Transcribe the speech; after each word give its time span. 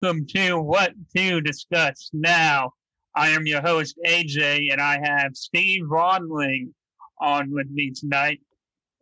welcome 0.00 0.26
to 0.26 0.60
What 0.60 0.92
to 1.16 1.40
Discuss 1.40 2.10
Now. 2.12 2.72
I 3.16 3.30
am 3.30 3.46
your 3.46 3.60
host, 3.60 3.98
AJ, 4.06 4.70
and 4.70 4.80
I 4.80 5.00
have 5.02 5.34
Steve 5.34 5.82
Rodling 5.84 6.72
on 7.20 7.50
with 7.50 7.68
me 7.70 7.90
tonight. 7.90 8.40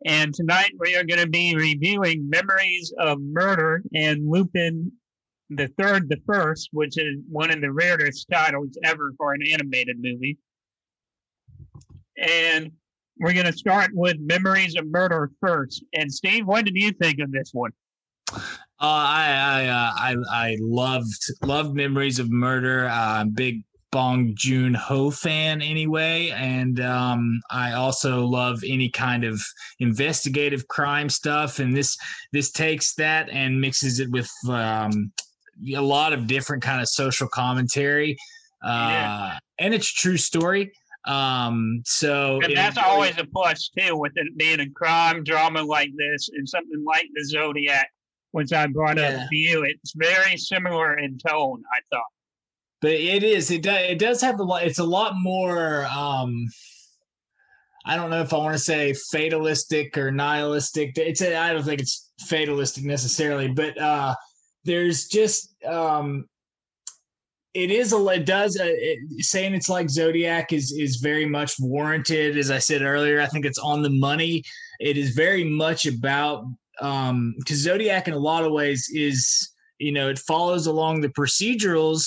And 0.05 0.33
tonight 0.33 0.71
we 0.79 0.95
are 0.95 1.03
going 1.03 1.19
to 1.19 1.29
be 1.29 1.55
reviewing 1.55 2.29
Memories 2.29 2.93
of 2.99 3.19
Murder 3.21 3.83
and 3.93 4.27
Lupin 4.27 4.91
the 5.49 5.67
Third, 5.77 6.09
the 6.09 6.21
First, 6.25 6.69
which 6.71 6.97
is 6.97 7.17
one 7.29 7.51
of 7.51 7.61
the 7.61 7.71
rarest 7.71 8.27
titles 8.31 8.77
ever 8.83 9.13
for 9.17 9.33
an 9.33 9.41
animated 9.51 9.97
movie. 9.99 10.37
And 12.17 12.71
we're 13.19 13.33
going 13.33 13.45
to 13.45 13.53
start 13.53 13.91
with 13.93 14.17
Memories 14.19 14.75
of 14.75 14.87
Murder 14.87 15.29
first. 15.41 15.83
And 15.93 16.11
Steve, 16.11 16.47
what 16.47 16.65
did 16.65 16.75
you 16.75 16.91
think 16.91 17.19
of 17.19 17.31
this 17.31 17.51
one? 17.53 17.71
Uh, 18.33 18.39
I 18.79 19.31
I, 19.31 19.67
uh, 19.67 19.91
I 19.95 20.15
I 20.31 20.57
loved 20.61 21.31
loved 21.43 21.75
Memories 21.75 22.19
of 22.19 22.29
Murder. 22.29 22.87
Uh, 22.91 23.25
big 23.25 23.63
Bong 23.91 24.33
Joon 24.35 24.73
Ho 24.73 25.09
fan 25.09 25.61
anyway, 25.61 26.29
and 26.35 26.79
um, 26.81 27.41
I 27.49 27.73
also 27.73 28.25
love 28.25 28.63
any 28.65 28.89
kind 28.89 29.23
of 29.23 29.41
investigative 29.79 30.67
crime 30.67 31.09
stuff. 31.09 31.59
And 31.59 31.75
this 31.75 31.97
this 32.33 32.51
takes 32.51 32.93
that 32.95 33.29
and 33.29 33.59
mixes 33.59 33.99
it 33.99 34.11
with 34.11 34.29
um, 34.49 35.11
a 35.73 35.81
lot 35.81 36.13
of 36.13 36.27
different 36.27 36.61
kind 36.61 36.81
of 36.81 36.89
social 36.89 37.27
commentary, 37.27 38.17
uh, 38.63 38.89
yeah. 38.91 39.39
and 39.59 39.73
it's 39.73 39.91
true 39.91 40.17
story. 40.17 40.71
Um, 41.05 41.81
so 41.85 42.41
and 42.43 42.55
that's 42.55 42.77
always 42.77 43.17
a 43.17 43.25
plus 43.25 43.69
too, 43.69 43.95
with 43.95 44.11
it 44.15 44.37
being 44.37 44.59
a 44.59 44.69
crime 44.69 45.23
drama 45.23 45.63
like 45.63 45.89
this 45.97 46.29
and 46.33 46.47
something 46.47 46.83
like 46.85 47.07
the 47.15 47.23
Zodiac, 47.25 47.89
which 48.31 48.53
I 48.53 48.67
brought 48.67 48.97
yeah. 48.97 49.23
up 49.23 49.29
to 49.29 49.35
you. 49.35 49.63
It's 49.63 49.93
very 49.95 50.37
similar 50.37 50.97
in 50.97 51.17
tone, 51.17 51.63
I 51.73 51.79
thought. 51.91 52.03
But 52.81 52.91
it 52.91 53.23
is. 53.23 53.49
It 53.49 53.63
does. 53.63 53.81
It 53.89 53.99
does 53.99 54.21
have 54.21 54.39
a 54.39 54.43
lot. 54.43 54.63
It's 54.63 54.79
a 54.79 54.83
lot 54.83 55.13
more. 55.17 55.85
Um, 55.85 56.47
I 57.85 57.95
don't 57.95 58.09
know 58.09 58.21
if 58.21 58.33
I 58.33 58.37
want 58.37 58.53
to 58.53 58.59
say 58.59 58.93
fatalistic 59.11 59.97
or 59.97 60.11
nihilistic. 60.11 60.97
It's. 60.97 61.21
A, 61.21 61.35
I 61.35 61.53
don't 61.53 61.63
think 61.63 61.81
it's 61.81 62.11
fatalistic 62.27 62.83
necessarily, 62.83 63.47
but 63.47 63.79
uh, 63.79 64.13
there's 64.63 65.07
just 65.07 65.55
um, 65.65 66.25
it 67.57 67.71
is 67.71 67.91
a 67.93 68.07
it 68.09 68.25
does 68.25 68.59
uh, 68.59 68.65
it, 68.65 68.99
saying 69.25 69.55
it's 69.55 69.69
like 69.69 69.89
zodiac 69.89 70.53
is 70.53 70.71
is 70.71 70.97
very 70.97 71.25
much 71.25 71.55
warranted 71.59 72.37
as 72.37 72.51
i 72.51 72.59
said 72.59 72.83
earlier 72.83 73.19
i 73.19 73.25
think 73.25 73.45
it's 73.45 73.57
on 73.57 73.81
the 73.81 73.89
money 73.89 74.43
it 74.79 74.95
is 74.95 75.11
very 75.15 75.43
much 75.43 75.87
about 75.87 76.45
um 76.81 77.33
because 77.39 77.57
zodiac 77.57 78.07
in 78.07 78.13
a 78.13 78.19
lot 78.19 78.43
of 78.43 78.51
ways 78.51 78.89
is 78.93 79.51
you 79.79 79.91
know 79.91 80.09
it 80.09 80.19
follows 80.19 80.67
along 80.67 81.01
the 81.01 81.09
procedurals 81.09 82.05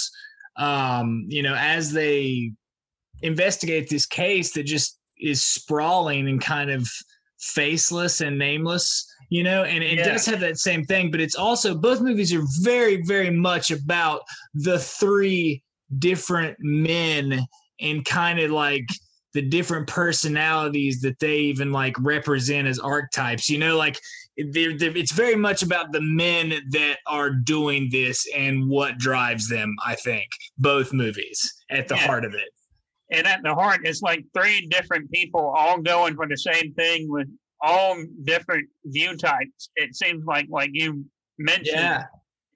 um 0.56 1.24
you 1.28 1.42
know 1.42 1.54
as 1.56 1.92
they 1.92 2.50
investigate 3.22 3.88
this 3.88 4.06
case 4.06 4.52
that 4.52 4.64
just 4.64 4.98
is 5.18 5.42
sprawling 5.42 6.28
and 6.28 6.40
kind 6.40 6.70
of 6.70 6.88
faceless 7.38 8.20
and 8.20 8.38
nameless 8.38 9.06
you 9.30 9.42
know 9.42 9.64
and 9.64 9.82
it 9.82 9.98
yeah. 9.98 10.04
does 10.04 10.26
have 10.26 10.40
that 10.40 10.58
same 10.58 10.84
thing 10.84 11.10
but 11.10 11.20
it's 11.20 11.36
also 11.36 11.74
both 11.74 12.00
movies 12.00 12.34
are 12.34 12.44
very 12.60 13.02
very 13.02 13.30
much 13.30 13.70
about 13.70 14.22
the 14.54 14.78
three 14.78 15.62
different 15.98 16.56
men 16.60 17.40
and 17.80 18.04
kind 18.04 18.38
of 18.38 18.50
like 18.50 18.86
the 19.32 19.40
different 19.40 19.86
personalities 19.86 21.00
that 21.00 21.18
they 21.18 21.38
even 21.38 21.72
like 21.72 21.94
represent 22.00 22.68
as 22.68 22.78
archetypes 22.78 23.48
you 23.48 23.58
know 23.58 23.76
like 23.76 23.98
they're, 24.52 24.76
they're, 24.76 24.96
it's 24.96 25.12
very 25.12 25.36
much 25.36 25.62
about 25.62 25.92
the 25.92 26.00
men 26.00 26.50
that 26.70 26.98
are 27.06 27.30
doing 27.30 27.88
this 27.90 28.26
and 28.34 28.68
what 28.68 28.98
drives 28.98 29.48
them 29.48 29.74
i 29.84 29.94
think 29.94 30.26
both 30.58 30.92
movies 30.92 31.64
at 31.70 31.88
the 31.88 31.94
yeah. 31.94 32.06
heart 32.06 32.24
of 32.24 32.34
it 32.34 32.48
and 33.10 33.26
at 33.26 33.42
the 33.42 33.54
heart 33.54 33.80
it's 33.84 34.02
like 34.02 34.24
three 34.34 34.66
different 34.66 35.10
people 35.10 35.52
all 35.56 35.80
going 35.80 36.14
for 36.14 36.26
the 36.26 36.36
same 36.36 36.72
thing 36.74 37.10
with 37.10 37.28
all 37.62 38.02
different 38.24 38.68
view 38.86 39.16
types. 39.16 39.70
It 39.76 39.94
seems 39.94 40.24
like 40.26 40.46
like 40.50 40.70
you 40.72 41.04
mentioned. 41.38 41.76
Yeah. 41.76 42.04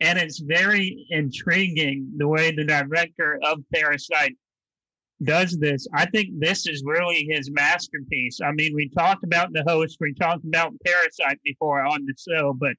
And 0.01 0.19
it's 0.19 0.41
very 0.41 1.07
intriguing 1.11 2.11
the 2.17 2.27
way 2.27 2.51
the 2.51 2.65
director 2.65 3.39
of 3.45 3.61
Parasite 3.73 4.37
does 5.23 5.57
this. 5.59 5.87
I 5.95 6.07
think 6.07 6.31
this 6.39 6.67
is 6.67 6.83
really 6.85 7.27
his 7.31 7.51
masterpiece. 7.51 8.41
I 8.45 8.53
mean, 8.53 8.75
we 8.75 8.89
talked 8.89 9.25
about 9.25 9.53
the 9.53 9.65
host, 9.67 9.99
we 10.01 10.13
talked 10.15 10.45
about 10.45 10.75
Parasite 10.85 11.41
before 11.45 11.85
on 11.85 12.05
the 12.05 12.15
show, 12.19 12.53
but 12.53 12.75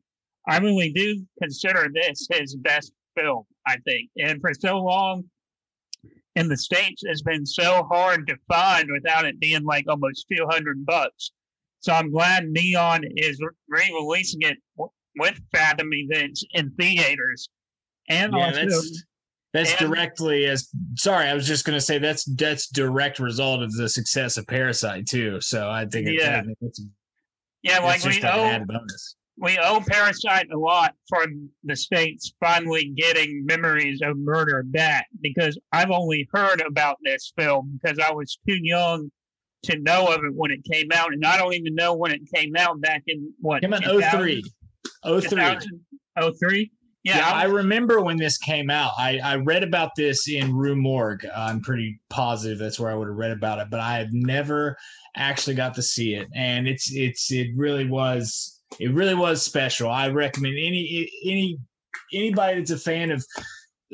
I 0.47 0.57
really 0.59 0.91
do 0.91 1.23
consider 1.41 1.87
this 1.93 2.27
his 2.31 2.55
best 2.55 2.91
film, 3.15 3.43
I 3.65 3.77
think. 3.85 4.09
And 4.19 4.41
for 4.41 4.53
so 4.53 4.77
long 4.77 5.23
in 6.35 6.49
the 6.49 6.57
States, 6.57 7.03
it's 7.05 7.21
been 7.21 7.45
so 7.45 7.87
hard 7.89 8.27
to 8.27 8.35
find 8.47 8.91
without 8.91 9.25
it 9.25 9.39
being 9.39 9.63
like 9.63 9.85
almost 9.87 10.27
200 10.29 10.85
bucks. 10.85 11.31
So 11.79 11.93
I'm 11.93 12.11
glad 12.11 12.49
Neon 12.49 13.05
is 13.15 13.39
re-releasing 13.69 14.41
it 14.41 14.57
with 15.17 15.39
Fathom 15.53 15.93
events 15.93 16.43
in 16.51 16.71
theaters, 16.71 17.47
and 18.09 18.33
yeah, 18.33 18.45
also 18.45 18.59
that's, 18.59 19.03
that's 19.55 19.71
and, 19.71 19.79
directly 19.79 20.45
as 20.45 20.69
sorry, 20.95 21.27
I 21.27 21.33
was 21.33 21.47
just 21.47 21.63
going 21.65 21.77
to 21.77 21.81
say 21.81 21.97
that's 21.97 22.25
that's 22.35 22.67
direct 22.67 23.19
result 23.19 23.63
of 23.63 23.71
the 23.73 23.87
success 23.87 24.35
of 24.37 24.45
Parasite 24.47 25.07
too. 25.07 25.39
So 25.39 25.69
I 25.69 25.85
think 25.85 26.09
yeah, 26.09 26.43
it's, 26.61 26.81
yeah, 27.63 27.79
like 27.79 28.03
we 28.03 28.21
owe 28.23 28.65
we 29.37 29.57
owe 29.57 29.81
Parasite 29.87 30.47
a 30.51 30.57
lot 30.57 30.93
for 31.07 31.25
the 31.63 31.75
states 31.75 32.33
finally 32.39 32.93
getting 32.97 33.45
memories 33.45 34.01
of 34.03 34.17
murder 34.17 34.61
back 34.63 35.07
because 35.21 35.57
I've 35.71 35.91
only 35.91 36.27
heard 36.33 36.61
about 36.61 36.97
this 37.03 37.31
film 37.37 37.79
because 37.81 37.97
I 37.99 38.11
was 38.11 38.37
too 38.47 38.57
young 38.61 39.09
to 39.63 39.79
know 39.79 40.07
of 40.07 40.23
it 40.23 40.33
when 40.33 40.51
it 40.51 40.63
came 40.69 40.91
out, 40.93 41.13
and 41.13 41.25
I 41.25 41.37
don't 41.37 41.53
even 41.53 41.75
know 41.75 41.95
when 41.95 42.11
it 42.11 42.21
came 42.33 42.57
out 42.57 42.81
back 42.81 43.03
in 43.07 43.31
what 43.39 43.61
came 43.61 43.73
out 43.73 43.83
03. 43.83 44.43
03. 45.05 45.59
03? 46.39 46.71
Yeah, 47.05 47.17
yeah 47.17 47.31
I 47.31 47.43
remember 47.43 48.01
when 48.01 48.17
this 48.17 48.37
came 48.39 48.71
out. 48.71 48.93
I, 48.97 49.19
I 49.19 49.35
read 49.35 49.63
about 49.63 49.91
this 49.95 50.27
in 50.27 50.55
Rue 50.55 50.75
Morgue. 50.75 51.23
Uh, 51.25 51.29
I'm 51.35 51.61
pretty 51.61 51.99
positive 52.09 52.57
that's 52.57 52.79
where 52.79 52.91
I 52.91 52.95
would 52.95 53.07
have 53.07 53.15
read 53.15 53.31
about 53.31 53.59
it, 53.59 53.67
but 53.69 53.79
I 53.79 53.99
have 53.99 54.11
never 54.11 54.75
actually 55.15 55.55
got 55.55 55.75
to 55.75 55.83
see 55.83 56.15
it, 56.15 56.27
and 56.35 56.67
it's 56.67 56.91
it's 56.91 57.31
it 57.31 57.49
really 57.55 57.87
was 57.87 58.59
it 58.79 58.91
really 58.91 59.13
was 59.13 59.43
special. 59.43 59.89
I 59.89 60.09
recommend 60.09 60.55
any 60.57 61.07
any 61.23 61.59
anybody 62.11 62.57
that's 62.57 62.71
a 62.71 62.77
fan 62.77 63.11
of 63.11 63.23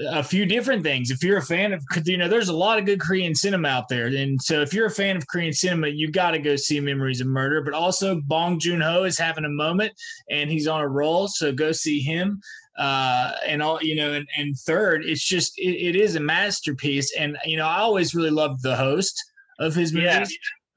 a 0.07 0.23
few 0.23 0.45
different 0.45 0.83
things. 0.83 1.11
If 1.11 1.21
you're 1.21 1.37
a 1.37 1.45
fan 1.45 1.73
of, 1.73 1.83
you 2.05 2.17
know, 2.17 2.29
there's 2.29 2.47
a 2.47 2.55
lot 2.55 2.79
of 2.79 2.85
good 2.85 3.01
Korean 3.01 3.35
cinema 3.35 3.67
out 3.67 3.89
there, 3.89 4.07
and 4.07 4.41
so 4.41 4.61
if 4.61 4.73
you're 4.73 4.87
a 4.87 4.91
fan 4.91 5.17
of 5.17 5.27
Korean 5.27 5.51
cinema, 5.51 5.89
you 5.89 6.09
got 6.09 6.31
to 6.31 6.39
go 6.39 6.55
see 6.55 6.79
Memories 6.79 7.19
of 7.19 7.27
Murder. 7.27 7.61
But 7.61 7.73
also, 7.73 8.21
Bong 8.25 8.57
Joon 8.57 8.79
Ho 8.79 9.03
is 9.03 9.19
having 9.19 9.43
a 9.43 9.49
moment, 9.49 9.91
and 10.29 10.49
he's 10.49 10.67
on 10.67 10.79
a 10.79 10.87
roll, 10.87 11.27
so 11.27 11.51
go 11.51 11.73
see 11.73 11.99
him. 11.99 12.39
Uh, 12.77 13.33
and 13.45 13.61
all 13.61 13.81
you 13.81 13.95
know, 13.95 14.13
and, 14.13 14.27
and 14.37 14.57
third, 14.57 15.03
it's 15.05 15.23
just 15.23 15.57
it, 15.57 15.75
it 15.75 15.95
is 15.95 16.15
a 16.15 16.19
masterpiece, 16.19 17.13
and 17.17 17.37
you 17.45 17.57
know, 17.57 17.67
I 17.67 17.79
always 17.79 18.15
really 18.15 18.29
loved 18.29 18.63
the 18.63 18.75
host 18.75 19.21
of 19.59 19.75
his 19.75 19.93
movies. 19.93 20.09
Yeah. 20.09 20.25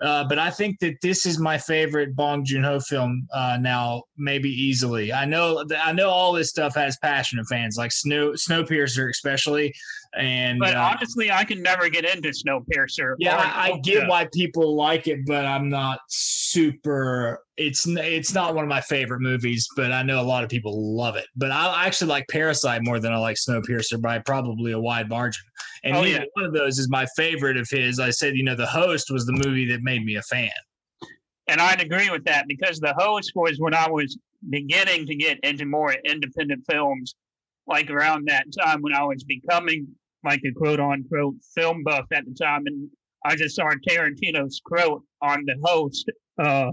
Uh, 0.00 0.24
but 0.28 0.38
I 0.38 0.50
think 0.50 0.80
that 0.80 0.96
this 1.02 1.24
is 1.24 1.38
my 1.38 1.56
favorite 1.56 2.16
Bong 2.16 2.44
Joon 2.44 2.64
Ho 2.64 2.80
film 2.80 3.28
uh, 3.32 3.58
now, 3.60 4.02
maybe 4.16 4.50
easily. 4.50 5.12
I 5.12 5.24
know 5.24 5.64
I 5.82 5.92
know 5.92 6.10
all 6.10 6.32
this 6.32 6.50
stuff 6.50 6.74
has 6.74 6.98
passionate 6.98 7.46
fans, 7.48 7.76
like 7.78 7.92
Snow 7.92 8.32
Snowpiercer 8.32 9.08
especially. 9.08 9.72
And 10.16 10.60
but 10.60 10.76
uh, 10.76 10.92
honestly, 10.94 11.30
I 11.32 11.44
can 11.44 11.60
never 11.60 11.88
get 11.88 12.04
into 12.04 12.28
Snowpiercer. 12.28 13.16
Yeah, 13.18 13.36
I, 13.36 13.70
I 13.72 13.78
get 13.78 14.08
why 14.08 14.28
people 14.32 14.76
like 14.76 15.08
it, 15.08 15.26
but 15.26 15.44
I'm 15.44 15.68
not 15.68 16.00
super. 16.08 17.42
It's 17.56 17.86
it's 17.86 18.32
not 18.32 18.54
one 18.54 18.64
of 18.64 18.68
my 18.68 18.80
favorite 18.80 19.20
movies, 19.20 19.66
but 19.76 19.90
I 19.90 20.02
know 20.02 20.20
a 20.20 20.22
lot 20.22 20.44
of 20.44 20.50
people 20.50 20.94
love 20.96 21.16
it. 21.16 21.26
But 21.34 21.50
I 21.50 21.84
actually 21.84 22.08
like 22.08 22.28
Parasite 22.28 22.84
more 22.84 23.00
than 23.00 23.12
I 23.12 23.16
like 23.16 23.36
Snowpiercer 23.36 24.00
by 24.00 24.20
probably 24.20 24.72
a 24.72 24.78
wide 24.78 25.08
margin. 25.08 25.42
And 25.82 25.96
oh, 25.96 26.02
yeah. 26.02 26.24
one 26.34 26.46
of 26.46 26.52
those 26.52 26.78
is 26.78 26.88
my 26.88 27.06
favorite 27.16 27.56
of 27.56 27.68
his. 27.68 27.98
I 27.98 28.10
said, 28.10 28.36
you 28.36 28.44
know, 28.44 28.54
The 28.54 28.66
Host 28.66 29.10
was 29.10 29.26
the 29.26 29.32
movie 29.32 29.66
that 29.66 29.82
made 29.82 30.04
me 30.04 30.16
a 30.16 30.22
fan. 30.22 30.50
And 31.48 31.60
I'd 31.60 31.80
agree 31.80 32.08
with 32.10 32.24
that 32.24 32.46
because 32.48 32.80
The 32.80 32.94
Host 32.96 33.32
was 33.34 33.58
when 33.58 33.74
I 33.74 33.88
was 33.90 34.16
beginning 34.48 35.06
to 35.06 35.14
get 35.14 35.38
into 35.40 35.66
more 35.66 35.92
independent 35.92 36.64
films, 36.68 37.14
like 37.66 37.90
around 37.90 38.28
that 38.28 38.46
time 38.58 38.80
when 38.80 38.94
I 38.94 39.04
was 39.04 39.24
becoming 39.24 39.88
like 40.24 40.42
a 40.44 40.52
quote 40.52 40.80
unquote 40.80 41.36
film 41.54 41.82
buff 41.82 42.06
at 42.12 42.24
the 42.24 42.34
time. 42.34 42.62
And 42.66 42.88
I 43.24 43.36
just 43.36 43.56
saw 43.56 43.68
Tarantino's 43.88 44.60
quote 44.64 45.02
on 45.22 45.44
the 45.46 45.56
host 45.62 46.10
uh, 46.38 46.72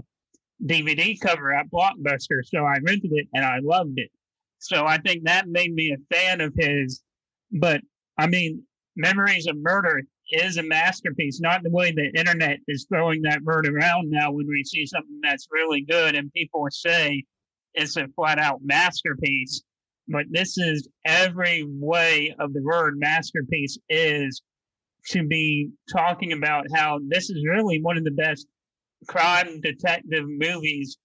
DVD 0.64 1.18
cover 1.20 1.52
at 1.54 1.70
Blockbuster. 1.70 2.44
So 2.44 2.64
I 2.64 2.78
rented 2.86 3.12
it 3.12 3.28
and 3.34 3.44
I 3.44 3.58
loved 3.62 3.98
it. 3.98 4.10
So 4.58 4.86
I 4.86 4.98
think 4.98 5.24
that 5.24 5.48
made 5.48 5.74
me 5.74 5.92
a 5.92 6.14
fan 6.14 6.40
of 6.40 6.52
his. 6.56 7.02
But 7.50 7.80
I 8.18 8.26
mean, 8.26 8.62
Memories 8.96 9.46
of 9.46 9.56
Murder 9.56 10.02
is 10.30 10.56
a 10.56 10.62
masterpiece, 10.62 11.40
not 11.40 11.62
the 11.62 11.70
way 11.70 11.92
the 11.92 12.10
internet 12.18 12.58
is 12.68 12.86
throwing 12.88 13.22
that 13.22 13.42
word 13.42 13.66
around 13.66 14.10
now 14.10 14.30
when 14.30 14.46
we 14.46 14.62
see 14.64 14.86
something 14.86 15.20
that's 15.22 15.48
really 15.50 15.82
good 15.82 16.14
and 16.14 16.32
people 16.32 16.66
say 16.70 17.24
it's 17.74 17.96
a 17.96 18.06
flat 18.14 18.38
out 18.38 18.60
masterpiece 18.62 19.62
but 20.12 20.26
this 20.30 20.58
is 20.58 20.88
every 21.04 21.64
way 21.66 22.34
of 22.38 22.52
the 22.52 22.62
word 22.62 22.98
masterpiece 22.98 23.78
is 23.88 24.42
to 25.08 25.26
be 25.26 25.70
talking 25.90 26.32
about 26.32 26.66
how 26.74 27.00
this 27.08 27.30
is 27.30 27.44
really 27.48 27.80
one 27.80 27.96
of 27.96 28.04
the 28.04 28.10
best 28.12 28.46
crime 29.08 29.60
detective 29.60 30.24
movies 30.28 30.98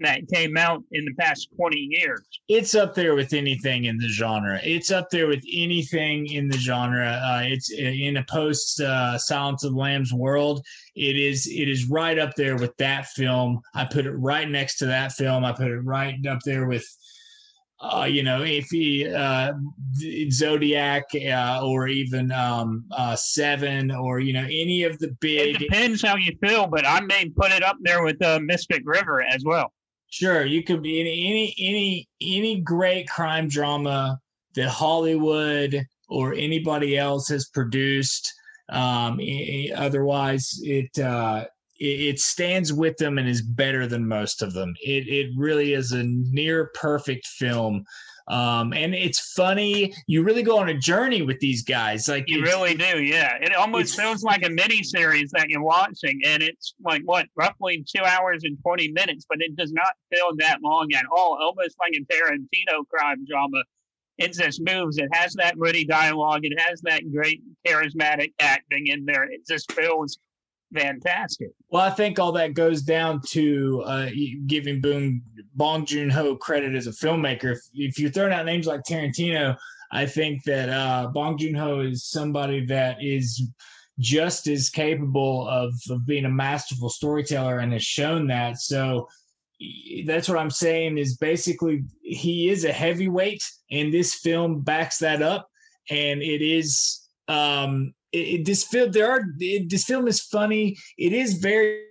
that 0.00 0.20
came 0.32 0.56
out 0.56 0.82
in 0.92 1.04
the 1.04 1.14
past 1.22 1.48
20 1.56 1.76
years. 1.76 2.22
It's 2.48 2.74
up 2.74 2.94
there 2.94 3.14
with 3.14 3.32
anything 3.32 3.84
in 3.84 3.96
the 3.96 4.08
genre. 4.08 4.60
It's 4.62 4.90
up 4.90 5.08
there 5.10 5.28
with 5.28 5.44
anything 5.52 6.26
in 6.26 6.48
the 6.48 6.58
genre. 6.58 7.20
Uh, 7.24 7.42
it's 7.44 7.72
uh, 7.72 7.82
in 7.82 8.16
a 8.16 8.24
post 8.28 8.80
uh, 8.80 9.16
Silence 9.18 9.62
of 9.62 9.72
the 9.72 9.78
Lambs 9.78 10.12
world. 10.12 10.64
It 10.96 11.16
is 11.16 11.46
it 11.46 11.68
is 11.68 11.88
right 11.88 12.18
up 12.18 12.34
there 12.36 12.56
with 12.56 12.76
that 12.78 13.06
film. 13.06 13.60
I 13.74 13.84
put 13.84 14.06
it 14.06 14.12
right 14.12 14.48
next 14.48 14.78
to 14.78 14.86
that 14.86 15.12
film. 15.12 15.44
I 15.44 15.52
put 15.52 15.68
it 15.68 15.80
right 15.80 16.14
up 16.26 16.40
there 16.44 16.66
with 16.66 16.84
uh, 17.92 18.04
you 18.04 18.22
know, 18.22 18.42
if 18.42 18.66
he 18.70 19.06
uh, 19.06 19.52
Zodiac 20.30 21.04
uh, 21.14 21.60
or 21.62 21.86
even 21.88 22.32
um, 22.32 22.84
uh, 22.92 23.14
Seven 23.14 23.90
or 23.90 24.20
you 24.20 24.32
know 24.32 24.44
any 24.44 24.84
of 24.84 24.98
the 24.98 25.08
big. 25.20 25.56
It 25.56 25.58
depends 25.58 26.02
how 26.02 26.16
you 26.16 26.32
feel, 26.42 26.66
but 26.66 26.86
I 26.86 27.00
may 27.00 27.28
put 27.28 27.52
it 27.52 27.62
up 27.62 27.76
there 27.80 28.02
with 28.02 28.20
uh, 28.22 28.40
Mystic 28.40 28.82
River 28.84 29.22
as 29.22 29.44
well. 29.44 29.72
Sure, 30.08 30.46
you 30.46 30.62
could 30.62 30.82
be 30.82 31.00
in 31.00 31.06
any 31.06 31.54
any 31.58 32.08
any 32.22 32.60
great 32.60 33.08
crime 33.08 33.48
drama 33.48 34.18
that 34.54 34.68
Hollywood 34.68 35.84
or 36.08 36.34
anybody 36.34 36.96
else 36.96 37.28
has 37.28 37.48
produced. 37.48 38.32
Um, 38.70 39.20
otherwise, 39.76 40.58
it 40.62 40.98
uh, 40.98 41.44
it, 41.76 42.20
stands 42.20 42.72
with 42.72 42.96
them 42.96 43.18
and 43.18 43.28
is 43.28 43.42
better 43.42 43.86
than 43.86 44.06
most 44.06 44.42
of 44.42 44.52
them. 44.52 44.74
It 44.80 45.08
it 45.08 45.30
really 45.36 45.74
is 45.74 45.92
a 45.92 46.04
near 46.04 46.70
perfect 46.74 47.26
film. 47.26 47.84
Um, 48.26 48.72
and 48.72 48.94
it's 48.94 49.34
funny. 49.34 49.92
You 50.06 50.22
really 50.22 50.42
go 50.42 50.58
on 50.58 50.70
a 50.70 50.78
journey 50.78 51.20
with 51.20 51.40
these 51.40 51.62
guys. 51.62 52.08
Like 52.08 52.24
you 52.26 52.42
really 52.42 52.74
do, 52.74 53.02
yeah. 53.02 53.36
It 53.40 53.54
almost 53.54 53.96
feels 53.96 54.22
like 54.22 54.46
a 54.46 54.48
mini 54.48 54.82
series 54.82 55.30
that 55.32 55.50
you're 55.50 55.62
watching, 55.62 56.20
and 56.24 56.42
it's 56.42 56.74
like 56.82 57.02
what 57.04 57.26
roughly 57.36 57.84
two 57.86 58.02
hours 58.02 58.44
and 58.44 58.56
twenty 58.62 58.90
minutes, 58.90 59.26
but 59.28 59.42
it 59.42 59.56
does 59.56 59.72
not 59.72 59.92
feel 60.10 60.34
that 60.38 60.62
long 60.62 60.92
at 60.94 61.04
all. 61.14 61.36
Almost 61.40 61.76
like 61.78 61.92
a 61.94 62.04
Tarantino 62.12 62.88
crime 62.88 63.26
drama. 63.28 63.62
It 64.16 64.32
just 64.32 64.62
moves. 64.62 64.96
It 64.98 65.08
has 65.12 65.34
that 65.34 65.58
witty 65.58 65.84
dialogue. 65.84 66.44
It 66.44 66.58
has 66.60 66.80
that 66.82 67.02
great 67.12 67.42
charismatic 67.66 68.32
acting 68.38 68.86
in 68.86 69.04
there. 69.04 69.24
It 69.24 69.46
just 69.46 69.70
feels 69.72 70.18
fantastic. 70.74 71.50
Well, 71.70 71.82
I 71.82 71.90
think 71.90 72.18
all 72.18 72.32
that 72.32 72.54
goes 72.54 72.82
down 72.82 73.20
to 73.28 73.82
uh, 73.86 74.08
giving 74.46 74.80
Boom 74.80 75.22
Bong 75.54 75.86
Joon 75.86 76.10
Ho 76.10 76.36
credit 76.36 76.74
as 76.74 76.86
a 76.86 76.90
filmmaker. 76.90 77.52
If, 77.52 77.60
if 77.74 77.98
you're 77.98 78.10
throwing 78.10 78.32
out 78.32 78.46
names 78.46 78.66
like 78.66 78.82
Tarantino, 78.82 79.56
I 79.92 80.06
think 80.06 80.42
that 80.44 80.68
uh, 80.68 81.08
Bong 81.08 81.38
Joon 81.38 81.54
Ho 81.54 81.80
is 81.80 82.04
somebody 82.04 82.66
that 82.66 82.96
is 83.00 83.48
just 84.00 84.48
as 84.48 84.70
capable 84.70 85.48
of, 85.48 85.72
of 85.90 86.04
being 86.04 86.24
a 86.24 86.30
masterful 86.30 86.88
storyteller 86.88 87.58
and 87.58 87.72
has 87.72 87.84
shown 87.84 88.26
that. 88.26 88.58
So 88.58 89.08
that's 90.04 90.28
what 90.28 90.38
I'm 90.38 90.50
saying 90.50 90.98
is 90.98 91.16
basically 91.16 91.84
he 92.02 92.50
is 92.50 92.64
a 92.64 92.72
heavyweight, 92.72 93.42
and 93.70 93.94
this 93.94 94.14
film 94.14 94.62
backs 94.62 94.98
that 94.98 95.22
up. 95.22 95.48
And 95.90 96.22
it 96.22 96.42
is 96.42 97.08
um, 97.28 97.94
it, 98.14 98.44
this 98.44 98.64
film 98.64 98.92
there 98.92 99.10
are 99.10 99.24
it, 99.38 99.68
this 99.68 99.84
film 99.84 100.06
is 100.08 100.20
funny. 100.20 100.76
It 100.98 101.12
is 101.12 101.34
very, 101.34 101.82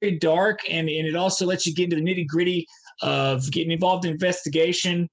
very 0.00 0.18
dark, 0.18 0.60
and 0.68 0.88
and 0.88 1.06
it 1.06 1.16
also 1.16 1.46
lets 1.46 1.66
you 1.66 1.74
get 1.74 1.92
into 1.92 1.96
the 1.96 2.02
nitty 2.02 2.26
gritty 2.26 2.66
of 3.02 3.50
getting 3.50 3.72
involved 3.72 4.04
in 4.04 4.12
investigation. 4.12 5.08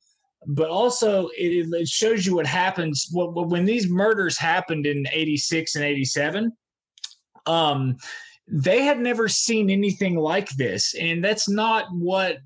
But 0.48 0.70
also, 0.70 1.28
it, 1.38 1.68
it 1.72 1.88
shows 1.88 2.26
you 2.26 2.36
what 2.36 2.48
happens 2.48 3.08
what, 3.12 3.50
when 3.50 3.66
these 3.66 3.90
murders 3.90 4.38
happened 4.38 4.88
in 4.88 5.06
'86 5.12 5.76
and 5.76 5.86
'87. 5.86 6.52
Um, 7.46 7.98
they 8.48 8.82
had 8.82 9.00
never 9.00 9.28
seen 9.28 9.70
anything 9.70 10.18
like 10.18 10.50
this, 10.52 10.96
and 10.96 11.24
that's 11.24 11.48
not 11.48 11.86
what 11.92 12.38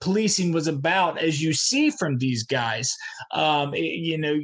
policing 0.00 0.52
was 0.52 0.66
about, 0.66 1.18
as 1.18 1.42
you 1.42 1.52
see 1.52 1.90
from 1.90 2.18
these 2.18 2.42
guys. 2.42 2.96
Um, 3.32 3.74
it, 3.74 3.80
you 3.80 4.18
know, 4.18 4.38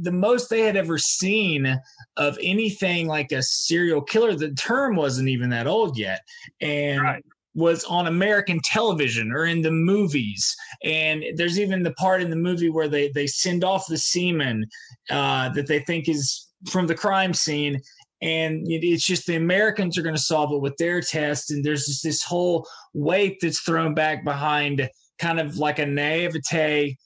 the 0.00 0.12
most 0.12 0.48
they 0.48 0.60
had 0.62 0.76
ever 0.76 0.98
seen 0.98 1.78
of 2.16 2.38
anything 2.42 3.06
like 3.06 3.32
a 3.32 3.42
serial 3.42 4.00
killer, 4.00 4.34
the 4.34 4.52
term 4.52 4.96
wasn't 4.96 5.28
even 5.28 5.50
that 5.50 5.66
old 5.66 5.98
yet. 5.98 6.20
And 6.60 7.02
right. 7.02 7.24
was 7.54 7.84
on 7.84 8.06
American 8.06 8.60
television 8.64 9.32
or 9.32 9.46
in 9.46 9.62
the 9.62 9.70
movies. 9.70 10.54
And 10.84 11.24
there's 11.36 11.58
even 11.58 11.82
the 11.82 11.94
part 11.94 12.22
in 12.22 12.30
the 12.30 12.36
movie 12.36 12.70
where 12.70 12.88
they, 12.88 13.08
they 13.08 13.26
send 13.26 13.64
off 13.64 13.86
the 13.88 13.98
semen 13.98 14.66
uh, 15.10 15.48
that 15.50 15.66
they 15.66 15.80
think 15.80 16.08
is 16.08 16.48
from 16.70 16.86
the 16.86 16.94
crime 16.94 17.34
scene 17.34 17.80
and 18.22 18.64
it's 18.66 19.04
just 19.04 19.26
the 19.26 19.36
Americans 19.36 19.98
are 19.98 20.02
going 20.02 20.14
to 20.14 20.20
solve 20.20 20.52
it 20.52 20.60
with 20.60 20.76
their 20.78 21.00
test. 21.00 21.50
And 21.50 21.62
there's 21.62 21.86
just 21.86 22.02
this 22.02 22.22
whole 22.22 22.66
weight 22.94 23.38
that's 23.40 23.60
thrown 23.60 23.94
back 23.94 24.24
behind 24.24 24.88
kind 25.18 25.38
of 25.38 25.58
like 25.58 25.78
a 25.78 25.86
naivete 25.86 26.96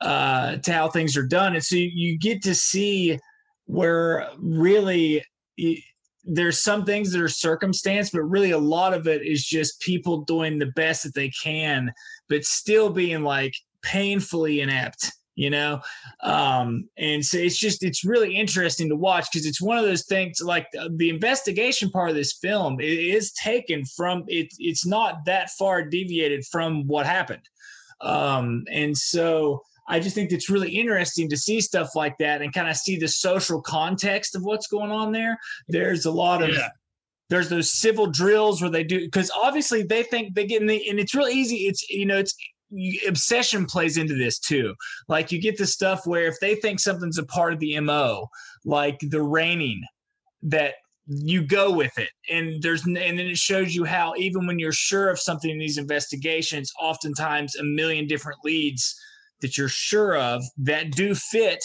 uh, 0.00 0.56
to 0.56 0.72
how 0.72 0.88
things 0.88 1.16
are 1.16 1.26
done. 1.26 1.54
And 1.54 1.64
so 1.64 1.76
you, 1.76 2.18
get 2.18 2.42
to 2.42 2.54
see 2.54 3.18
where 3.66 4.28
really 4.38 5.24
there's 6.24 6.60
some 6.60 6.84
things 6.84 7.12
that 7.12 7.22
are 7.22 7.28
circumstance, 7.28 8.10
but 8.10 8.22
really 8.22 8.50
a 8.50 8.58
lot 8.58 8.92
of 8.92 9.06
it 9.06 9.22
is 9.26 9.44
just 9.44 9.80
people 9.80 10.22
doing 10.22 10.58
the 10.58 10.72
best 10.76 11.04
that 11.04 11.14
they 11.14 11.30
can, 11.30 11.90
but 12.28 12.44
still 12.44 12.90
being 12.90 13.22
like 13.22 13.54
painfully 13.82 14.60
inept 14.60 15.10
you 15.36 15.48
know 15.48 15.80
um 16.22 16.88
and 16.98 17.24
so 17.24 17.38
it's 17.38 17.58
just 17.58 17.82
it's 17.82 18.04
really 18.04 18.36
interesting 18.36 18.88
to 18.88 18.96
watch 18.96 19.26
because 19.32 19.46
it's 19.46 19.60
one 19.60 19.78
of 19.78 19.84
those 19.84 20.04
things 20.04 20.40
like 20.42 20.66
uh, 20.78 20.88
the 20.96 21.08
investigation 21.08 21.90
part 21.90 22.10
of 22.10 22.16
this 22.16 22.32
film 22.34 22.78
is 22.80 23.32
taken 23.32 23.84
from 23.96 24.24
it 24.26 24.48
it's 24.58 24.84
not 24.84 25.24
that 25.24 25.50
far 25.50 25.82
deviated 25.84 26.44
from 26.46 26.86
what 26.86 27.06
happened 27.06 27.42
um 28.00 28.64
and 28.70 28.96
so 28.96 29.62
I 29.90 29.98
just 29.98 30.14
think 30.14 30.30
it's 30.30 30.48
really 30.48 30.70
interesting 30.70 31.28
to 31.30 31.36
see 31.36 31.60
stuff 31.60 31.96
like 31.96 32.16
that 32.18 32.42
and 32.42 32.52
kind 32.52 32.68
of 32.68 32.76
see 32.76 32.96
the 32.96 33.08
social 33.08 33.60
context 33.60 34.36
of 34.36 34.44
what's 34.44 34.68
going 34.68 34.92
on 34.92 35.10
there. 35.10 35.36
There's 35.68 36.06
a 36.06 36.12
lot 36.12 36.42
of 36.42 36.50
yeah. 36.50 36.68
there's 37.28 37.48
those 37.48 37.72
civil 37.72 38.06
drills 38.06 38.62
where 38.62 38.70
they 38.70 38.84
do 38.84 39.00
because 39.00 39.32
obviously 39.34 39.82
they 39.82 40.04
think 40.04 40.34
they 40.34 40.46
get 40.46 40.60
in 40.60 40.68
the 40.68 40.88
and 40.88 41.00
it's 41.00 41.12
real 41.12 41.26
easy. 41.26 41.66
It's 41.66 41.90
you 41.90 42.06
know 42.06 42.18
it's 42.18 42.36
obsession 43.06 43.66
plays 43.66 43.96
into 43.96 44.14
this 44.14 44.38
too. 44.38 44.74
Like 45.08 45.32
you 45.32 45.40
get 45.40 45.58
the 45.58 45.66
stuff 45.66 46.06
where 46.06 46.26
if 46.26 46.36
they 46.40 46.54
think 46.54 46.80
something's 46.80 47.18
a 47.18 47.24
part 47.24 47.52
of 47.52 47.58
the 47.58 47.78
mo, 47.80 48.28
like 48.64 48.98
the 49.00 49.22
raining, 49.22 49.82
that 50.42 50.74
you 51.06 51.42
go 51.42 51.70
with 51.72 51.98
it 51.98 52.10
and 52.30 52.62
there's 52.62 52.86
and 52.86 52.96
then 52.96 53.18
it 53.18 53.36
shows 53.36 53.74
you 53.74 53.84
how 53.84 54.14
even 54.16 54.46
when 54.46 54.58
you're 54.58 54.70
sure 54.70 55.10
of 55.10 55.18
something 55.18 55.50
in 55.50 55.58
these 55.58 55.76
investigations 55.76 56.70
oftentimes 56.80 57.56
a 57.56 57.64
million 57.64 58.06
different 58.06 58.38
leads 58.44 58.94
that 59.40 59.58
you're 59.58 59.68
sure 59.68 60.16
of 60.16 60.42
that 60.56 60.92
do 60.92 61.14
fit 61.14 61.62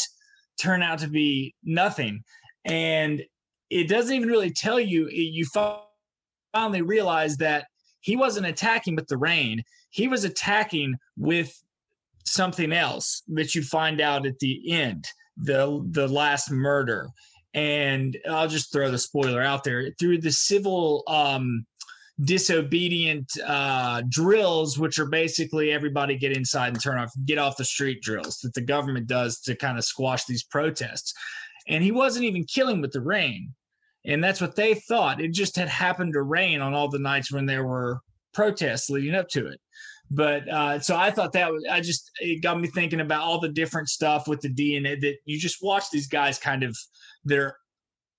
turn 0.60 0.82
out 0.82 1.00
to 1.00 1.08
be 1.08 1.54
nothing. 1.64 2.24
And 2.66 3.22
it 3.70 3.88
doesn't 3.88 4.16
even 4.16 4.30
really 4.30 4.52
tell 4.52 4.80
you, 4.80 5.08
you 5.10 5.46
finally 6.54 6.82
realize 6.82 7.38
that 7.38 7.66
he 8.06 8.16
wasn't 8.16 8.46
attacking 8.46 8.96
with 8.96 9.08
the 9.08 9.18
rain, 9.18 9.64
he 9.90 10.08
was 10.08 10.26
attacking 10.26 10.94
with 11.18 11.52
something 12.24 12.72
else 12.72 13.24
that 13.30 13.56
you 13.56 13.64
find 13.64 14.00
out 14.00 14.28
at 14.28 14.38
the 14.38 14.72
end, 14.72 15.06
the 15.38 15.84
the 15.90 16.08
last 16.08 16.52
murder. 16.52 17.10
And 17.56 18.16
I'll 18.30 18.48
just 18.48 18.72
throw 18.72 18.92
the 18.92 19.00
spoiler 19.00 19.42
out 19.42 19.64
there 19.64 19.90
through 19.98 20.20
the 20.20 20.32
civil 20.32 21.04
um, 21.08 21.66
disobedient 22.22 23.32
uh, 23.44 24.04
drills, 24.10 24.78
which 24.78 25.00
are 25.00 25.08
basically 25.08 25.72
everybody 25.72 26.16
get 26.16 26.38
inside 26.38 26.74
and 26.74 26.84
turn 26.84 27.00
off, 27.00 27.12
get 27.26 27.40
off 27.40 27.58
the 27.58 27.66
street 27.66 28.04
drills 28.04 28.38
that 28.44 28.54
the 28.54 28.62
government 28.62 29.08
does 29.08 29.40
to 29.42 29.56
kind 29.56 29.80
of 29.80 29.84
squash 29.84 30.26
these 30.26 30.44
protests. 30.44 31.12
And 31.68 31.84
he 31.84 31.92
wasn't 31.92 32.26
even 32.26 32.44
killing 32.44 32.82
with 32.82 32.92
the 32.92 33.02
rain. 33.02 33.52
And 34.06 34.24
that's 34.24 34.42
what 34.42 34.56
they 34.56 34.76
thought. 34.76 35.22
It 35.22 35.34
just 35.34 35.56
had 35.56 35.70
happened 35.70 36.14
to 36.14 36.22
rain 36.22 36.62
on 36.62 36.74
all 36.74 36.90
the 36.90 37.00
nights 37.00 37.32
when 37.32 37.46
there 37.46 37.66
were 37.66 38.00
protests 38.34 38.90
leading 38.90 39.16
up 39.16 39.28
to 39.30 39.48
it. 39.48 39.60
But 40.12 40.48
uh, 40.48 40.80
so 40.80 40.96
I 40.96 41.10
thought 41.10 41.34
that 41.34 41.52
was, 41.52 41.66
I 41.70 41.82
just, 41.82 42.12
it 42.20 42.44
got 42.44 42.60
me 42.60 42.68
thinking 42.68 43.00
about 43.00 43.22
all 43.22 43.40
the 43.40 43.50
different 43.50 43.90
stuff 43.90 44.28
with 44.28 44.42
the 44.42 44.54
DNA 44.54 45.00
that 45.02 45.16
you 45.26 45.40
just 45.40 45.64
watch 45.64 45.86
these 45.92 46.08
guys 46.08 46.38
kind 46.38 46.62
of, 46.62 46.78
they're 47.24 47.58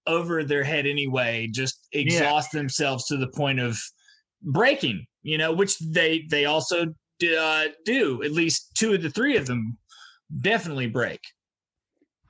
over 0.07 0.43
their 0.43 0.65
head 0.65 0.87
anyway, 0.87 1.49
just 1.51 1.87
exhaust 1.93 2.51
yeah. 2.53 2.61
themselves 2.61 3.07
to 3.07 3.17
the 3.17 3.29
point 3.29 3.61
of 3.61 3.79
breaking, 4.43 5.07
you 5.23 5.39
know, 5.39 5.53
which 5.53 5.79
they 5.79 6.27
they 6.31 6.45
also 6.45 6.87
uh, 7.39 7.65
do. 7.85 8.23
At 8.23 8.33
least 8.33 8.75
two 8.75 8.95
of 8.95 9.03
the 9.03 9.11
three 9.11 9.37
of 9.37 9.47
them 9.47 9.77
definitely 10.41 10.89
break. 10.89 11.21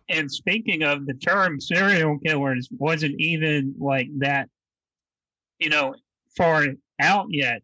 And 0.08 0.30
speaking 0.30 0.82
of 0.82 1.06
the 1.06 1.14
term 1.14 1.60
serial 1.60 2.18
killers, 2.18 2.68
wasn't 2.70 3.20
even 3.20 3.74
like 3.78 4.08
that, 4.18 4.48
you 5.58 5.68
know, 5.68 5.94
far 6.36 6.66
out 7.00 7.26
yet. 7.30 7.62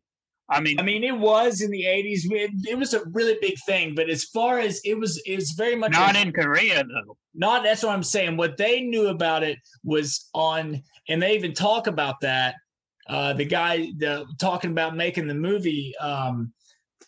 I 0.48 0.60
mean, 0.60 0.78
I 0.78 0.82
mean, 0.82 1.04
it 1.04 1.16
was 1.16 1.62
in 1.62 1.70
the 1.70 1.84
'80s. 1.84 2.30
It, 2.30 2.50
it 2.68 2.78
was 2.78 2.94
a 2.94 3.04
really 3.12 3.38
big 3.40 3.54
thing, 3.64 3.94
but 3.94 4.10
as 4.10 4.24
far 4.24 4.58
as 4.58 4.80
it 4.84 4.98
was, 4.98 5.20
it 5.24 5.36
was 5.36 5.52
very 5.52 5.76
much 5.76 5.92
not 5.92 6.16
a, 6.16 6.20
in 6.20 6.32
Korea 6.32 6.84
though. 6.84 7.16
Not 7.34 7.62
that's 7.62 7.82
what 7.82 7.94
I'm 7.94 8.02
saying. 8.02 8.36
What 8.36 8.56
they 8.56 8.80
knew 8.82 9.08
about 9.08 9.44
it 9.44 9.58
was 9.84 10.28
on, 10.34 10.82
and 11.08 11.22
they 11.22 11.34
even 11.34 11.54
talk 11.54 11.86
about 11.86 12.20
that. 12.20 12.56
Uh, 13.08 13.32
the 13.32 13.44
guy 13.44 13.92
the, 13.98 14.26
talking 14.38 14.72
about 14.72 14.96
making 14.96 15.26
the 15.26 15.34
movie. 15.34 15.94
Um, 15.98 16.52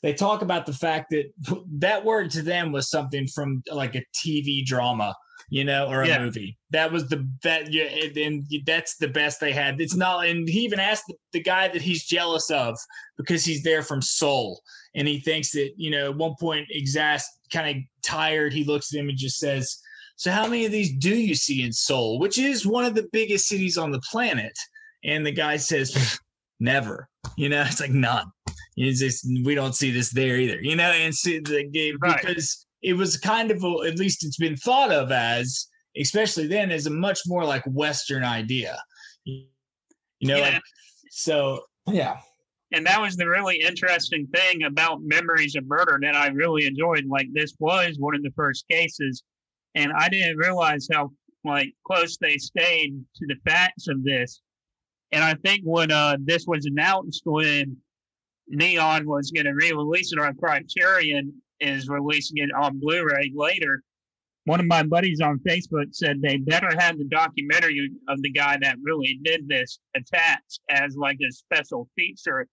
they 0.03 0.15
talk 0.15 0.43
about 0.43 0.65
the 0.67 0.73
fact 0.73 1.11
that 1.11 1.33
that 1.79 2.05
word 2.05 2.31
to 2.33 2.43
them 2.43 2.73
was 2.73 2.89
something 2.89 3.27
from 3.27 3.63
like 3.71 3.95
a 3.95 4.05
TV 4.15 4.65
drama 4.65 5.15
you 5.51 5.65
know, 5.65 5.89
or 5.89 6.03
a 6.03 6.09
yeah. 6.09 6.19
movie. 6.19 6.57
That 6.71 6.93
was 6.93 7.09
the 7.09 7.29
that 7.43 7.73
yeah, 7.73 7.85
and 7.85 8.45
that's 8.67 8.97
the 8.97 9.09
best 9.09 9.41
they 9.41 9.53
had. 9.53 9.81
It's 9.81 9.95
not, 9.95 10.27
and 10.27 10.49
he 10.49 10.61
even 10.61 10.81
asked 10.81 11.13
the, 11.33 11.41
guy 11.41 11.69
that 11.69 11.83
he's 11.83 12.05
jealous 12.05 12.51
of 12.51 12.79
because 13.17 13.45
he's 13.45 13.63
there 13.63 13.83
from 13.83 14.01
Seoul, 14.03 14.61
and 14.95 15.07
he 15.07 15.21
thinks 15.21 15.53
that 15.53 15.73
you 15.77 15.91
know, 15.91 16.11
at 16.11 16.17
one 16.17 16.35
point, 16.41 16.67
exast 16.71 17.29
kind 17.53 17.77
of 17.77 17.83
tired, 18.03 18.53
he 18.53 18.65
looks 18.65 18.93
at 18.93 19.01
him 19.01 19.09
and 19.09 19.19
just 19.19 19.39
says, 19.39 19.79
"So 20.17 20.31
how 20.31 20.47
many 20.47 20.65
of 20.65 20.73
these 20.73 20.97
do 20.97 21.15
you 21.15 21.35
see 21.35 21.63
in 21.63 21.73
Seoul, 21.73 22.19
which 22.19 22.39
is 22.39 22.67
one 22.67 22.85
of 22.85 22.95
the 22.95 23.09
biggest 23.13 23.47
cities 23.47 23.79
on 23.79 23.93
the 23.93 24.03
planet?" 24.11 24.57
And 25.05 25.25
the 25.25 25.33
guy 25.33 25.57
says, 25.57 26.19
"Never." 26.61 27.09
You 27.37 27.49
know, 27.49 27.63
it's 27.63 27.81
like 27.81 27.91
none. 27.91 28.27
It's 28.77 29.01
just 29.01 29.27
we 29.45 29.55
don't 29.55 29.75
see 29.75 29.91
this 29.91 30.11
there 30.11 30.37
either. 30.37 30.61
You 30.61 30.77
know, 30.77 30.91
and 30.91 31.15
see 31.15 31.39
the 31.39 31.65
game 31.65 31.97
right. 32.01 32.21
because 32.21 32.67
it 32.85 32.93
was 32.93 33.17
kind 33.17 33.51
of 33.51 33.65
a, 33.65 33.89
at 33.89 33.99
least 33.99 34.25
it's 34.25 34.37
been 34.37 34.57
thought 34.57 34.93
of 34.93 35.11
as 35.11 35.69
especially 35.97 36.47
then 36.47 36.71
as 36.71 36.87
a 36.87 36.91
much 36.91 37.21
more 37.27 37.45
like 37.45 37.65
western 37.67 38.23
idea. 38.23 38.79
You 39.25 39.49
know 40.21 40.37
yeah. 40.37 40.51
like, 40.51 40.63
so 41.11 41.63
yeah. 41.87 42.19
And 42.73 42.85
that 42.87 43.01
was 43.01 43.17
the 43.17 43.29
really 43.29 43.57
interesting 43.61 44.27
thing 44.35 44.65
about 44.65 45.01
memories 45.03 45.55
of 45.57 45.67
murder 45.67 45.99
that 46.03 46.15
i 46.15 46.29
really 46.29 46.67
enjoyed. 46.67 47.07
Like 47.07 47.29
this 47.33 47.55
was 47.59 47.97
one 47.99 48.15
of 48.15 48.23
the 48.23 48.33
first 48.37 48.69
cases 48.69 49.23
and 49.75 49.91
i 49.97 50.09
didn't 50.11 50.37
realize 50.37 50.87
how 50.93 51.11
like 51.43 51.73
close 51.87 52.19
they 52.19 52.37
stayed 52.37 52.95
to 53.17 53.27
the 53.27 53.37
facts 53.47 53.89
of 53.89 54.05
this. 54.05 54.43
And 55.11 55.25
i 55.25 55.35
think 55.35 55.63
when 55.65 55.91
uh 55.91 56.19
this 56.21 56.45
was 56.47 56.67
announced 56.67 57.23
when 57.25 57.79
neon 58.49 59.07
was 59.07 59.31
going 59.31 59.47
to 59.47 59.53
re-release 59.53 60.13
it 60.13 60.19
on 60.19 60.37
criterion 60.37 61.33
is 61.65 61.89
releasing 61.89 62.39
it 62.39 62.51
on 62.55 62.79
Blu-ray 62.79 63.33
later. 63.35 63.83
One 64.45 64.61
of 64.61 64.67
my 64.67 64.83
buddies 64.83 65.21
on 65.21 65.41
Facebook 65.41 65.95
said 65.95 66.21
they 66.21 66.37
better 66.37 66.69
have 66.79 66.99
the 66.99 67.09
documentary 67.09 67.91
of 68.09 68.21
the 68.23 68.31
guy 68.31 68.59
that 68.61 68.77
really 68.83 69.19
did 69.25 69.49
this 69.49 69.79
attached 69.97 70.61
as 70.69 70.97
like 70.97 71.19
a 71.27 71.33
special 71.33 71.89
feature 71.97 72.47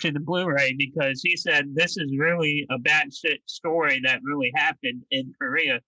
to 0.00 0.10
the 0.10 0.20
Blu-ray 0.20 0.74
because 0.78 1.20
he 1.22 1.36
said 1.36 1.74
this 1.74 1.96
is 1.96 2.16
really 2.18 2.66
a 2.70 2.78
bad 2.78 3.14
shit 3.14 3.40
story 3.46 4.00
that 4.04 4.20
really 4.24 4.50
happened 4.56 5.02
in 5.10 5.32
Korea. 5.40 5.80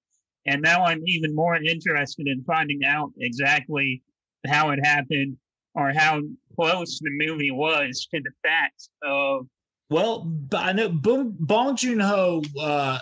And 0.46 0.62
now 0.62 0.84
I'm 0.84 1.02
even 1.06 1.34
more 1.34 1.56
interested 1.56 2.26
in 2.26 2.44
finding 2.44 2.84
out 2.84 3.10
exactly 3.18 4.02
how 4.46 4.70
it 4.70 4.84
happened 4.84 5.36
or 5.74 5.92
how 5.92 6.20
close 6.54 6.98
the 7.00 7.10
movie 7.10 7.50
was 7.50 8.06
to 8.12 8.20
the 8.20 8.30
facts 8.42 8.90
of 9.02 9.46
well, 9.90 10.30
I 10.52 10.72
know 10.72 10.90
Bong 10.90 11.76
Joon 11.76 12.00
Ho. 12.00 12.42
Uh, 12.60 12.98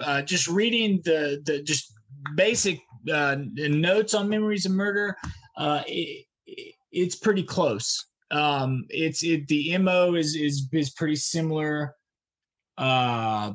uh, 0.00 0.22
just 0.22 0.46
reading 0.48 1.00
the 1.04 1.42
the 1.44 1.62
just 1.62 1.92
basic 2.36 2.80
uh, 3.12 3.36
notes 3.56 4.14
on 4.14 4.28
Memories 4.28 4.64
of 4.64 4.72
Murder, 4.72 5.16
uh, 5.56 5.82
it, 5.86 6.26
it's 6.92 7.16
pretty 7.16 7.42
close. 7.42 8.06
Um, 8.30 8.84
it's 8.88 9.24
it 9.24 9.48
the 9.48 9.76
mo 9.78 10.14
is 10.14 10.36
is 10.36 10.68
is 10.72 10.90
pretty 10.90 11.16
similar. 11.16 11.94
Uh, 12.78 13.52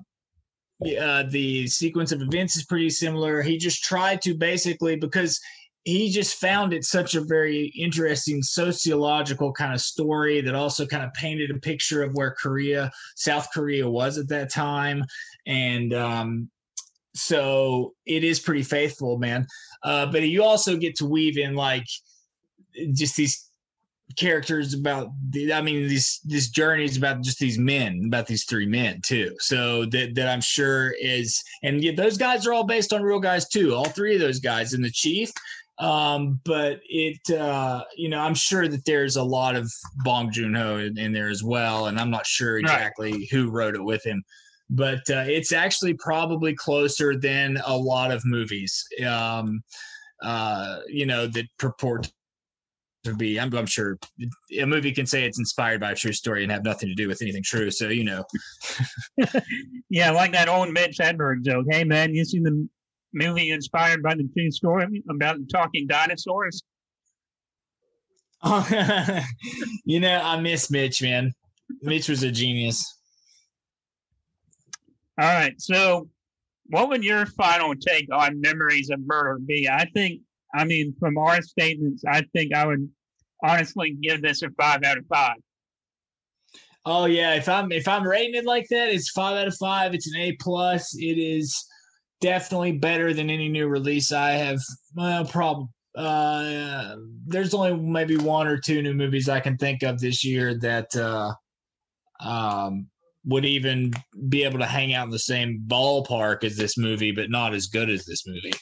uh, 1.01 1.23
the 1.29 1.65
sequence 1.67 2.11
of 2.11 2.21
events 2.21 2.55
is 2.55 2.65
pretty 2.65 2.89
similar. 2.89 3.41
He 3.41 3.57
just 3.57 3.83
tried 3.83 4.21
to 4.23 4.35
basically 4.35 4.95
because 4.95 5.39
he 5.87 6.09
just 6.09 6.35
found 6.35 6.73
it 6.73 6.83
such 6.83 7.15
a 7.15 7.21
very 7.21 7.67
interesting 7.67 8.43
sociological 8.43 9.53
kind 9.53 9.73
of 9.73 9.79
story 9.79 10.41
that 10.41 10.53
also 10.53 10.85
kind 10.85 11.01
of 11.01 11.13
painted 11.13 11.49
a 11.49 11.57
picture 11.59 12.03
of 12.03 12.13
where 12.13 12.31
Korea, 12.31 12.91
South 13.15 13.47
Korea 13.53 13.89
was 13.89 14.17
at 14.17 14.27
that 14.27 14.51
time. 14.51 15.05
And 15.45 15.93
um, 15.93 16.49
so 17.15 17.93
it 18.05 18.25
is 18.25 18.37
pretty 18.37 18.63
faithful, 18.63 19.17
man. 19.17 19.47
Uh, 19.81 20.07
but 20.07 20.23
you 20.23 20.43
also 20.43 20.75
get 20.75 20.97
to 20.97 21.05
weave 21.05 21.37
in 21.37 21.55
like 21.55 21.87
just 22.91 23.15
these 23.15 23.49
characters 24.17 24.73
about 24.73 25.09
the, 25.29 25.53
I 25.53 25.61
mean 25.61 25.87
these 25.87 26.19
this 26.23 26.49
journey 26.49 26.85
is 26.85 26.97
about 26.97 27.21
just 27.21 27.39
these 27.39 27.57
men, 27.57 28.03
about 28.07 28.27
these 28.27 28.45
three 28.45 28.65
men 28.65 29.01
too. 29.05 29.35
So 29.39 29.85
that 29.85 30.15
that 30.15 30.27
I'm 30.27 30.41
sure 30.41 30.95
is 30.99 31.41
and 31.63 31.83
yeah, 31.83 31.93
those 31.95 32.17
guys 32.17 32.45
are 32.45 32.53
all 32.53 32.65
based 32.65 32.93
on 32.93 33.03
real 33.03 33.19
guys 33.19 33.47
too. 33.47 33.73
All 33.73 33.85
three 33.85 34.15
of 34.15 34.21
those 34.21 34.39
guys 34.39 34.73
and 34.73 34.83
the 34.83 34.91
chief 34.91 35.31
um, 35.79 36.39
but 36.43 36.79
it, 36.89 37.29
uh, 37.29 37.83
you 37.95 38.09
know, 38.09 38.19
I'm 38.19 38.33
sure 38.33 38.67
that 38.67 38.85
there's 38.85 39.15
a 39.15 39.23
lot 39.23 39.55
of 39.55 39.71
Bong 39.97 40.31
Joon 40.31 40.55
Ho 40.55 40.77
in, 40.77 40.97
in, 40.97 41.13
there 41.13 41.29
as 41.29 41.43
well, 41.43 41.87
and 41.87 41.99
I'm 41.99 42.09
not 42.09 42.25
sure 42.25 42.57
exactly 42.57 43.11
right. 43.11 43.27
who 43.31 43.51
wrote 43.51 43.75
it 43.75 43.83
with 43.83 44.03
him. 44.03 44.23
But 44.69 45.09
uh, 45.09 45.23
it's 45.27 45.51
actually 45.51 45.93
probably 45.93 46.55
closer 46.55 47.15
than 47.15 47.57
a 47.65 47.77
lot 47.77 48.11
of 48.11 48.25
movies, 48.25 48.83
um, 49.07 49.61
uh, 50.21 50.79
you 50.87 51.05
know, 51.05 51.27
that 51.27 51.45
purport 51.59 52.11
to 53.03 53.13
be. 53.13 53.39
I'm, 53.39 53.53
I'm 53.53 53.65
sure 53.65 53.97
a 54.59 54.65
movie 54.65 54.91
can 54.91 55.05
say 55.05 55.25
it's 55.25 55.39
inspired 55.39 55.79
by 55.79 55.91
a 55.91 55.95
true 55.95 56.11
story 56.11 56.43
and 56.43 56.51
have 56.51 56.63
nothing 56.63 56.89
to 56.89 56.95
do 56.95 57.07
with 57.07 57.21
anything 57.21 57.43
true. 57.43 57.71
So 57.71 57.89
you 57.89 58.03
know. 58.03 58.25
yeah, 59.89 60.11
like 60.11 60.31
that 60.33 60.49
old 60.49 60.73
Mitch 60.73 60.97
Hedberg 60.97 61.45
joke. 61.45 61.67
Hey 61.69 61.83
man, 61.83 62.13
you 62.13 62.25
seen 62.25 62.43
the 62.43 62.67
movie 63.13 63.51
inspired 63.51 64.03
by 64.03 64.15
the 64.15 64.27
true 64.33 64.51
story 64.51 65.03
about 65.09 65.37
talking 65.51 65.87
dinosaurs? 65.87 66.61
you 69.85 69.99
know, 69.99 70.21
I 70.23 70.39
miss 70.39 70.69
Mitch, 70.69 71.01
man. 71.01 71.33
Mitch 71.81 72.09
was 72.09 72.23
a 72.23 72.31
genius. 72.31 72.83
All 75.19 75.27
right. 75.27 75.59
So, 75.59 76.09
what 76.67 76.89
would 76.89 77.03
your 77.03 77.25
final 77.25 77.73
take 77.75 78.07
on 78.13 78.39
Memories 78.39 78.89
of 78.89 78.99
Murder 78.99 79.39
be? 79.43 79.67
I 79.67 79.85
think, 79.93 80.21
I 80.53 80.65
mean, 80.65 80.93
from 80.99 81.17
our 81.17 81.41
statements, 81.41 82.03
I 82.07 82.23
think 82.33 82.53
I 82.53 82.67
would 82.67 82.87
honestly 83.43 83.97
give 84.01 84.21
this 84.21 84.43
a 84.43 84.49
five 84.51 84.83
out 84.83 84.97
of 84.97 85.05
five. 85.07 85.37
Oh 86.85 87.05
yeah, 87.05 87.33
if 87.33 87.49
I'm 87.49 87.71
if 87.71 87.87
I'm 87.87 88.07
rating 88.07 88.35
it 88.35 88.45
like 88.45 88.67
that, 88.69 88.89
it's 88.89 89.09
five 89.09 89.35
out 89.37 89.47
of 89.47 89.57
five. 89.57 89.93
It's 89.93 90.07
an 90.07 90.21
A 90.21 90.37
plus. 90.39 90.95
It 90.95 91.17
is 91.17 91.66
definitely 92.21 92.73
better 92.73 93.13
than 93.13 93.29
any 93.29 93.49
new 93.49 93.67
release 93.67 94.11
I 94.11 94.31
have. 94.31 94.59
Well, 94.95 95.25
probably. 95.25 95.67
Uh, 95.95 96.95
there's 97.25 97.55
only 97.55 97.75
maybe 97.75 98.17
one 98.17 98.47
or 98.47 98.57
two 98.57 98.83
new 98.83 98.93
movies 98.93 99.27
I 99.27 99.39
can 99.39 99.57
think 99.57 99.81
of 99.81 99.99
this 99.99 100.23
year 100.23 100.55
that 100.59 100.95
uh, 100.95 101.33
um, 102.19 102.87
would 103.25 103.45
even 103.45 103.91
be 104.29 104.43
able 104.43 104.59
to 104.59 104.65
hang 104.65 104.93
out 104.93 105.05
in 105.05 105.11
the 105.11 105.17
same 105.17 105.63
ballpark 105.65 106.43
as 106.43 106.55
this 106.55 106.77
movie, 106.77 107.11
but 107.11 107.31
not 107.31 107.55
as 107.55 107.65
good 107.65 107.89
as 107.89 108.05
this 108.05 108.27
movie. 108.27 108.53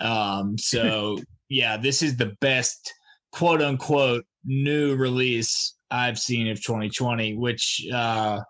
Um, 0.00 0.58
so 0.58 1.18
yeah, 1.48 1.76
this 1.76 2.02
is 2.02 2.16
the 2.16 2.32
best 2.40 2.92
quote 3.30 3.62
unquote 3.62 4.24
new 4.44 4.96
release 4.96 5.76
I've 5.92 6.18
seen 6.18 6.48
of 6.48 6.60
2020, 6.60 7.36
which 7.36 7.86
uh, 7.94 8.40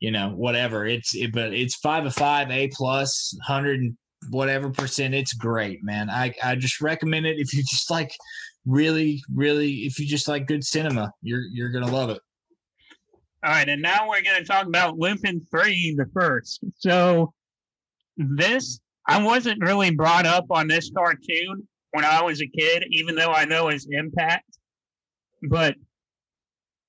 you 0.00 0.10
know, 0.10 0.30
whatever. 0.30 0.86
It's 0.86 1.14
it, 1.14 1.32
but 1.32 1.52
it's 1.52 1.74
five 1.76 2.06
of 2.06 2.14
five, 2.14 2.50
A 2.50 2.68
plus, 2.68 3.36
hundred 3.42 3.96
whatever 4.30 4.70
percent. 4.70 5.14
It's 5.14 5.32
great, 5.32 5.82
man. 5.82 6.10
I, 6.10 6.34
I 6.42 6.56
just 6.56 6.80
recommend 6.80 7.26
it 7.26 7.38
if 7.38 7.52
you 7.54 7.62
just 7.62 7.90
like 7.90 8.12
really, 8.66 9.22
really, 9.34 9.70
if 9.86 9.98
you 9.98 10.06
just 10.06 10.28
like 10.28 10.46
good 10.46 10.64
cinema, 10.64 11.12
you're 11.22 11.42
you're 11.52 11.70
gonna 11.70 11.90
love 11.90 12.10
it. 12.10 12.20
All 13.44 13.52
right, 13.52 13.68
and 13.68 13.82
now 13.82 14.08
we're 14.08 14.22
gonna 14.22 14.44
talk 14.44 14.66
about 14.66 14.98
Lupin 14.98 15.40
Three, 15.50 15.94
the 15.96 16.06
first. 16.12 16.60
So 16.76 17.32
this 18.16 18.80
I 19.06 19.22
wasn't 19.22 19.62
really 19.62 19.90
brought 19.90 20.26
up 20.26 20.46
on 20.50 20.68
this 20.68 20.90
cartoon 20.94 21.66
when 21.92 22.04
I 22.04 22.22
was 22.22 22.42
a 22.42 22.46
kid, 22.46 22.84
even 22.90 23.14
though 23.14 23.32
I 23.32 23.44
know 23.44 23.68
its 23.68 23.86
impact. 23.90 24.58
But 25.48 25.76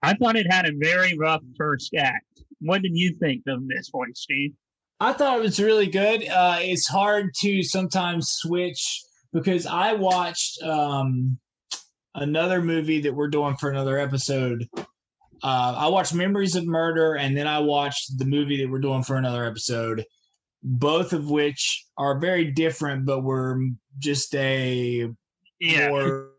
I 0.02 0.14
thought 0.14 0.36
it 0.36 0.52
had 0.52 0.66
a 0.66 0.74
very 0.76 1.18
rough 1.18 1.42
first 1.58 1.94
act. 1.94 2.26
What 2.62 2.82
did 2.82 2.92
you 2.94 3.16
think 3.20 3.44
of 3.48 3.68
this 3.68 3.90
one, 3.92 4.14
Steve? 4.16 4.54
I 5.00 5.14
thought 5.14 5.40
it 5.40 5.42
was 5.42 5.60
really 5.60 5.88
good. 5.88 6.28
Uh, 6.28 6.58
it's 6.60 6.88
hard 6.88 7.34
to 7.40 7.64
sometimes 7.64 8.32
switch 8.32 9.02
because 9.32 9.66
I 9.66 9.94
watched 9.94 10.62
um, 10.62 11.40
another 12.16 12.62
movie 12.62 13.00
that 13.02 13.14
we're 13.14 13.30
doing 13.30 13.56
for 13.56 13.70
another 13.70 13.98
episode. 13.98 14.68
Uh, 15.42 15.74
I 15.78 15.88
watched 15.88 16.14
Memories 16.14 16.58
of 16.58 16.66
Murder, 16.66 17.16
and 17.16 17.38
then 17.38 17.48
I 17.48 17.60
watched 17.60 18.18
the 18.18 18.26
movie 18.26 18.62
that 18.62 18.70
we're 18.70 18.80
doing 18.80 19.04
for 19.04 19.16
another 19.16 19.46
episode. 19.46 20.04
Both 20.62 21.14
of 21.14 21.30
which 21.30 21.86
are 21.98 22.20
very 22.20 22.52
different, 22.52 23.06
but 23.06 23.24
were 23.24 23.58
just 24.00 24.36
a 24.36 25.10
yeah. 25.62 25.90
more 25.90 26.32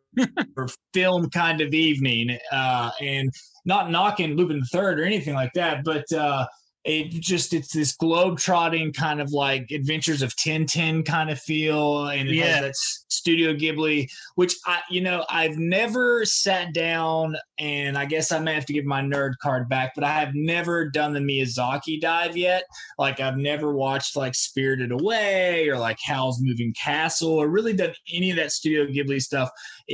or 0.56 0.68
film 0.92 1.30
kind 1.30 1.62
of 1.62 1.72
evening, 1.72 2.38
uh, 2.52 2.90
and 3.00 3.30
not 3.64 3.90
knocking 3.90 4.36
Lupin 4.36 4.60
the 4.60 4.66
Third 4.66 5.00
or 5.00 5.04
anything 5.04 5.32
like 5.32 5.54
that, 5.54 5.82
but 5.82 6.04
uh, 6.12 6.46
it 6.84 7.10
just 7.10 7.52
it's 7.52 7.72
this 7.74 7.94
globe 7.94 8.38
trotting 8.38 8.92
kind 8.92 9.20
of 9.20 9.32
like 9.32 9.70
adventures 9.70 10.22
of 10.22 10.34
Tintin 10.36 11.04
kind 11.04 11.28
of 11.28 11.38
feel 11.38 12.08
and 12.08 12.28
yeah. 12.30 12.44
has 12.44 12.60
that 12.62 12.76
studio 12.76 13.52
ghibli 13.52 14.08
which 14.36 14.54
i 14.66 14.80
you 14.88 15.00
know 15.00 15.26
i've 15.28 15.58
never 15.58 16.24
sat 16.24 16.72
down 16.72 17.36
and 17.58 17.98
i 17.98 18.04
guess 18.06 18.32
i 18.32 18.38
may 18.38 18.54
have 18.54 18.64
to 18.64 18.72
give 18.72 18.84
my 18.84 19.02
nerd 19.02 19.32
card 19.42 19.68
back 19.68 19.92
but 19.94 20.04
i 20.04 20.12
have 20.12 20.30
never 20.34 20.88
done 20.88 21.12
the 21.12 21.20
miyazaki 21.20 22.00
dive 22.00 22.36
yet 22.36 22.64
like 22.98 23.20
i've 23.20 23.36
never 23.36 23.74
watched 23.74 24.16
like 24.16 24.34
spirited 24.34 24.90
away 24.90 25.68
or 25.68 25.76
like 25.76 25.98
howl's 26.02 26.40
moving 26.40 26.72
castle 26.80 27.32
or 27.32 27.48
really 27.48 27.74
done 27.74 27.92
any 28.14 28.30
of 28.30 28.36
that 28.36 28.52
studio 28.52 28.86
ghibli 28.86 29.20
stuff 29.20 29.50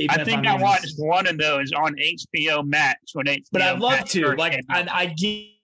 i 0.09 0.23
think 0.23 0.47
i 0.47 0.55
watched 0.55 0.93
one 0.97 1.27
of 1.27 1.37
those 1.37 1.71
on 1.73 1.93
hbo 1.95 2.65
max 2.65 2.97
when 3.13 3.25
HBO 3.25 3.43
but 3.51 3.61
i'd 3.61 3.79
love 3.79 4.05
to 4.05 4.35
like 4.35 4.57
I, 4.69 4.87
I 4.89 5.05
get 5.07 5.56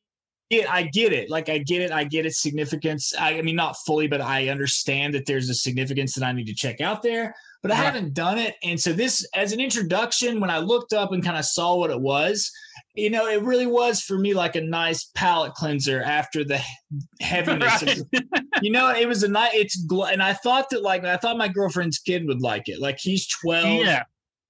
it, 0.54 0.74
I 0.74 0.84
get 0.84 1.14
it. 1.14 1.30
Like 1.30 1.50
I 1.50 1.58
get 1.60 1.82
it. 1.82 1.92
I 1.92 2.04
get 2.04 2.26
its 2.26 2.42
significance. 2.42 3.14
I, 3.18 3.38
I, 3.38 3.42
mean, 3.42 3.56
not 3.56 3.76
fully, 3.86 4.08
but 4.08 4.22
I 4.22 4.50
understand 4.50 5.14
that 5.14 5.26
there's 5.26 5.50
a 5.50 5.54
significance 5.54 6.14
that 6.16 6.24
I 6.24 6.32
need 6.32 6.48
to 6.48 6.56
check 6.56 6.82
out 6.82 7.02
there. 7.02 7.36
But 7.62 7.72
I 7.72 7.76
haven't 7.76 8.14
done 8.14 8.40
it, 8.40 8.56
and 8.62 8.78
so 8.78 8.92
this, 8.92 9.26
as 9.34 9.54
an 9.54 9.62
introduction, 9.62 10.42
when 10.42 10.50
I 10.50 10.58
looked 10.58 10.92
up 10.92 11.14
and 11.14 11.24
kind 11.24 11.38
of 11.38 11.46
saw 11.46 11.76
what 11.76 11.92
it 11.92 12.00
was, 12.02 12.52
you 12.94 13.10
know, 13.10 13.28
it 13.28 13.42
really 13.42 13.68
was 13.68 14.02
for 14.02 14.18
me 14.18 14.34
like 14.34 14.58
a 14.58 14.62
nice 14.62 15.10
palate 15.16 15.54
cleanser 15.54 16.02
after 16.02 16.44
the 16.44 16.62
heaviness. 17.22 17.82
Right. 17.82 18.00
Of, 18.00 18.24
you 18.62 18.70
know, 18.70 18.90
it 18.90 19.08
was 19.08 19.24
a 19.24 19.30
night. 19.30 19.52
It's 19.54 19.82
and 19.90 20.22
I 20.22 20.34
thought 20.34 20.70
that 20.72 20.84
like 20.84 21.06
I 21.06 21.18
thought 21.18 21.38
my 21.38 21.48
girlfriend's 21.48 22.00
kid 22.00 22.28
would 22.28 22.42
like 22.42 22.64
it. 22.68 22.82
Like 22.82 22.98
he's 23.00 23.28
twelve. 23.28 23.86
Yeah. 23.86 24.04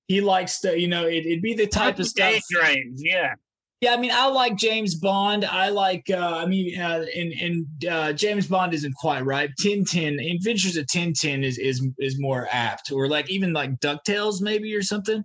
He 0.07 0.19
likes 0.19 0.59
to, 0.61 0.77
you 0.77 0.87
know, 0.87 1.05
it, 1.07 1.23
would 1.25 1.41
be 1.41 1.53
the 1.53 1.65
type 1.65 1.97
of 1.97 2.05
stuff. 2.07 2.41
Drains, 2.51 3.01
yeah. 3.01 3.35
Yeah, 3.83 3.95
I 3.95 3.97
mean, 3.97 4.11
I 4.13 4.27
like 4.27 4.55
James 4.55 4.95
Bond. 4.95 5.43
I 5.43 5.67
like, 5.67 6.09
uh, 6.09 6.37
I 6.37 6.45
mean, 6.45 6.79
uh, 6.79 7.05
and 7.13 7.33
and 7.33 7.85
uh, 7.85 8.13
James 8.13 8.47
Bond 8.47 8.73
isn't 8.73 8.95
quite 8.95 9.25
right. 9.25 9.49
Tintin, 9.61 10.35
Adventures 10.35 10.77
of 10.77 10.85
Tintin 10.85 11.43
is 11.43 11.57
is 11.57 11.85
is 11.99 12.17
more 12.17 12.47
apt, 12.49 12.93
or 12.93 13.09
like 13.09 13.29
even 13.29 13.51
like 13.51 13.77
Ducktales 13.81 14.41
maybe 14.41 14.73
or 14.73 14.83
something. 14.83 15.21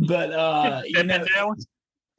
But 0.00 0.30
uh, 0.30 0.82
you 0.84 1.02
know, 1.04 1.24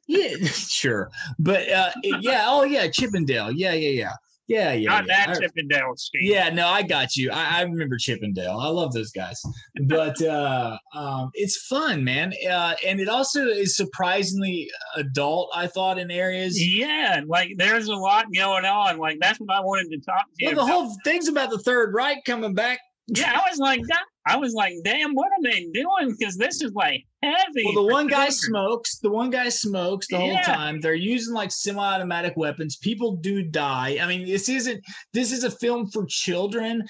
yeah, 0.08 0.34
sure. 0.46 1.12
But 1.38 1.70
uh, 1.70 1.92
yeah, 2.02 2.46
oh 2.48 2.64
yeah, 2.64 2.88
Chippendale. 2.88 3.52
Yeah, 3.52 3.74
yeah, 3.74 3.90
yeah. 3.90 4.14
Yeah, 4.46 4.72
yeah. 4.72 4.90
Not 4.90 5.06
yeah. 5.06 5.26
that 5.26 5.40
Chippendale, 5.40 5.96
Steve. 5.96 6.22
Yeah, 6.22 6.50
no, 6.50 6.66
I 6.66 6.82
got 6.82 7.16
you. 7.16 7.30
I, 7.30 7.60
I, 7.60 7.62
remember 7.62 7.96
Chippendale. 7.96 8.58
I 8.58 8.68
love 8.68 8.92
those 8.92 9.10
guys. 9.10 9.40
But 9.86 10.20
uh, 10.22 10.76
um, 10.94 11.30
it's 11.32 11.66
fun, 11.66 12.04
man. 12.04 12.32
Uh, 12.48 12.74
and 12.86 13.00
it 13.00 13.08
also 13.08 13.46
is 13.46 13.76
surprisingly 13.76 14.68
adult, 14.96 15.50
I 15.54 15.66
thought, 15.66 15.98
in 15.98 16.10
areas. 16.10 16.62
Yeah, 16.62 17.22
like 17.26 17.52
there's 17.56 17.88
a 17.88 17.94
lot 17.94 18.26
going 18.34 18.66
on. 18.66 18.98
Like 18.98 19.18
that's 19.20 19.40
what 19.40 19.50
I 19.50 19.60
wanted 19.60 19.90
to 19.92 20.00
talk 20.04 20.26
to 20.26 20.44
you. 20.44 20.48
Well, 20.48 20.66
the 20.66 20.72
about. 20.72 20.72
whole 20.72 20.96
thing's 21.04 21.28
about 21.28 21.50
the 21.50 21.58
Third 21.58 21.94
Reich 21.94 22.18
coming 22.26 22.54
back. 22.54 22.80
Yeah, 23.08 23.32
I 23.32 23.48
was 23.48 23.58
like, 23.58 23.80
I 24.26 24.36
was 24.36 24.54
like, 24.54 24.74
damn, 24.84 25.14
what 25.14 25.26
are 25.26 25.42
they 25.42 25.66
doing? 25.74 26.16
Because 26.18 26.36
this 26.36 26.62
is 26.62 26.72
like 26.72 27.04
heavy. 27.22 27.64
Well, 27.64 27.74
the 27.74 27.92
one 27.92 28.06
guy 28.06 28.30
smokes. 28.30 28.98
The 28.98 29.10
one 29.10 29.28
guy 29.28 29.50
smokes 29.50 30.06
the 30.08 30.16
yeah. 30.16 30.36
whole 30.36 30.54
time. 30.54 30.80
They're 30.80 30.94
using 30.94 31.34
like 31.34 31.52
semi-automatic 31.52 32.34
weapons. 32.36 32.76
People 32.76 33.16
do 33.16 33.42
die. 33.42 33.98
I 34.00 34.06
mean, 34.06 34.26
this 34.26 34.48
isn't. 34.48 34.82
This 35.12 35.30
is 35.30 35.44
a 35.44 35.50
film 35.50 35.90
for 35.90 36.06
children, 36.06 36.84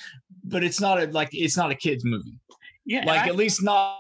but 0.45 0.63
it's 0.63 0.81
not 0.81 1.03
a 1.03 1.07
like. 1.07 1.31
It's 1.33 1.57
not 1.57 1.73
a 1.73 1.75
kids 1.75 2.05
movie. 2.05 2.35
Yeah, 2.87 3.05
like 3.05 3.23
I, 3.23 3.29
at 3.29 3.37
least 3.37 3.63
not 3.63 3.99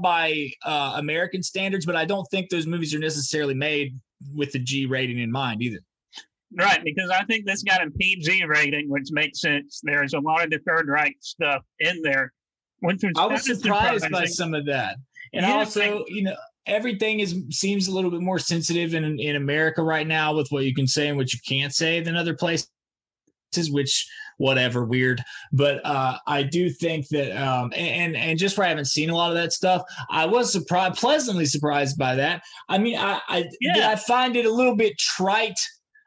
by 0.00 0.48
uh, 0.64 0.94
American 0.96 1.42
standards. 1.42 1.84
But 1.84 1.96
I 1.96 2.06
don't 2.06 2.26
think 2.30 2.48
those 2.48 2.66
movies 2.66 2.94
are 2.94 2.98
necessarily 2.98 3.54
made 3.54 3.98
with 4.34 4.52
the 4.52 4.60
G 4.60 4.86
rating 4.86 5.18
in 5.18 5.30
mind 5.30 5.60
either. 5.60 5.80
Right, 6.56 6.82
because 6.84 7.10
I 7.10 7.24
think 7.24 7.44
this 7.44 7.62
got 7.64 7.86
a 7.86 7.90
PG 7.90 8.44
rating, 8.46 8.88
which 8.88 9.08
makes 9.10 9.40
sense. 9.40 9.80
There's 9.82 10.14
a 10.14 10.20
lot 10.20 10.44
of 10.44 10.50
the 10.50 10.60
Third 10.60 10.88
Reich 10.88 11.16
stuff 11.20 11.62
in 11.80 12.00
there 12.02 12.32
which 12.80 13.02
was 13.02 13.12
I 13.16 13.26
was 13.26 13.44
surprised 13.44 14.10
by 14.10 14.26
some 14.26 14.54
of 14.54 14.66
that, 14.66 14.96
and 15.32 15.46
yeah, 15.46 15.54
also 15.54 16.04
you 16.08 16.22
know 16.22 16.36
everything 16.66 17.20
is 17.20 17.40
seems 17.50 17.88
a 17.88 17.92
little 17.92 18.10
bit 18.10 18.20
more 18.20 18.38
sensitive 18.38 18.94
in 18.94 19.18
in 19.20 19.36
America 19.36 19.82
right 19.82 20.06
now 20.06 20.34
with 20.34 20.48
what 20.50 20.64
you 20.64 20.74
can 20.74 20.86
say 20.86 21.08
and 21.08 21.16
what 21.16 21.32
you 21.32 21.38
can't 21.46 21.74
say 21.74 22.00
than 22.00 22.16
other 22.16 22.34
places, 22.34 22.68
which 23.70 24.06
whatever 24.38 24.84
weird. 24.84 25.22
But 25.52 25.80
uh 25.84 26.18
i 26.26 26.42
do 26.42 26.68
think 26.68 27.08
that 27.08 27.32
um 27.40 27.72
and 27.74 28.16
and 28.16 28.38
just 28.38 28.58
where 28.58 28.66
i 28.66 28.68
haven't 28.68 28.86
seen 28.86 29.10
a 29.10 29.16
lot 29.16 29.30
of 29.30 29.36
that 29.36 29.52
stuff 29.52 29.82
i 30.10 30.26
was 30.26 30.52
surprised 30.52 30.96
pleasantly 30.98 31.46
surprised 31.46 31.96
by 31.96 32.14
that. 32.16 32.42
I 32.68 32.78
mean 32.78 32.98
i 32.98 33.20
i, 33.28 33.48
yeah. 33.60 33.90
I 33.90 33.96
find 33.96 34.36
it 34.36 34.44
a 34.44 34.52
little 34.52 34.76
bit 34.76 34.98
trite 34.98 35.58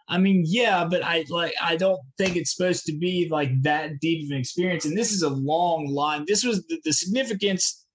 I 0.09 0.17
mean, 0.17 0.43
yeah, 0.45 0.85
but 0.85 1.03
I 1.03 1.25
like 1.29 1.53
I 1.61 1.75
don't 1.75 1.99
think 2.17 2.35
it's 2.35 2.55
supposed 2.55 2.85
to 2.85 2.97
be 2.97 3.27
like 3.29 3.51
that 3.61 3.99
deep 3.99 4.25
of 4.25 4.31
an 4.31 4.39
experience. 4.39 4.85
And 4.85 4.97
this 4.97 5.11
is 5.11 5.21
a 5.21 5.29
long 5.29 5.87
line. 5.87 6.25
This 6.27 6.43
was 6.43 6.65
the, 6.65 6.79
the 6.83 6.93
significance 6.93 7.85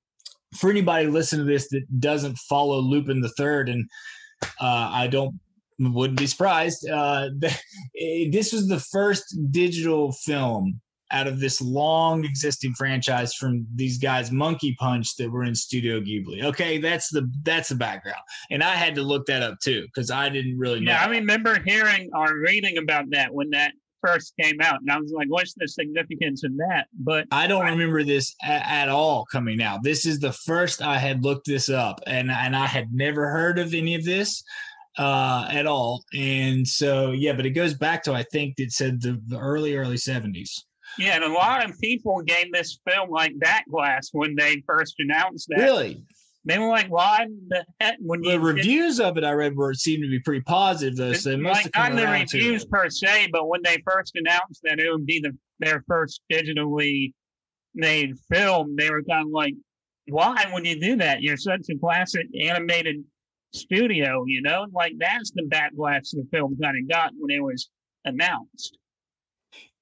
for 0.56 0.70
anybody 0.70 1.08
listening 1.08 1.46
to 1.46 1.52
this 1.52 1.68
that 1.70 2.00
doesn't 2.00 2.38
follow 2.38 2.78
Lupin 2.78 3.20
the 3.20 3.32
Third, 3.36 3.68
and 3.68 3.88
uh, 4.60 4.90
I 4.92 5.08
don't 5.08 5.38
wouldn't 5.80 6.18
be 6.18 6.28
surprised. 6.28 6.88
Uh, 6.88 7.30
this 7.40 8.52
was 8.52 8.68
the 8.68 8.80
first 8.92 9.36
digital 9.50 10.12
film 10.12 10.80
out 11.14 11.26
of 11.26 11.40
this 11.40 11.60
long 11.60 12.24
existing 12.24 12.74
franchise 12.74 13.34
from 13.34 13.66
these 13.74 13.98
guys 13.98 14.32
monkey 14.32 14.74
punch 14.78 15.16
that 15.16 15.30
were 15.30 15.44
in 15.44 15.54
studio 15.54 16.00
ghibli. 16.00 16.44
Okay 16.44 16.78
that's 16.78 17.08
the 17.10 17.30
that's 17.42 17.68
the 17.68 17.74
background. 17.74 18.20
And 18.50 18.62
i 18.62 18.74
had 18.74 18.94
to 18.96 19.02
look 19.02 19.26
that 19.26 19.42
up 19.42 19.58
too 19.62 19.82
because 19.82 20.10
i 20.10 20.28
didn't 20.28 20.58
really 20.58 20.80
know. 20.80 20.92
Yeah 20.92 21.04
i 21.04 21.08
remember 21.08 21.62
hearing 21.64 22.10
or 22.14 22.38
reading 22.38 22.78
about 22.78 23.10
that 23.10 23.32
when 23.32 23.50
that 23.50 23.72
first 24.02 24.34
came 24.38 24.60
out 24.60 24.80
and 24.80 24.90
i 24.90 24.98
was 24.98 25.12
like 25.16 25.28
what's 25.28 25.54
the 25.54 25.66
significance 25.66 26.44
of 26.44 26.54
that? 26.56 26.86
But 26.98 27.26
i 27.30 27.46
don't 27.46 27.64
remember 27.64 28.02
this 28.02 28.34
at, 28.42 28.62
at 28.66 28.88
all 28.88 29.24
coming 29.30 29.62
out. 29.62 29.82
This 29.82 30.04
is 30.04 30.18
the 30.18 30.32
first 30.32 30.82
i 30.82 30.98
had 30.98 31.24
looked 31.24 31.46
this 31.46 31.70
up 31.70 32.00
and 32.06 32.30
and 32.30 32.56
i 32.56 32.66
had 32.66 32.92
never 32.92 33.30
heard 33.30 33.58
of 33.58 33.72
any 33.72 33.94
of 33.94 34.04
this 34.04 34.42
uh, 34.98 35.48
at 35.50 35.66
all. 35.66 36.04
And 36.14 36.66
so, 36.66 37.12
yeah, 37.12 37.32
but 37.32 37.46
it 37.46 37.50
goes 37.50 37.74
back 37.74 38.02
to, 38.04 38.12
I 38.12 38.22
think 38.24 38.54
it 38.58 38.72
said 38.72 39.00
the, 39.00 39.20
the 39.26 39.38
early, 39.38 39.76
early 39.76 39.96
70s. 39.96 40.62
Yeah, 40.98 41.16
and 41.16 41.24
a 41.24 41.32
lot 41.32 41.68
of 41.68 41.78
people 41.80 42.22
gave 42.22 42.52
this 42.52 42.78
film 42.88 43.10
like 43.10 43.34
glass 43.70 44.10
when 44.12 44.34
they 44.36 44.62
first 44.66 44.94
announced 44.98 45.48
that. 45.50 45.60
Really? 45.62 46.02
They 46.46 46.58
were 46.58 46.68
like, 46.68 46.88
"Why 46.88 47.26
the 47.48 47.64
heck?" 47.80 47.96
When 48.00 48.20
the 48.20 48.38
reviews 48.38 49.00
of 49.00 49.16
it, 49.16 49.24
I 49.24 49.32
read 49.32 49.56
were 49.56 49.70
it 49.70 49.78
seemed 49.78 50.02
to 50.02 50.10
be 50.10 50.20
pretty 50.20 50.42
positive, 50.42 50.96
though. 50.96 51.12
So 51.14 51.34
like 51.36 51.70
not 51.74 51.94
the 51.94 52.06
reviews 52.06 52.66
per 52.66 52.90
se, 52.90 53.28
but 53.32 53.48
when 53.48 53.62
they 53.62 53.82
first 53.86 54.12
announced 54.14 54.60
that 54.64 54.78
it 54.78 54.90
would 54.90 55.06
be 55.06 55.20
the, 55.20 55.36
their 55.58 55.82
first 55.88 56.20
digitally 56.30 57.12
made 57.74 58.18
film, 58.30 58.76
they 58.76 58.90
were 58.90 59.02
kind 59.02 59.26
of 59.26 59.32
like, 59.32 59.54
"Why 60.08 60.46
would 60.52 60.66
you 60.66 60.78
do 60.78 60.96
that? 60.96 61.22
You're 61.22 61.38
such 61.38 61.62
a 61.70 61.78
classic 61.78 62.26
animated 62.38 62.96
studio, 63.54 64.24
you 64.26 64.42
know." 64.42 64.66
Like 64.70 64.92
that's 64.98 65.30
the 65.30 65.44
backlash 65.44 66.10
the 66.10 66.26
film 66.30 66.58
kind 66.62 66.76
of 66.78 66.88
got 66.88 67.12
when 67.18 67.34
it 67.34 67.42
was 67.42 67.70
announced. 68.04 68.76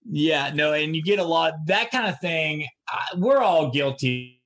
Yeah, 0.04 0.50
no, 0.54 0.72
and 0.72 0.96
you 0.96 1.02
get 1.02 1.18
a 1.18 1.24
lot 1.24 1.54
that 1.66 1.90
kind 1.90 2.06
of 2.06 2.18
thing. 2.20 2.66
I, 2.88 3.04
we're 3.16 3.38
all 3.38 3.70
guilty 3.70 4.42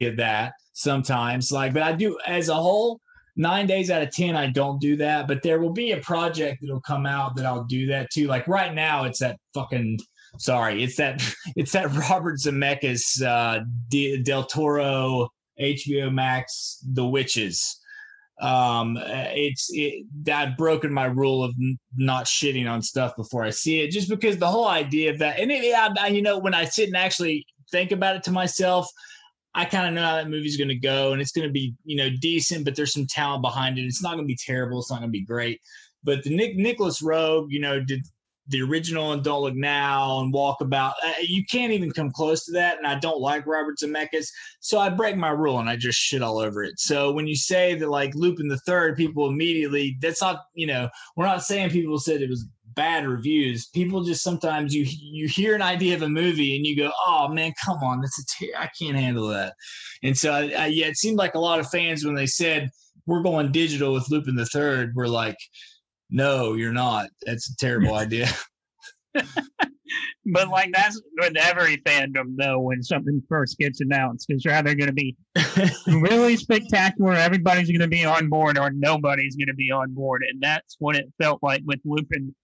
of 0.00 0.16
that 0.16 0.54
sometimes. 0.72 1.52
Like, 1.52 1.74
but 1.74 1.82
I 1.82 1.92
do 1.92 2.18
as 2.26 2.48
a 2.48 2.54
whole. 2.54 3.00
Nine 3.38 3.66
days 3.66 3.90
out 3.90 4.00
of 4.00 4.10
ten, 4.12 4.34
I 4.34 4.46
don't 4.46 4.80
do 4.80 4.96
that. 4.96 5.28
But 5.28 5.42
there 5.42 5.60
will 5.60 5.72
be 5.72 5.92
a 5.92 5.98
project 5.98 6.62
that'll 6.62 6.80
come 6.80 7.04
out 7.04 7.36
that 7.36 7.44
I'll 7.44 7.64
do 7.64 7.86
that 7.88 8.08
too. 8.10 8.26
Like 8.28 8.48
right 8.48 8.74
now, 8.74 9.04
it's 9.04 9.18
that 9.18 9.36
fucking 9.52 9.98
sorry, 10.38 10.82
it's 10.82 10.96
that 10.96 11.22
it's 11.56 11.72
that 11.72 11.92
Robert 11.92 12.38
Zemeckis 12.38 13.22
uh, 13.22 13.60
Del 14.22 14.44
Toro 14.44 15.28
HBO 15.60 16.12
Max 16.12 16.78
The 16.92 17.06
Witches 17.06 17.78
um 18.40 18.98
it's 19.00 19.68
it 19.72 20.04
broken 20.58 20.92
my 20.92 21.06
rule 21.06 21.42
of 21.42 21.54
n- 21.58 21.78
not 21.96 22.26
shitting 22.26 22.70
on 22.70 22.82
stuff 22.82 23.16
before 23.16 23.44
i 23.44 23.50
see 23.50 23.80
it 23.80 23.90
just 23.90 24.10
because 24.10 24.36
the 24.36 24.46
whole 24.46 24.68
idea 24.68 25.10
of 25.10 25.18
that 25.18 25.38
and 25.38 25.50
it, 25.50 25.74
I, 25.74 25.90
I, 25.98 26.06
you 26.08 26.20
know 26.20 26.38
when 26.38 26.52
i 26.52 26.66
sit 26.66 26.88
and 26.88 26.96
actually 26.96 27.46
think 27.70 27.92
about 27.92 28.14
it 28.14 28.22
to 28.24 28.30
myself 28.30 28.86
i 29.54 29.64
kind 29.64 29.88
of 29.88 29.94
know 29.94 30.02
how 30.02 30.16
that 30.16 30.28
movie's 30.28 30.58
going 30.58 30.68
to 30.68 30.74
go 30.74 31.12
and 31.12 31.22
it's 31.22 31.32
going 31.32 31.48
to 31.48 31.52
be 31.52 31.74
you 31.84 31.96
know 31.96 32.10
decent 32.20 32.66
but 32.66 32.76
there's 32.76 32.92
some 32.92 33.06
talent 33.06 33.40
behind 33.40 33.78
it. 33.78 33.82
It's 33.82 34.02
not 34.02 34.16
going 34.16 34.24
to 34.24 34.26
be 34.26 34.38
terrible 34.38 34.80
it's 34.80 34.90
not 34.90 35.00
going 35.00 35.08
to 35.08 35.18
be 35.18 35.24
great 35.24 35.60
but 36.06 36.22
the 36.22 36.34
Nick 36.34 36.56
Nicolas 36.56 37.02
Roeg, 37.02 37.46
you 37.48 37.60
know, 37.60 37.80
did 37.80 38.06
the 38.48 38.62
original 38.62 39.12
and 39.12 39.22
Don't 39.22 39.42
Look 39.42 39.54
Now 39.54 40.20
and 40.20 40.32
Walkabout. 40.32 40.92
Uh, 41.04 41.12
you 41.20 41.44
can't 41.44 41.72
even 41.72 41.90
come 41.90 42.10
close 42.10 42.44
to 42.44 42.52
that. 42.52 42.78
And 42.78 42.86
I 42.86 42.98
don't 42.98 43.20
like 43.20 43.46
Robert 43.46 43.78
Zemeckis. 43.78 44.28
So 44.60 44.78
I 44.78 44.88
break 44.88 45.16
my 45.16 45.30
rule 45.30 45.58
and 45.58 45.68
I 45.68 45.76
just 45.76 45.98
shit 45.98 46.22
all 46.22 46.38
over 46.38 46.62
it. 46.62 46.78
So 46.78 47.12
when 47.12 47.26
you 47.26 47.36
say 47.36 47.74
that 47.74 47.88
like 47.88 48.14
Lupin 48.14 48.48
the 48.48 48.58
Third, 48.58 48.96
people 48.96 49.28
immediately, 49.28 49.96
that's 50.00 50.22
not, 50.22 50.44
you 50.54 50.66
know, 50.66 50.88
we're 51.16 51.26
not 51.26 51.44
saying 51.44 51.70
people 51.70 51.98
said 51.98 52.22
it 52.22 52.30
was 52.30 52.46
bad 52.76 53.06
reviews. 53.06 53.66
People 53.68 54.04
just 54.04 54.22
sometimes 54.22 54.74
you 54.74 54.86
you 54.88 55.26
hear 55.26 55.54
an 55.54 55.62
idea 55.62 55.96
of 55.96 56.02
a 56.02 56.08
movie 56.08 56.56
and 56.56 56.66
you 56.66 56.76
go, 56.76 56.92
"Oh 57.06 57.26
man, 57.28 57.52
come 57.64 57.78
on, 57.78 58.00
that's 58.02 58.36
a 58.42 58.60
I 58.60 58.68
can't 58.78 58.96
handle 58.96 59.26
that." 59.28 59.54
And 60.02 60.16
so, 60.16 60.32
I, 60.32 60.42
I, 60.50 60.66
yeah, 60.66 60.86
it 60.86 60.96
seemed 60.96 61.16
like 61.16 61.34
a 61.34 61.40
lot 61.40 61.58
of 61.58 61.70
fans 61.70 62.04
when 62.04 62.14
they 62.14 62.26
said 62.26 62.70
we're 63.06 63.22
going 63.22 63.50
digital 63.50 63.92
with 63.92 64.10
Lupin 64.10 64.36
the 64.36 64.46
Third, 64.46 64.94
were 64.94 65.08
like, 65.08 65.38
"No, 66.10 66.54
you're 66.54 66.72
not. 66.72 67.10
That's 67.24 67.50
a 67.50 67.56
terrible 67.56 67.94
idea." 67.94 68.28
but 70.32 70.48
like 70.48 70.72
that's 70.72 71.00
with 71.20 71.36
every 71.36 71.78
fandom 71.78 72.34
though 72.36 72.58
when 72.58 72.82
something 72.82 73.22
first 73.28 73.56
gets 73.58 73.80
announced 73.80 74.26
it's 74.28 74.44
either 74.46 74.74
going 74.74 74.88
to 74.88 74.92
be 74.92 75.16
really 75.86 76.36
spectacular 76.36 77.12
everybody's 77.12 77.68
going 77.68 77.80
to 77.80 77.88
be 77.88 78.04
on 78.04 78.28
board 78.28 78.58
or 78.58 78.70
nobody's 78.70 79.36
going 79.36 79.46
to 79.46 79.54
be 79.54 79.70
on 79.70 79.94
board 79.94 80.24
and 80.28 80.42
that's 80.42 80.76
what 80.78 80.96
it 80.96 81.06
felt 81.20 81.42
like 81.42 81.62
with 81.64 81.80
lupin 81.84 82.34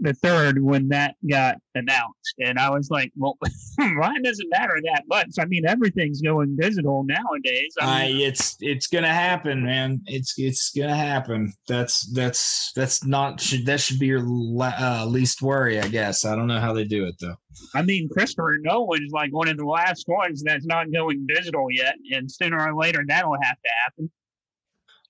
the 0.00 0.14
third 0.14 0.62
when 0.62 0.88
that 0.88 1.16
got 1.28 1.56
announced, 1.74 2.34
and 2.38 2.58
I 2.58 2.70
was 2.70 2.90
like, 2.90 3.12
"Well, 3.16 3.36
why 3.76 4.16
doesn't 4.22 4.48
matter 4.50 4.78
that 4.84 5.04
much? 5.08 5.30
I 5.38 5.44
mean, 5.46 5.66
everything's 5.66 6.20
going 6.20 6.56
digital 6.56 7.04
nowadays." 7.04 7.74
I 7.80 8.08
mean, 8.08 8.16
uh, 8.16 8.28
it's 8.28 8.56
it's 8.60 8.86
gonna 8.86 9.12
happen, 9.12 9.64
man. 9.64 10.00
It's 10.06 10.34
it's 10.38 10.70
gonna 10.70 10.96
happen. 10.96 11.52
That's 11.66 12.06
that's 12.12 12.72
that's 12.74 13.04
not 13.04 13.40
should 13.40 13.66
that 13.66 13.80
should 13.80 13.98
be 13.98 14.06
your 14.06 14.26
uh, 14.60 15.04
least 15.06 15.42
worry, 15.42 15.80
I 15.80 15.88
guess. 15.88 16.24
I 16.24 16.36
don't 16.36 16.46
know 16.46 16.60
how 16.60 16.72
they 16.72 16.84
do 16.84 17.06
it 17.06 17.16
though. 17.20 17.36
I 17.74 17.82
mean, 17.82 18.08
Christopher 18.08 18.58
Nolan's 18.60 19.12
like 19.12 19.32
one 19.32 19.48
of 19.48 19.56
the 19.56 19.66
last 19.66 20.06
ones 20.08 20.42
that's 20.42 20.66
not 20.66 20.92
going 20.92 21.26
digital 21.26 21.70
yet, 21.70 21.96
and 22.12 22.30
sooner 22.30 22.60
or 22.60 22.74
later 22.74 23.04
that'll 23.06 23.34
have 23.42 23.56
to 23.56 23.70
happen. 23.84 24.10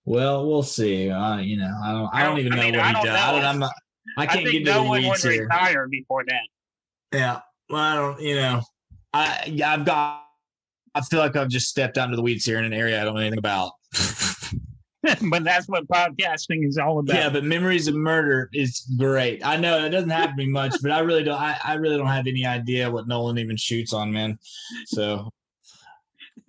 Well, 0.09 0.49
we'll 0.49 0.63
see. 0.63 1.11
Uh, 1.11 1.37
you 1.37 1.59
know, 1.59 1.75
I 1.85 1.93
don't. 1.93 2.15
I 2.15 2.23
don't, 2.25 2.39
even 2.39 2.53
know 2.53 2.63
mean, 2.63 2.77
what 2.77 2.87
he 2.87 2.93
does. 2.95 3.05
Know. 3.05 3.15
I 3.15 3.33
don't, 3.33 3.45
I'm 3.45 3.59
not. 3.59 3.73
I 4.17 4.27
can't 4.27 4.47
I 4.47 4.51
get 4.51 4.65
no 4.65 4.85
one 4.85 5.07
would 5.07 5.19
here. 5.19 5.43
retire 5.43 5.89
before 5.89 6.25
that. 6.27 7.17
Yeah. 7.17 7.41
Well, 7.69 7.81
I 7.81 7.95
don't. 7.95 8.21
You 8.21 8.35
know, 8.37 8.63
I 9.13 9.61
I've 9.65 9.85
got. 9.85 10.25
I 10.95 11.01
feel 11.03 11.21
like 11.21 11.37
I've 11.37 11.49
just 11.49 11.69
stepped 11.69 11.99
onto 11.99 12.17
the 12.17 12.23
weeds 12.23 12.45
here 12.45 12.59
in 12.59 12.65
an 12.65 12.73
area 12.73 13.01
I 13.01 13.05
don't 13.05 13.15
know 13.15 13.21
anything 13.21 13.39
about. 13.39 13.73
but 15.31 15.45
that's 15.45 15.69
what 15.69 15.87
podcasting 15.87 16.67
is 16.67 16.77
all 16.77 16.99
about. 16.99 17.15
Yeah, 17.15 17.31
but 17.31 17.45
memories 17.45 17.87
of 17.87 17.95
murder 17.95 18.51
is 18.53 18.81
great. 18.99 19.45
I 19.47 19.57
know 19.57 19.85
it 19.85 19.91
doesn't 19.91 20.11
happen 20.11 20.37
to 20.37 20.45
me 20.45 20.51
much, 20.51 20.75
but 20.83 20.91
I 20.91 21.01
really 21.01 21.23
don't. 21.23 21.41
I, 21.41 21.57
I 21.65 21.75
really 21.75 21.97
don't 21.97 22.09
have 22.09 22.27
any 22.27 22.45
idea 22.45 22.91
what 22.91 23.07
Nolan 23.07 23.39
even 23.39 23.57
shoots 23.57 23.93
on, 23.93 24.13
man. 24.13 24.39
So, 24.87 25.31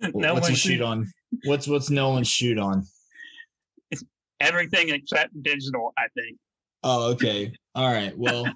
no 0.00 0.34
what's 0.34 0.48
he 0.48 0.54
shoot 0.54 0.82
on? 0.82 1.10
What's 1.44 1.68
what's 1.68 1.90
Nolan 1.90 2.24
shoot 2.24 2.58
on? 2.58 2.84
It's 3.92 4.02
everything 4.40 4.88
except 4.90 5.40
digital. 5.42 5.92
I 5.96 6.06
think. 6.16 6.36
Oh, 6.82 7.10
okay. 7.12 7.52
All 7.74 7.92
right. 7.92 8.16
Well, 8.16 8.46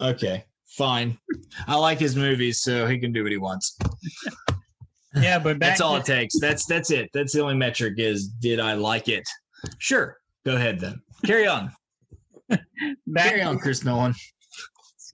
okay. 0.00 0.44
Fine. 0.68 1.18
I 1.66 1.76
like 1.76 1.98
his 1.98 2.14
movies, 2.14 2.60
so 2.60 2.86
he 2.86 2.98
can 2.98 3.12
do 3.12 3.22
what 3.22 3.32
he 3.32 3.38
wants. 3.38 3.76
yeah, 5.16 5.38
but 5.38 5.58
that's 5.58 5.80
all 5.80 5.96
it 5.96 6.04
takes. 6.04 6.38
That's 6.38 6.64
that's 6.64 6.90
it. 6.90 7.10
That's 7.12 7.32
the 7.32 7.40
only 7.40 7.56
metric 7.56 7.94
is 7.98 8.28
did 8.28 8.60
I 8.60 8.74
like 8.74 9.08
it? 9.08 9.28
Sure. 9.78 10.16
Go 10.44 10.54
ahead 10.54 10.78
then. 10.78 11.02
Carry 11.26 11.46
on. 11.46 11.72
Carry 13.16 13.42
on, 13.42 13.58
Chris 13.58 13.84
Nolan. 13.84 14.14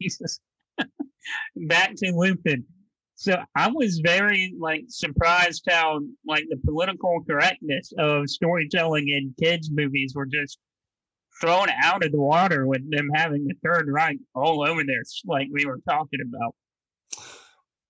Jesus. 0.01 0.41
Back 1.57 1.95
to 1.97 2.13
Lupin. 2.13 2.65
So 3.15 3.43
I 3.55 3.71
was 3.71 4.01
very 4.01 4.55
like 4.61 4.85
surprised 4.89 5.65
how 5.69 6.01
like 6.27 6.45
the 6.51 6.59
political 6.59 7.25
correctness 7.27 7.93
of 7.99 8.29
storytelling 8.29 9.09
in 9.09 9.35
kids 9.41 9.71
movies 9.71 10.15
were 10.15 10.27
just 10.27 10.59
thrown 11.41 11.69
out 11.83 12.05
of 12.05 12.13
the 12.13 12.21
water 12.21 12.67
with 12.67 12.89
them 12.91 13.11
having 13.15 13.47
the 13.47 13.55
Third 13.65 13.89
Reich 13.89 14.19
all 14.35 14.67
over 14.67 14.83
there, 14.85 15.03
like 15.25 15.49
we 15.53 15.65
were 15.65 15.81
talking 15.89 16.21
about. 16.21 16.55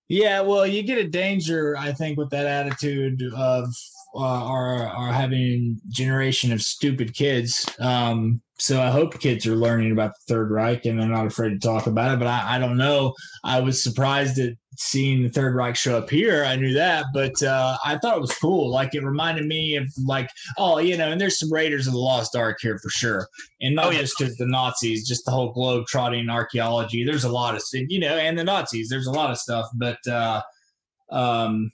Yeah, 0.09 0.41
well, 0.41 0.65
you 0.65 0.83
get 0.83 0.97
a 0.97 1.07
danger, 1.07 1.75
I 1.77 1.91
think, 1.91 2.17
with 2.17 2.29
that 2.29 2.45
attitude 2.45 3.21
of 3.35 3.73
uh, 4.15 4.19
our 4.19 4.87
our 4.87 5.11
having 5.11 5.81
generation 5.89 6.53
of 6.53 6.61
stupid 6.61 7.13
kids. 7.13 7.69
Um, 7.79 8.41
so 8.59 8.81
I 8.81 8.89
hope 8.89 9.19
kids 9.19 9.45
are 9.45 9.55
learning 9.55 9.91
about 9.91 10.13
the 10.13 10.33
Third 10.33 10.51
Reich 10.51 10.85
and 10.85 10.99
they're 10.99 11.07
not 11.07 11.27
afraid 11.27 11.49
to 11.49 11.59
talk 11.59 11.85
about 11.85 12.13
it. 12.13 12.19
But 12.19 12.27
I, 12.27 12.55
I 12.55 12.59
don't 12.59 12.77
know. 12.77 13.13
I 13.43 13.59
was 13.59 13.83
surprised 13.83 14.39
at 14.39 14.53
seeing 14.77 15.21
the 15.23 15.29
Third 15.29 15.55
Reich 15.55 15.75
show 15.75 15.97
up 15.97 16.09
here. 16.09 16.43
I 16.43 16.55
knew 16.55 16.73
that, 16.73 17.05
but 17.13 17.41
uh, 17.43 17.77
I 17.85 17.97
thought 17.97 18.17
it 18.17 18.21
was 18.21 18.33
cool. 18.33 18.71
Like 18.71 18.95
it 18.95 19.03
reminded 19.03 19.45
me 19.45 19.75
of 19.75 19.87
like, 20.03 20.29
oh, 20.57 20.79
you 20.79 20.97
know, 20.97 21.11
and 21.11 21.21
there's 21.21 21.39
some 21.39 21.53
Raiders 21.53 21.85
of 21.85 21.93
the 21.93 21.99
Lost 21.99 22.35
Ark 22.35 22.57
here 22.59 22.79
for 22.79 22.89
sure, 22.89 23.27
and 23.61 23.75
not 23.75 23.85
oh, 23.85 23.89
yeah. 23.91 23.99
just 23.99 24.15
because 24.17 24.35
the 24.37 24.47
Nazis, 24.47 25.07
just 25.07 25.25
the 25.25 25.31
whole 25.31 25.51
globe 25.51 25.85
trotting 25.87 26.29
archaeology. 26.29 27.03
There's 27.03 27.25
a 27.25 27.31
lot 27.31 27.55
of 27.55 27.63
you 27.71 27.99
know, 27.99 28.17
and 28.17 28.37
the 28.37 28.43
Nazis. 28.43 28.89
There's 28.89 29.07
a 29.07 29.11
lot 29.11 29.31
of 29.31 29.37
stuff, 29.37 29.67
but. 29.75 29.99
Uh, 30.07 30.41
um, 31.09 31.71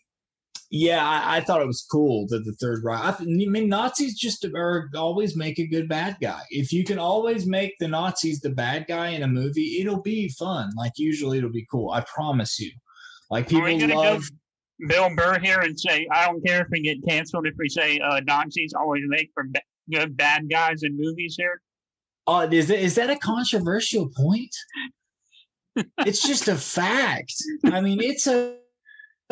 yeah, 0.75 1.07
I, 1.07 1.38
I, 1.38 1.41
thought 1.41 1.62
it 1.62 1.67
was 1.67 1.83
cool 1.83 2.25
that 2.29 2.45
the 2.45 2.53
Third 2.53 2.83
Reich. 2.83 2.99
I, 2.99 3.12
th- 3.12 3.29
I, 3.29 3.47
mean, 3.47 3.69
Nazis 3.69 4.17
just 4.17 4.43
are 4.55 4.89
always 4.95 5.38
make 5.38 5.59
a 5.59 5.67
good 5.67 5.88
bad 5.88 6.17
guy. 6.19 6.41
If 6.49 6.73
you 6.73 6.83
can 6.83 6.97
always 6.97 7.45
make 7.45 7.75
the 7.79 7.88
Nazis 7.88 8.39
the 8.39 8.49
bad 8.49 8.88
guy 8.88 9.09
in 9.09 9.21
a 9.21 9.27
movie, 9.27 9.77
it'll 9.79 10.01
be 10.01 10.29
fun. 10.29 10.71
Like 10.75 10.93
usually, 10.97 11.38
it'll 11.38 11.51
be 11.51 11.67
cool. 11.69 11.91
I 11.91 12.03
promise 12.12 12.59
you. 12.59 12.71
Like 13.29 13.49
people 13.49 13.77
love. 13.88 14.27
Bill 14.88 15.15
Burr 15.15 15.38
here 15.38 15.59
and 15.59 15.79
say, 15.79 16.07
I 16.12 16.25
don't 16.25 16.43
care 16.43 16.62
if 16.62 16.67
we 16.71 16.81
get 16.81 17.05
canceled 17.07 17.45
if 17.45 17.53
we 17.59 17.69
say 17.69 17.99
uh, 17.99 18.21
Nazis 18.25 18.73
always 18.73 19.03
make 19.05 19.29
for 19.36 19.43
ba- 19.43 19.62
good 19.91 20.17
bad 20.17 20.49
guys 20.49 20.81
in 20.81 20.97
movies 20.97 21.36
here. 21.38 21.62
Uh, 22.25 22.47
is, 22.51 22.67
that, 22.69 22.79
is 22.79 22.95
that 22.95 23.12
a 23.12 23.15
controversial 23.17 24.09
point? 24.17 24.55
it's 25.99 26.25
just 26.25 26.47
a 26.47 26.55
fact. 26.55 27.36
I 27.65 27.79
mean, 27.79 28.01
it's 28.01 28.25
a 28.25 28.55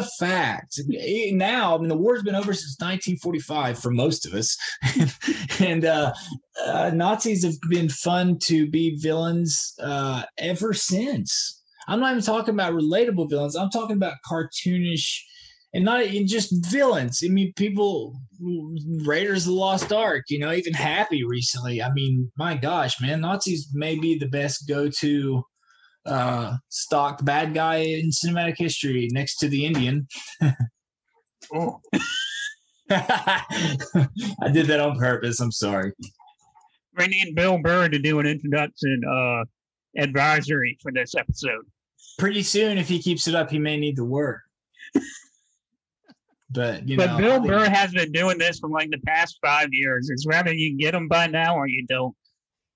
fact. 0.01 0.79
Now, 0.87 1.75
I 1.75 1.79
mean, 1.79 1.89
the 1.89 1.97
war's 1.97 2.23
been 2.23 2.35
over 2.35 2.53
since 2.53 2.77
1945 2.79 3.79
for 3.79 3.91
most 3.91 4.25
of 4.25 4.33
us, 4.33 4.57
and 5.59 5.85
uh, 5.85 6.13
uh, 6.65 6.91
Nazis 6.93 7.43
have 7.43 7.55
been 7.69 7.89
fun 7.89 8.37
to 8.39 8.69
be 8.69 8.97
villains 8.97 9.73
uh, 9.81 10.23
ever 10.37 10.73
since. 10.73 11.61
I'm 11.87 11.99
not 11.99 12.11
even 12.11 12.23
talking 12.23 12.53
about 12.53 12.73
relatable 12.73 13.29
villains. 13.29 13.55
I'm 13.55 13.69
talking 13.69 13.95
about 13.95 14.17
cartoonish, 14.29 15.19
and 15.73 15.83
not 15.83 16.03
even 16.03 16.27
just 16.27 16.53
villains. 16.69 17.21
I 17.23 17.29
mean, 17.29 17.53
people, 17.55 18.15
Raiders 19.05 19.45
of 19.45 19.53
the 19.53 19.59
Lost 19.59 19.91
Ark. 19.91 20.25
You 20.29 20.39
know, 20.39 20.51
even 20.51 20.73
Happy 20.73 21.23
recently. 21.23 21.81
I 21.81 21.91
mean, 21.93 22.31
my 22.37 22.55
gosh, 22.55 23.01
man, 23.01 23.21
Nazis 23.21 23.69
may 23.73 23.97
be 23.97 24.17
the 24.17 24.27
best 24.27 24.67
go-to 24.67 25.43
uh, 26.05 26.57
stocked 26.69 27.23
bad 27.23 27.53
guy 27.53 27.77
in 27.77 28.09
cinematic 28.09 28.57
history 28.57 29.09
next 29.11 29.37
to 29.37 29.47
the 29.47 29.65
Indian. 29.65 30.07
oh. 31.53 31.79
I 32.89 34.49
did 34.51 34.67
that 34.67 34.79
on 34.79 34.97
purpose. 34.97 35.39
I'm 35.39 35.51
sorry. 35.51 35.93
We 36.97 37.07
need 37.07 37.35
Bill 37.35 37.57
Burr 37.57 37.87
to 37.87 37.99
do 37.99 38.19
an 38.19 38.25
introduction 38.25 39.01
uh, 39.09 39.45
advisory 40.01 40.77
for 40.81 40.91
this 40.91 41.15
episode. 41.15 41.65
Pretty 42.19 42.43
soon, 42.43 42.77
if 42.77 42.89
he 42.89 42.99
keeps 42.99 43.27
it 43.27 43.35
up, 43.35 43.49
he 43.49 43.59
may 43.59 43.77
need 43.77 43.95
the 43.95 44.05
word. 44.05 44.41
But 46.53 46.87
you 46.87 46.97
but 46.97 47.11
know, 47.11 47.17
Bill 47.17 47.39
Burr 47.39 47.69
has 47.69 47.93
been 47.93 48.11
doing 48.11 48.37
this 48.37 48.59
for 48.59 48.69
like 48.69 48.89
the 48.89 48.99
past 49.05 49.39
five 49.41 49.69
years. 49.71 50.09
It's 50.09 50.27
whether 50.27 50.53
you 50.53 50.77
get 50.77 50.93
him 50.93 51.07
by 51.07 51.27
now 51.27 51.55
or 51.55 51.65
you 51.67 51.85
don't. 51.87 52.13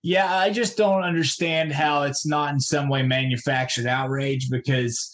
Yeah, 0.06 0.38
I 0.38 0.52
just 0.52 0.78
don't 0.78 1.02
understand 1.02 1.72
how 1.72 2.04
it's 2.04 2.28
not 2.28 2.54
in 2.54 2.60
some 2.60 2.90
way 2.90 3.02
manufactured 3.02 3.88
outrage 3.88 4.52
because 4.52 5.12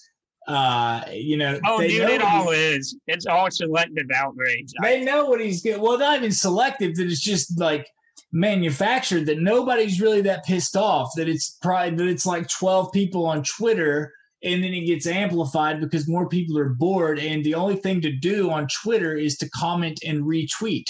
uh 0.50 1.04
you 1.10 1.38
know 1.38 1.58
oh 1.66 1.80
dude 1.80 2.10
it 2.10 2.22
all 2.22 2.50
is. 2.50 2.98
It's 3.08 3.26
all 3.26 3.50
selective 3.50 4.08
outrage. 4.14 4.70
They 4.82 5.02
know 5.02 5.28
what 5.28 5.40
he's 5.40 5.62
getting 5.62 5.82
well 5.82 5.98
not 5.98 6.18
even 6.18 6.34
selective 6.34 6.96
that 6.96 7.08
it's 7.08 7.22
just 7.22 7.58
like 7.58 7.88
manufactured 8.34 9.28
that 9.28 9.40
nobody's 9.40 10.02
really 10.02 10.20
that 10.24 10.44
pissed 10.44 10.76
off 10.76 11.10
that 11.16 11.30
it's 11.30 11.58
probably 11.62 11.96
that 11.96 12.08
it's 12.08 12.26
like 12.26 12.50
12 12.50 12.92
people 12.92 13.26
on 13.26 13.44
twitter 13.44 14.14
and 14.44 14.62
then 14.62 14.74
it 14.74 14.86
gets 14.86 15.08
amplified 15.08 15.80
because 15.80 16.10
more 16.10 16.28
people 16.28 16.58
are 16.58 16.70
bored 16.70 17.18
and 17.18 17.46
the 17.46 17.56
only 17.56 17.78
thing 17.78 18.02
to 18.02 18.12
do 18.12 18.50
on 18.50 18.68
twitter 18.84 19.16
is 19.16 19.38
to 19.38 19.50
comment 19.52 20.00
and 20.06 20.24
retweet. 20.24 20.88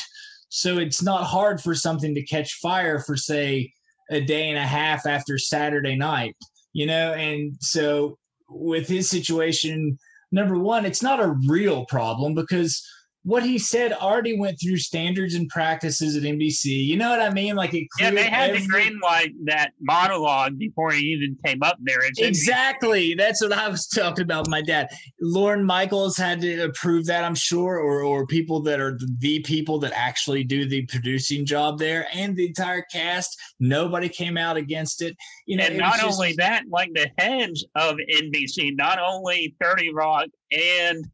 So 0.50 0.80
it's 0.80 1.04
not 1.04 1.24
hard 1.24 1.62
for 1.62 1.76
something 1.76 2.16
to 2.16 2.26
catch 2.26 2.56
fire 2.56 3.00
for 3.00 3.16
say 3.16 3.72
a 4.12 4.22
day 4.22 4.50
and 4.50 4.58
a 4.58 4.68
half 4.68 5.08
after 5.08 5.38
Saturday 5.38 5.96
night, 5.96 6.36
you 6.74 6.86
know? 6.86 7.14
And 7.14 7.56
so 7.62 8.18
with 8.50 8.88
his 8.88 9.10
situation, 9.10 9.98
number 10.32 10.60
one, 10.60 10.86
it's 10.86 11.02
not 11.02 11.20
a 11.20 11.36
real 11.48 11.86
problem 11.86 12.36
because 12.36 12.86
what 13.24 13.44
he 13.44 13.60
said 13.60 13.94
already 13.94 14.38
went 14.38 14.60
through 14.60 14.78
standards 14.78 15.36
and 15.36 15.48
practices 15.48 16.16
at 16.16 16.24
NBC. 16.24 16.66
You 16.66 16.98
know 16.98 17.10
what 17.10 17.22
I 17.22 17.30
mean? 17.30 17.56
Like 17.56 17.74
it. 17.74 17.88
Yeah, 18.00 18.12
they 18.12 18.24
had 18.24 18.50
every... 18.50 18.62
to 18.62 18.68
green 18.68 19.00
light 19.00 19.34
that 19.46 19.74
monologue 19.80 20.58
before 20.58 20.92
he 20.92 21.02
even 21.02 21.38
came 21.46 21.62
up 21.62 21.78
there. 21.82 22.04
It's 22.04 22.20
exactly. 22.20 23.14
That's 23.14 23.42
what 23.42 23.54
I 23.54 23.70
was 23.70 23.86
talking 23.88 24.24
about. 24.24 24.48
my 24.48 24.62
dad, 24.62 24.90
Lorne 25.22 25.64
Michaels, 25.64 26.18
had 26.18 26.42
to 26.42 26.64
approve 26.64 27.06
that. 27.06 27.24
I'm 27.24 27.36
sure, 27.36 27.78
or 27.78 28.02
or 28.02 28.26
people 28.26 28.60
that 28.64 28.80
are 28.80 28.98
the 29.20 29.40
people 29.42 29.78
that 29.80 29.94
actually 29.96 30.44
do 30.44 30.68
the 30.68 30.86
producing 30.88 31.46
job 31.46 31.78
there, 31.78 32.08
and 32.14 32.36
the 32.36 32.48
entire 32.48 32.82
cast. 32.92 33.40
Nobody 33.60 34.10
came 34.10 34.38
out 34.38 34.58
against 34.58 35.04
it. 35.04 35.16
You 35.46 35.58
know, 35.58 35.66
and 35.66 35.78
not 35.78 36.00
just... 36.00 36.06
only 36.06 36.34
that, 36.38 36.64
like 36.70 36.92
the 36.94 37.10
heads 37.20 37.64
of 37.76 37.98
NBC, 37.98 38.76
not 38.76 38.98
only 39.00 39.56
Thirty 39.62 39.94
Rock 39.94 40.26
and 40.52 41.06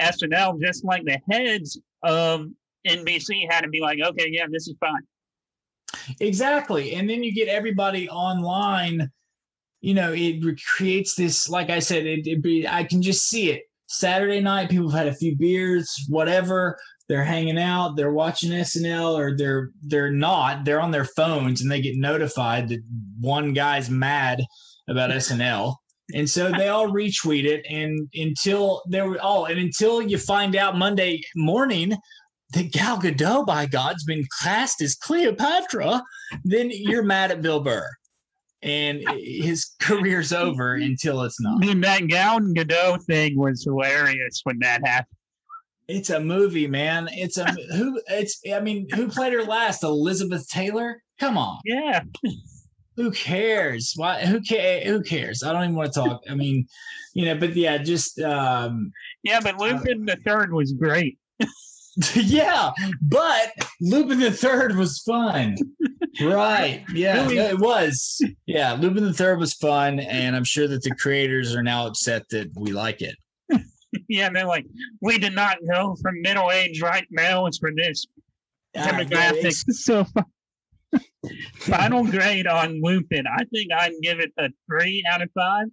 SNL, 0.00 0.60
just 0.60 0.84
like 0.84 1.04
the 1.04 1.20
heads 1.30 1.78
of 2.02 2.46
NBC 2.86 3.50
had 3.50 3.62
to 3.62 3.68
be 3.68 3.80
like, 3.80 3.98
okay, 4.04 4.28
yeah, 4.30 4.46
this 4.50 4.68
is 4.68 4.74
fine. 4.80 5.02
Exactly. 6.20 6.94
And 6.94 7.08
then 7.08 7.22
you 7.22 7.32
get 7.32 7.48
everybody 7.48 8.08
online. 8.08 9.10
You 9.80 9.94
know, 9.94 10.12
it 10.14 10.42
creates 10.76 11.14
this, 11.14 11.48
like 11.48 11.70
I 11.70 11.78
said, 11.78 12.06
it, 12.06 12.26
it 12.26 12.42
be, 12.42 12.66
I 12.66 12.84
can 12.84 13.02
just 13.02 13.28
see 13.28 13.50
it. 13.50 13.62
Saturday 13.86 14.40
night, 14.40 14.70
people 14.70 14.88
have 14.90 15.04
had 15.04 15.12
a 15.12 15.16
few 15.16 15.36
beers, 15.36 15.94
whatever. 16.08 16.78
They're 17.08 17.24
hanging 17.24 17.58
out, 17.58 17.96
they're 17.96 18.12
watching 18.12 18.50
SNL, 18.50 19.14
or 19.14 19.36
they're 19.36 19.70
they're 19.82 20.10
not. 20.10 20.64
They're 20.64 20.80
on 20.80 20.90
their 20.90 21.04
phones, 21.04 21.60
and 21.60 21.70
they 21.70 21.82
get 21.82 21.96
notified 21.96 22.68
that 22.68 22.80
one 23.20 23.52
guy's 23.52 23.90
mad 23.90 24.42
about 24.88 25.10
SNL 25.10 25.76
and 26.12 26.28
so 26.28 26.50
they 26.50 26.68
all 26.68 26.88
retweet 26.88 27.44
it. 27.44 27.64
And 27.68 28.08
until 28.14 28.82
there 28.88 29.08
were 29.08 29.18
oh, 29.22 29.46
and 29.46 29.58
until 29.58 30.02
you 30.02 30.18
find 30.18 30.54
out 30.56 30.76
Monday 30.76 31.22
morning 31.34 31.96
that 32.52 32.72
Gal 32.72 32.98
Gadot, 32.98 33.46
by 33.46 33.66
God's 33.66 34.04
been 34.04 34.26
cast 34.42 34.82
as 34.82 34.94
Cleopatra, 34.94 36.02
then 36.44 36.70
you're 36.72 37.02
mad 37.02 37.30
at 37.30 37.42
Bill 37.42 37.60
Burr. 37.60 37.88
And 38.62 39.02
his 39.18 39.72
career's 39.80 40.32
over 40.32 40.74
until 40.74 41.22
it's 41.22 41.40
not. 41.40 41.62
I 41.62 41.66
mean, 41.66 41.80
that 41.82 42.06
Gal 42.06 42.40
Gadot 42.40 43.02
thing 43.04 43.38
was 43.38 43.64
hilarious 43.64 44.40
when 44.44 44.58
that 44.60 44.86
happened. 44.86 45.16
It's 45.86 46.08
a 46.08 46.20
movie, 46.20 46.66
man. 46.66 47.08
It's 47.12 47.36
a 47.36 47.44
who. 47.76 48.00
It's 48.08 48.40
I 48.50 48.60
mean, 48.60 48.88
who 48.94 49.08
played 49.08 49.34
her 49.34 49.44
last? 49.44 49.82
Elizabeth 49.82 50.48
Taylor. 50.48 51.02
Come 51.18 51.36
on. 51.36 51.60
Yeah 51.64 52.04
who 52.96 53.10
cares? 53.10 53.92
Why? 53.96 54.24
Who 54.24 54.40
care? 54.40 54.84
Who 54.84 55.02
cares? 55.02 55.42
I 55.42 55.52
don't 55.52 55.64
even 55.64 55.74
want 55.74 55.92
to 55.92 56.00
talk. 56.00 56.22
I 56.28 56.34
mean, 56.34 56.66
you 57.14 57.24
know, 57.24 57.36
but 57.36 57.54
yeah, 57.56 57.78
just 57.78 58.20
um, 58.20 58.92
yeah. 59.22 59.40
But 59.40 59.58
Lupin 59.58 60.08
uh, 60.08 60.14
the 60.14 60.20
Third 60.24 60.52
was 60.52 60.72
great. 60.72 61.18
yeah, 62.14 62.70
but 63.02 63.52
Lupin 63.80 64.20
the 64.20 64.30
Third 64.30 64.76
was 64.76 65.00
fun. 65.00 65.56
right? 66.20 66.84
Yeah, 66.92 67.28
it 67.28 67.58
was. 67.58 68.20
Yeah, 68.46 68.72
Lupin 68.74 69.04
the 69.04 69.12
Third 69.12 69.38
was 69.38 69.54
fun, 69.54 70.00
and 70.00 70.36
I'm 70.36 70.44
sure 70.44 70.68
that 70.68 70.82
the 70.82 70.94
creators 70.94 71.54
are 71.54 71.62
now 71.62 71.86
upset 71.86 72.28
that 72.30 72.50
we 72.56 72.72
like 72.72 73.02
it. 73.02 73.16
yeah, 74.08 74.30
they're 74.30 74.46
like, 74.46 74.66
we 75.00 75.18
did 75.18 75.34
not 75.34 75.58
go 75.70 75.96
from 76.00 76.20
middle 76.22 76.50
age 76.50 76.80
right 76.82 77.06
males 77.10 77.58
for 77.58 77.72
this 77.74 78.06
demographic. 78.76 79.46
Uh, 79.46 79.50
so 79.72 80.06
Final 81.54 82.04
grade 82.04 82.46
on 82.46 82.80
Lupin. 82.82 83.26
I 83.26 83.44
think 83.44 83.72
I 83.72 83.88
can 83.88 84.00
give 84.02 84.20
it 84.20 84.32
a 84.38 84.48
three 84.68 85.04
out 85.10 85.22
of 85.22 85.30
five. 85.34 85.66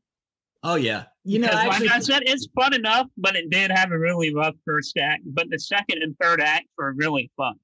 Oh 0.63 0.75
yeah, 0.75 1.05
you 1.23 1.39
know, 1.39 1.47
actually, 1.47 1.87
like 1.87 1.97
I 1.97 1.99
said, 1.99 2.23
it's 2.25 2.47
fun 2.55 2.73
enough, 2.73 3.07
but 3.17 3.35
it 3.35 3.49
did 3.49 3.71
have 3.71 3.91
a 3.91 3.97
really 3.97 4.33
rough 4.33 4.55
first 4.65 4.97
act. 4.97 5.23
But 5.25 5.49
the 5.49 5.59
second 5.59 6.03
and 6.03 6.15
third 6.21 6.39
act 6.39 6.67
were 6.77 6.93
really 6.93 7.31
fun. 7.35 7.55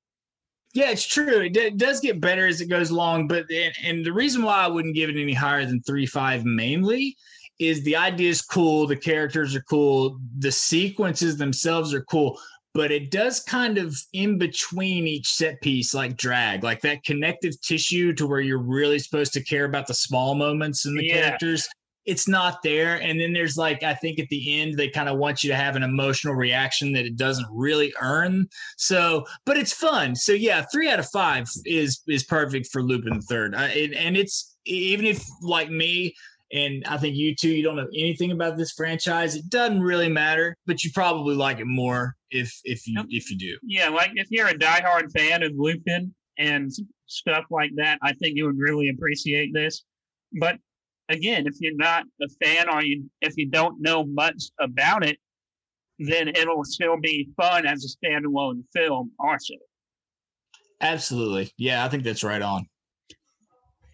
Yeah, 0.74 0.92
it's 0.92 1.08
true. 1.08 1.42
It, 1.42 1.54
d- 1.54 1.60
it 1.62 1.78
does 1.78 2.00
get 2.00 2.20
better 2.20 2.48
as 2.48 2.62
it 2.62 2.68
goes 2.68 2.90
along, 2.90 3.28
but 3.28 3.50
and, 3.52 3.74
and 3.84 4.06
the 4.06 4.14
reason 4.14 4.44
why 4.44 4.64
I 4.64 4.68
wouldn't 4.68 4.96
give 4.96 5.10
it 5.10 5.20
any 5.20 5.34
higher 5.34 5.66
than 5.66 5.82
three 5.84 6.06
five 6.06 6.46
mainly 6.46 7.16
is 7.60 7.84
the 7.84 7.96
idea 7.96 8.30
is 8.30 8.42
cool, 8.42 8.86
the 8.86 8.96
characters 8.96 9.56
are 9.56 9.64
cool, 9.64 10.20
the 10.38 10.52
sequences 10.52 11.38
themselves 11.38 11.94
are 11.94 12.04
cool, 12.04 12.40
but 12.74 12.92
it 12.92 13.10
does 13.12 13.42
kind 13.42 13.78
of 13.78 13.96
in 14.14 14.38
between 14.38 15.08
each 15.08 15.28
set 15.28 15.60
piece 15.62 15.94
like 15.94 16.18
drag 16.18 16.64
like 16.64 16.82
that 16.82 17.04
connective 17.04 17.60
tissue 17.62 18.14
to 18.14 18.28
where 18.28 18.42
you're 18.42 18.62
really 18.62 19.00
supposed 19.00 19.34
to 19.34 19.44
care 19.44 19.66
about 19.66 19.88
the 19.88 19.94
small 19.94 20.36
moments 20.36 20.86
in 20.86 20.96
the 20.96 21.06
yeah. 21.06 21.22
characters 21.22 21.68
it's 22.08 22.26
not 22.28 22.64
there. 22.64 22.96
And 23.02 23.20
then 23.20 23.34
there's 23.34 23.58
like 23.58 23.84
i 23.84 23.94
think 23.94 24.18
at 24.18 24.30
the 24.30 24.60
end 24.60 24.78
they 24.78 24.90
kind 24.90 25.10
of 25.10 25.18
want 25.18 25.44
you 25.44 25.50
to 25.52 25.56
have 25.56 25.76
an 25.76 25.84
emotional 25.84 26.34
reaction 26.34 26.94
that 26.94 27.06
it 27.06 27.18
doesn't 27.18 27.48
really 27.52 27.94
earn. 28.02 28.48
So 28.78 29.26
but 29.46 29.58
it's 29.58 29.74
fun. 29.74 30.16
So 30.16 30.32
yeah 30.32 30.66
three 30.72 30.90
out 30.90 31.00
of 31.00 31.10
five 31.10 31.48
is 31.66 32.02
is 32.08 32.24
perfect 32.24 32.70
for 32.72 32.82
lupin 32.82 33.18
the 33.18 33.22
third. 33.22 33.54
It, 33.56 33.94
and 33.94 34.18
it's 34.18 34.56
even 34.66 35.06
if 35.06 35.24
like 35.42 35.70
me 35.70 36.16
and 36.52 36.84
I 36.86 36.98
think 36.98 37.16
you 37.16 37.36
too, 37.36 37.50
you 37.50 37.64
don't 37.64 37.76
know 37.76 37.88
anything 37.94 38.32
about 38.32 38.58
this 38.58 38.72
franchise. 38.72 39.36
It 39.36 39.50
doesn't 39.50 39.82
really 39.82 40.10
matter, 40.10 40.56
but 40.66 40.84
you 40.84 40.92
probably 40.94 41.36
like 41.36 41.60
it 41.60 41.68
more 41.68 42.16
if 42.32 42.54
if 42.64 42.88
you 42.88 43.04
if 43.10 43.30
you 43.30 43.38
do. 43.38 43.58
Yeah, 43.64 43.90
like 43.90 44.12
if 44.16 44.28
you're 44.30 44.48
a 44.48 44.58
diehard 44.58 45.12
fan 45.12 45.44
of 45.44 45.52
Lupin 45.56 46.14
and 46.38 46.72
stuff 47.06 47.46
like 47.50 47.72
that, 47.76 48.00
I 48.02 48.14
think 48.14 48.38
you 48.38 48.46
would 48.46 48.58
really 48.58 48.90
appreciate 48.90 49.54
this. 49.54 49.84
But 50.40 50.58
again, 51.10 51.48
if 51.48 51.56
you're 51.60 51.76
not 51.76 52.06
a 52.22 52.28
fan 52.44 52.70
or 52.70 52.84
you 52.84 53.10
if 53.22 53.36
you 53.36 53.50
don't 53.50 53.82
know 53.82 54.06
much 54.06 54.44
about 54.60 55.06
it, 55.06 55.18
then 56.00 56.30
it'll 56.30 56.64
still 56.64 56.98
be 56.98 57.30
fun 57.36 57.66
as 57.66 57.84
a 57.84 58.06
standalone 58.06 58.64
film 58.74 59.12
also. 59.20 59.54
Absolutely. 60.80 61.52
Yeah, 61.58 61.84
I 61.84 61.90
think 61.90 62.04
that's 62.04 62.24
right 62.24 62.42
on. 62.42 62.68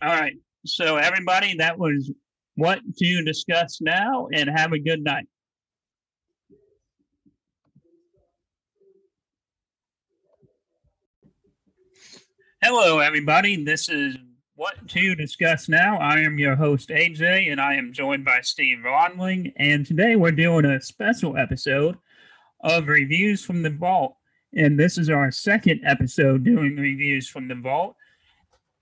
All 0.01 0.09
right. 0.09 0.33
So 0.65 0.97
everybody, 0.97 1.55
that 1.55 1.77
was 1.77 2.11
what 2.55 2.79
to 2.97 3.23
discuss 3.23 3.79
now, 3.81 4.27
and 4.33 4.49
have 4.49 4.73
a 4.73 4.79
good 4.79 5.03
night. 5.03 5.27
Hello, 12.61 12.99
everybody. 12.99 13.61
This 13.61 13.89
is 13.89 14.15
What 14.55 14.87
to 14.87 15.15
Discuss 15.15 15.67
Now. 15.67 15.97
I 15.97 16.19
am 16.19 16.37
your 16.37 16.55
host, 16.55 16.87
AJ, 16.89 17.51
and 17.51 17.59
I 17.59 17.73
am 17.73 17.91
joined 17.91 18.23
by 18.23 18.39
Steve 18.41 18.77
Ronling. 18.85 19.51
And 19.57 19.85
today 19.85 20.15
we're 20.15 20.31
doing 20.31 20.63
a 20.63 20.79
special 20.79 21.35
episode 21.35 21.97
of 22.61 22.87
Reviews 22.87 23.43
from 23.43 23.63
the 23.63 23.69
Vault. 23.69 24.15
And 24.55 24.79
this 24.79 24.97
is 24.97 25.09
our 25.09 25.29
second 25.29 25.81
episode 25.83 26.45
doing 26.45 26.77
reviews 26.77 27.27
from 27.27 27.49
the 27.49 27.55
Vault. 27.55 27.97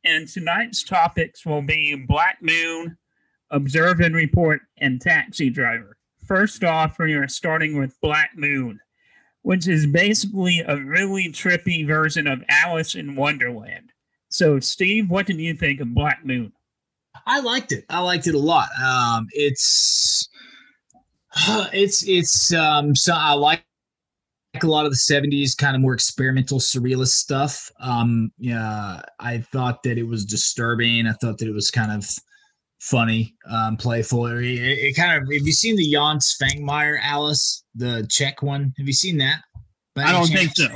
And 0.03 0.27
tonight's 0.27 0.83
topics 0.83 1.43
will 1.43 1.63
be 1.63 1.95
Black 1.95 2.37
Moon, 2.39 2.97
Observe 3.51 3.99
and 3.99 4.15
Report, 4.15 4.61
and 4.77 4.99
Taxi 4.99 5.49
Driver. 5.49 5.97
First 6.25 6.63
off, 6.63 6.97
we 6.97 7.13
are 7.13 7.27
starting 7.27 7.77
with 7.77 7.99
Black 8.01 8.31
Moon, 8.35 8.79
which 9.41 9.67
is 9.67 9.85
basically 9.85 10.59
a 10.59 10.77
really 10.77 11.27
trippy 11.27 11.85
version 11.85 12.27
of 12.27 12.43
Alice 12.49 12.95
in 12.95 13.15
Wonderland. 13.15 13.91
So, 14.29 14.59
Steve, 14.59 15.09
what 15.09 15.27
did 15.27 15.37
you 15.37 15.53
think 15.53 15.81
of 15.81 15.93
Black 15.93 16.25
Moon? 16.25 16.53
I 17.27 17.41
liked 17.41 17.71
it. 17.71 17.85
I 17.89 17.99
liked 17.99 18.27
it 18.27 18.35
a 18.35 18.39
lot. 18.39 18.69
Um, 18.81 19.27
it's 19.31 20.29
it's 21.73 22.07
it's 22.07 22.53
um, 22.53 22.95
so 22.95 23.13
I 23.13 23.33
like 23.33 23.63
a 24.61 24.67
lot 24.67 24.85
of 24.85 24.91
the 24.91 24.97
70s 24.97 25.55
kind 25.57 25.75
of 25.75 25.81
more 25.81 25.93
experimental 25.93 26.59
surrealist 26.59 27.13
stuff 27.13 27.71
um 27.79 28.31
yeah 28.37 29.01
i 29.19 29.37
thought 29.37 29.81
that 29.81 29.97
it 29.97 30.03
was 30.03 30.25
disturbing 30.25 31.07
i 31.07 31.13
thought 31.13 31.37
that 31.37 31.47
it 31.47 31.53
was 31.53 31.71
kind 31.71 31.91
of 31.91 32.05
funny, 32.81 33.35
um, 33.49 33.77
playful. 33.77 34.25
It, 34.25 34.43
it, 34.43 34.95
kind 34.95 35.11
of. 35.15 35.31
Have 35.31 35.45
you 35.45 35.53
seen 35.53 35.75
the 35.75 35.89
Jan 35.91 36.17
Svankmajer 36.17 36.99
Alice, 37.01 37.63
the 37.75 38.05
Czech 38.09 38.41
one? 38.41 38.73
Have 38.77 38.87
you 38.87 38.93
seen 38.93 39.17
that? 39.19 39.41
I 39.97 40.11
don't 40.11 40.27
think 40.27 40.51
so. 40.55 40.67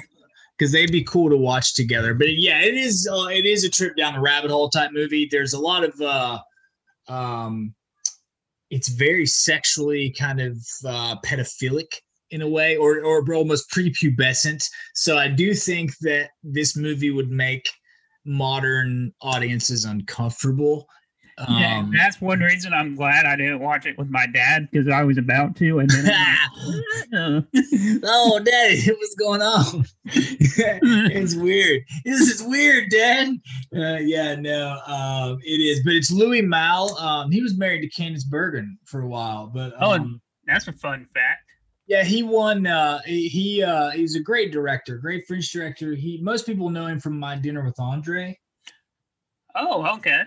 Because 0.58 0.72
they'd 0.72 0.92
be 0.92 1.04
cool 1.04 1.30
to 1.30 1.36
watch 1.36 1.74
together. 1.74 2.14
But 2.14 2.38
yeah, 2.38 2.62
it 2.62 2.76
is. 2.76 3.10
Uh, 3.12 3.28
it 3.28 3.46
is 3.46 3.64
a 3.66 3.70
trip 3.70 3.98
down 3.98 4.14
the 4.14 4.22
rabbit 4.22 4.52
hole 4.52 4.70
type 4.70 4.92
movie. 4.94 5.28
There's 5.30 5.54
a 5.54 5.60
lot 5.60 5.84
of. 5.84 6.00
Uh, 6.00 6.40
um, 7.08 7.74
it's 8.70 8.90
very 8.90 9.26
sexually 9.26 10.14
kind 10.18 10.40
of 10.40 10.58
uh, 10.88 11.16
pedophilic 11.26 11.88
in 12.32 12.42
a 12.42 12.48
way, 12.48 12.78
or 12.78 13.04
or 13.04 13.34
almost 13.34 13.70
prepubescent. 13.72 14.64
So 14.94 15.18
I 15.18 15.28
do 15.28 15.54
think 15.54 15.92
that 16.02 16.30
this 16.44 16.78
movie 16.78 17.12
would 17.12 17.30
make 17.30 17.68
modern 18.26 19.14
audiences 19.22 19.86
uncomfortable 19.86 20.88
um, 21.38 21.58
yeah, 21.60 21.86
that's 21.94 22.22
one 22.22 22.40
reason 22.40 22.74
I'm 22.74 22.96
glad 22.96 23.26
I 23.26 23.36
didn't 23.36 23.60
watch 23.60 23.86
it 23.86 23.98
with 23.98 24.10
my 24.10 24.26
dad 24.26 24.70
because 24.72 24.88
I 24.88 25.04
was 25.04 25.18
about 25.18 25.58
to, 25.58 25.80
and 25.80 25.90
then 25.90 26.06
oh, 28.04 28.40
daddy, 28.40 28.82
what's 28.88 29.16
going 29.16 29.42
on? 29.42 29.86
it's 30.06 31.36
weird. 31.36 31.82
This 32.06 32.22
is 32.22 32.42
weird, 32.42 32.90
Dad. 32.90 33.36
Uh, 33.76 33.98
yeah, 33.98 34.36
no, 34.36 34.80
um, 34.88 35.40
it 35.44 35.60
is, 35.60 35.84
but 35.84 35.94
it's 35.94 36.10
Louis 36.10 36.42
Malle. 36.42 36.98
Um, 36.98 37.32
he 37.32 37.42
was 37.42 37.58
married 37.58 37.82
to 37.82 37.90
Candice 38.02 38.26
Bergen 38.26 38.78
for 38.86 39.02
a 39.02 39.08
while, 39.08 39.48
but 39.54 39.74
oh, 39.82 39.92
um, 39.92 40.16
oh, 40.16 40.20
that's 40.48 40.70
a 40.70 40.74
fun 40.74 41.06
fact. 41.14 41.42
Yeah, 41.88 42.06
he 42.06 42.24
won. 42.24 42.66
Uh, 42.66 43.02
he 43.06 43.62
uh, 43.62 43.90
he's 43.90 44.16
a 44.16 44.22
great 44.22 44.54
director, 44.54 44.98
great 44.98 45.28
French 45.28 45.52
director. 45.52 45.96
He 45.96 46.18
most 46.22 46.46
people 46.46 46.70
know 46.70 46.86
him 46.86 47.02
from 47.02 47.20
My 47.20 47.36
Dinner 47.36 47.66
with 47.66 47.78
Andre. 47.78 48.40
Oh, 49.56 49.86
okay. 49.98 50.24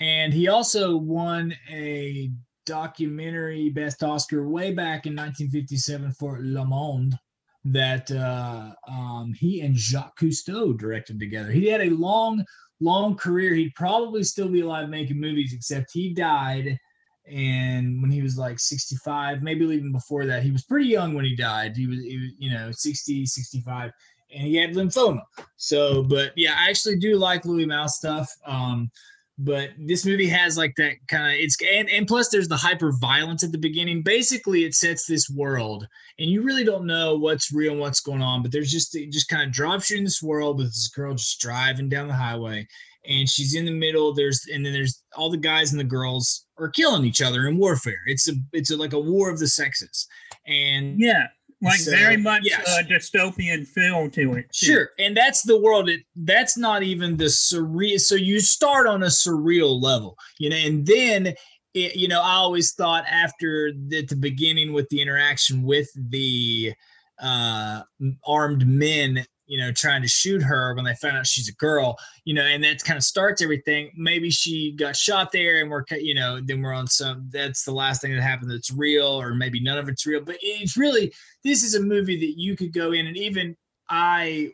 And 0.00 0.32
he 0.32 0.48
also 0.48 0.96
won 0.96 1.54
a 1.70 2.30
documentary 2.66 3.70
Best 3.70 4.02
Oscar 4.02 4.48
way 4.48 4.72
back 4.72 5.06
in 5.06 5.16
1957 5.16 6.12
for 6.12 6.38
Le 6.40 6.64
Monde 6.64 7.18
that 7.64 8.10
uh, 8.10 8.72
um, 8.88 9.32
he 9.36 9.60
and 9.62 9.76
Jacques 9.76 10.18
Cousteau 10.18 10.76
directed 10.76 11.18
together. 11.18 11.50
He 11.50 11.66
had 11.66 11.80
a 11.80 11.90
long, 11.90 12.44
long 12.80 13.16
career. 13.16 13.54
He'd 13.54 13.74
probably 13.74 14.22
still 14.22 14.48
be 14.48 14.60
alive 14.60 14.88
making 14.88 15.20
movies, 15.20 15.52
except 15.52 15.92
he 15.92 16.14
died. 16.14 16.78
And 17.26 18.00
when 18.00 18.10
he 18.10 18.22
was 18.22 18.38
like 18.38 18.58
65, 18.58 19.42
maybe 19.42 19.64
even 19.66 19.92
before 19.92 20.24
that, 20.26 20.42
he 20.42 20.50
was 20.50 20.64
pretty 20.64 20.88
young 20.88 21.14
when 21.14 21.24
he 21.24 21.36
died. 21.36 21.76
He 21.76 21.86
was, 21.86 21.98
he 21.98 22.18
was 22.18 22.30
you 22.38 22.50
know, 22.50 22.70
60, 22.70 23.26
65, 23.26 23.90
and 24.34 24.46
he 24.46 24.56
had 24.56 24.74
lymphoma. 24.74 25.22
So, 25.56 26.02
but 26.02 26.32
yeah, 26.36 26.54
I 26.58 26.70
actually 26.70 26.98
do 26.98 27.16
like 27.16 27.44
Louis 27.44 27.66
Malle 27.66 27.88
stuff. 27.88 28.30
Um, 28.46 28.90
but 29.38 29.70
this 29.78 30.04
movie 30.04 30.26
has 30.26 30.58
like 30.58 30.74
that 30.76 30.94
kind 31.06 31.26
of 31.26 31.32
it's 31.32 31.56
and, 31.62 31.88
and 31.90 32.08
plus 32.08 32.28
there's 32.28 32.48
the 32.48 32.56
hyper 32.56 32.92
violence 33.00 33.44
at 33.44 33.52
the 33.52 33.58
beginning. 33.58 34.02
Basically 34.02 34.64
it 34.64 34.74
sets 34.74 35.06
this 35.06 35.30
world 35.30 35.86
and 36.18 36.28
you 36.28 36.42
really 36.42 36.64
don't 36.64 36.86
know 36.86 37.16
what's 37.16 37.52
real 37.52 37.72
and 37.72 37.80
what's 37.80 38.00
going 38.00 38.22
on 38.22 38.42
but 38.42 38.50
there's 38.50 38.72
just 38.72 38.96
it 38.96 39.12
just 39.12 39.28
kind 39.28 39.42
of 39.42 39.52
drops 39.52 39.90
you 39.90 39.98
in 39.98 40.04
this 40.04 40.22
world 40.22 40.58
with 40.58 40.66
this 40.68 40.88
girl 40.88 41.14
just 41.14 41.40
driving 41.40 41.88
down 41.88 42.08
the 42.08 42.14
highway 42.14 42.66
and 43.06 43.28
she's 43.28 43.54
in 43.54 43.64
the 43.64 43.70
middle 43.70 44.12
there's 44.12 44.44
and 44.52 44.66
then 44.66 44.72
there's 44.72 45.02
all 45.16 45.30
the 45.30 45.36
guys 45.36 45.70
and 45.70 45.80
the 45.80 45.84
girls 45.84 46.46
are 46.58 46.68
killing 46.68 47.04
each 47.04 47.22
other 47.22 47.46
in 47.46 47.56
warfare. 47.56 48.00
It's 48.06 48.28
a 48.28 48.32
it's 48.52 48.70
a, 48.72 48.76
like 48.76 48.92
a 48.92 49.00
war 49.00 49.30
of 49.30 49.38
the 49.38 49.48
sexes 49.48 50.08
and 50.46 50.98
yeah 50.98 51.28
like 51.60 51.80
so, 51.80 51.90
very 51.90 52.16
much 52.16 52.42
yes. 52.44 52.78
a 52.78 52.84
dystopian 52.84 53.66
feel 53.66 54.08
to 54.10 54.34
it. 54.34 54.46
Too. 54.52 54.66
Sure, 54.66 54.90
and 54.98 55.16
that's 55.16 55.42
the 55.42 55.60
world. 55.60 55.88
It 55.88 56.02
that's 56.16 56.56
not 56.56 56.82
even 56.82 57.16
the 57.16 57.24
surreal. 57.24 57.98
So 58.00 58.14
you 58.14 58.40
start 58.40 58.86
on 58.86 59.02
a 59.02 59.06
surreal 59.06 59.82
level, 59.82 60.16
you 60.38 60.50
know, 60.50 60.56
and 60.56 60.86
then 60.86 61.34
it, 61.74 61.96
you 61.96 62.08
know 62.08 62.20
I 62.20 62.34
always 62.34 62.72
thought 62.72 63.04
after 63.06 63.72
the, 63.72 64.04
the 64.04 64.16
beginning 64.16 64.72
with 64.72 64.88
the 64.88 65.00
interaction 65.00 65.62
with 65.62 65.88
the 66.10 66.72
uh 67.20 67.82
armed 68.26 68.66
men 68.66 69.24
you 69.48 69.58
know, 69.58 69.72
trying 69.72 70.02
to 70.02 70.08
shoot 70.08 70.42
her 70.42 70.74
when 70.74 70.84
they 70.84 70.94
found 70.94 71.16
out 71.16 71.26
she's 71.26 71.48
a 71.48 71.54
girl, 71.54 71.96
you 72.24 72.34
know, 72.34 72.42
and 72.42 72.62
that 72.62 72.84
kind 72.84 72.98
of 72.98 73.02
starts 73.02 73.40
everything. 73.40 73.90
Maybe 73.96 74.28
she 74.30 74.72
got 74.72 74.94
shot 74.94 75.32
there 75.32 75.62
and 75.62 75.70
we're, 75.70 75.84
you 75.92 76.14
know, 76.14 76.38
then 76.44 76.60
we're 76.60 76.74
on 76.74 76.86
some, 76.86 77.28
that's 77.32 77.64
the 77.64 77.72
last 77.72 78.02
thing 78.02 78.14
that 78.14 78.22
happened 78.22 78.50
that's 78.50 78.70
real, 78.70 79.06
or 79.06 79.34
maybe 79.34 79.58
none 79.58 79.78
of 79.78 79.88
it's 79.88 80.06
real. 80.06 80.20
But 80.20 80.36
it's 80.42 80.76
really, 80.76 81.12
this 81.42 81.62
is 81.62 81.74
a 81.74 81.80
movie 81.80 82.20
that 82.20 82.38
you 82.38 82.56
could 82.56 82.74
go 82.74 82.92
in 82.92 83.06
and 83.06 83.16
even 83.16 83.56
I 83.88 84.52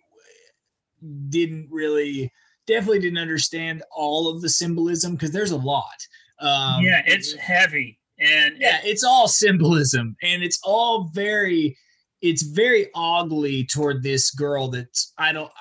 didn't 1.28 1.68
really, 1.72 2.32
definitely 2.68 3.00
didn't 3.00 3.18
understand 3.18 3.82
all 3.90 4.28
of 4.28 4.42
the 4.42 4.48
symbolism 4.48 5.14
because 5.14 5.32
there's 5.32 5.50
a 5.50 5.56
lot. 5.56 6.06
Um, 6.38 6.84
yeah, 6.84 7.02
it's 7.04 7.34
heavy. 7.34 7.98
And 8.20 8.54
yeah, 8.60 8.78
it's 8.84 9.02
all 9.02 9.26
symbolism 9.26 10.14
and 10.22 10.44
it's 10.44 10.60
all 10.62 11.10
very, 11.12 11.76
it's 12.24 12.42
very 12.42 12.88
ugly 12.94 13.64
toward 13.64 14.02
this 14.02 14.30
girl 14.30 14.68
that 14.68 14.88
I 15.18 15.32
don't 15.32 15.52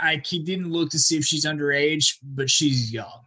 I, 0.00 0.10
I 0.10 0.16
didn't 0.16 0.70
look 0.70 0.90
to 0.90 0.98
see 0.98 1.16
if 1.16 1.24
she's 1.24 1.46
underage, 1.46 2.16
but 2.22 2.50
she's 2.50 2.92
young. 2.92 3.22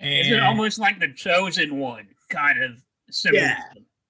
And 0.00 0.26
Is 0.26 0.32
it 0.32 0.40
almost 0.40 0.78
like 0.78 0.98
the 0.98 1.12
chosen 1.12 1.78
one 1.78 2.08
kind 2.28 2.62
of? 2.62 2.72
Yeah. 3.32 3.60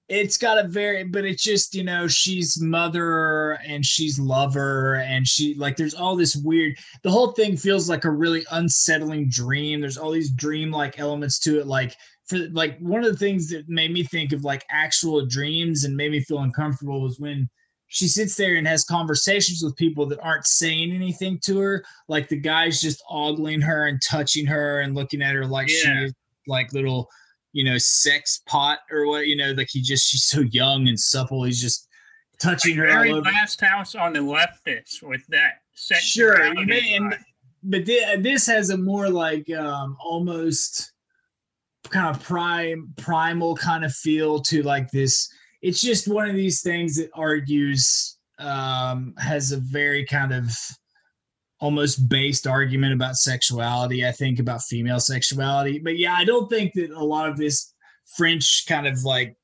It's 0.07 0.37
got 0.37 0.57
a 0.57 0.67
very, 0.67 1.03
but 1.05 1.25
it's 1.25 1.43
just, 1.43 1.73
you 1.73 1.83
know, 1.83 2.07
she's 2.07 2.59
mother 2.59 3.59
and 3.65 3.85
she's 3.85 4.19
lover 4.19 4.95
and 4.95 5.25
she, 5.25 5.53
like, 5.55 5.77
there's 5.77 5.93
all 5.93 6.17
this 6.17 6.35
weird, 6.35 6.75
the 7.03 7.11
whole 7.11 7.31
thing 7.31 7.55
feels 7.55 7.89
like 7.89 8.03
a 8.03 8.11
really 8.11 8.43
unsettling 8.51 9.29
dream. 9.29 9.79
There's 9.79 9.97
all 9.97 10.11
these 10.11 10.31
dream 10.31 10.69
like 10.71 10.99
elements 10.99 11.39
to 11.39 11.59
it. 11.59 11.67
Like, 11.67 11.95
for 12.25 12.39
like, 12.49 12.77
one 12.79 13.05
of 13.05 13.11
the 13.11 13.17
things 13.17 13.49
that 13.49 13.69
made 13.69 13.91
me 13.93 14.03
think 14.03 14.33
of 14.33 14.43
like 14.43 14.65
actual 14.69 15.25
dreams 15.25 15.85
and 15.85 15.95
made 15.95 16.11
me 16.11 16.19
feel 16.19 16.39
uncomfortable 16.39 17.01
was 17.01 17.19
when 17.19 17.49
she 17.93 18.07
sits 18.07 18.35
there 18.35 18.55
and 18.55 18.65
has 18.65 18.85
conversations 18.85 19.61
with 19.61 19.75
people 19.75 20.05
that 20.05 20.19
aren't 20.21 20.47
saying 20.47 20.93
anything 20.93 21.37
to 21.43 21.59
her. 21.59 21.83
Like 22.07 22.29
the 22.29 22.37
guy's 22.37 22.79
just 22.79 23.03
ogling 23.09 23.59
her 23.59 23.87
and 23.87 24.01
touching 24.01 24.45
her 24.45 24.79
and 24.79 24.95
looking 24.95 25.21
at 25.21 25.35
her 25.35 25.45
like 25.45 25.67
yeah. 25.69 26.03
she's 26.03 26.13
like 26.47 26.71
little, 26.71 27.09
you 27.51 27.65
know, 27.65 27.77
sex 27.77 28.43
pot 28.47 28.79
or 28.91 29.07
what, 29.07 29.27
you 29.27 29.35
know, 29.35 29.51
like 29.51 29.67
he 29.69 29.81
just, 29.81 30.09
she's 30.09 30.23
so 30.23 30.39
young 30.39 30.87
and 30.87 30.97
supple. 30.97 31.43
He's 31.43 31.59
just 31.59 31.89
touching 32.39 32.77
like 32.77 32.87
her. 32.87 32.93
Very 32.93 33.11
last 33.11 33.59
house 33.59 33.93
on 33.93 34.13
the 34.13 34.19
leftist 34.19 35.03
with 35.03 35.27
that. 35.27 35.55
Sure. 35.75 36.41
And, 36.41 37.13
but 37.61 37.85
this 37.85 38.47
has 38.47 38.69
a 38.69 38.77
more 38.77 39.09
like 39.09 39.51
um, 39.51 39.97
almost 40.01 40.93
kind 41.89 42.15
of 42.15 42.23
prime, 42.23 42.93
primal 42.95 43.57
kind 43.57 43.83
of 43.83 43.93
feel 43.93 44.39
to 44.43 44.63
like 44.63 44.89
this 44.91 45.29
it's 45.61 45.81
just 45.81 46.07
one 46.07 46.29
of 46.29 46.35
these 46.35 46.61
things 46.61 46.95
that 46.97 47.09
argues 47.13 48.17
um, 48.39 49.13
has 49.17 49.51
a 49.51 49.57
very 49.57 50.05
kind 50.05 50.33
of 50.33 50.51
almost 51.59 52.09
based 52.09 52.47
argument 52.47 52.93
about 52.93 53.15
sexuality. 53.15 54.05
I 54.05 54.11
think 54.11 54.39
about 54.39 54.63
female 54.63 54.99
sexuality, 54.99 55.79
but 55.79 55.97
yeah, 55.97 56.13
I 56.13 56.25
don't 56.25 56.49
think 56.49 56.73
that 56.73 56.89
a 56.91 57.03
lot 57.03 57.29
of 57.29 57.37
this 57.37 57.73
French 58.17 58.65
kind 58.67 58.87
of 58.87 59.03
like 59.03 59.35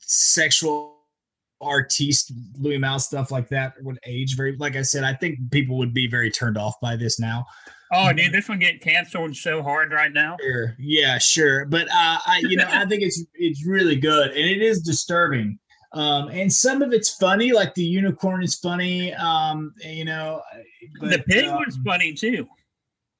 sexual 0.00 0.92
artiste 1.62 2.32
Louis 2.58 2.78
Malle 2.78 2.98
stuff 2.98 3.30
like 3.30 3.48
that 3.48 3.74
would 3.80 3.98
age 4.04 4.36
very. 4.36 4.56
Like 4.56 4.76
I 4.76 4.82
said, 4.82 5.04
I 5.04 5.14
think 5.14 5.38
people 5.50 5.78
would 5.78 5.94
be 5.94 6.06
very 6.06 6.30
turned 6.30 6.58
off 6.58 6.74
by 6.82 6.96
this 6.96 7.18
now. 7.18 7.46
Oh, 7.94 8.12
dude, 8.12 8.32
this 8.32 8.48
one 8.48 8.58
get 8.58 8.80
canceled 8.80 9.36
so 9.36 9.62
hard 9.62 9.92
right 9.92 10.12
now? 10.12 10.36
Sure. 10.40 10.74
Yeah, 10.78 11.18
sure. 11.18 11.66
But 11.66 11.88
uh, 11.88 12.18
I, 12.26 12.42
you 12.48 12.56
know, 12.56 12.66
I 12.66 12.86
think 12.86 13.02
it's 13.02 13.22
it's 13.34 13.66
really 13.66 13.96
good, 13.96 14.30
and 14.30 14.38
it 14.38 14.62
is 14.62 14.80
disturbing. 14.80 15.58
Um, 15.92 16.28
and 16.28 16.50
some 16.50 16.80
of 16.80 16.94
it's 16.94 17.14
funny, 17.16 17.52
like 17.52 17.74
the 17.74 17.84
unicorn 17.84 18.42
is 18.42 18.54
funny. 18.54 19.12
Um, 19.14 19.74
you 19.84 20.06
know, 20.06 20.40
but, 21.00 21.10
the 21.10 21.18
pig 21.18 21.48
um, 21.48 21.62
funny 21.84 22.14
too. 22.14 22.48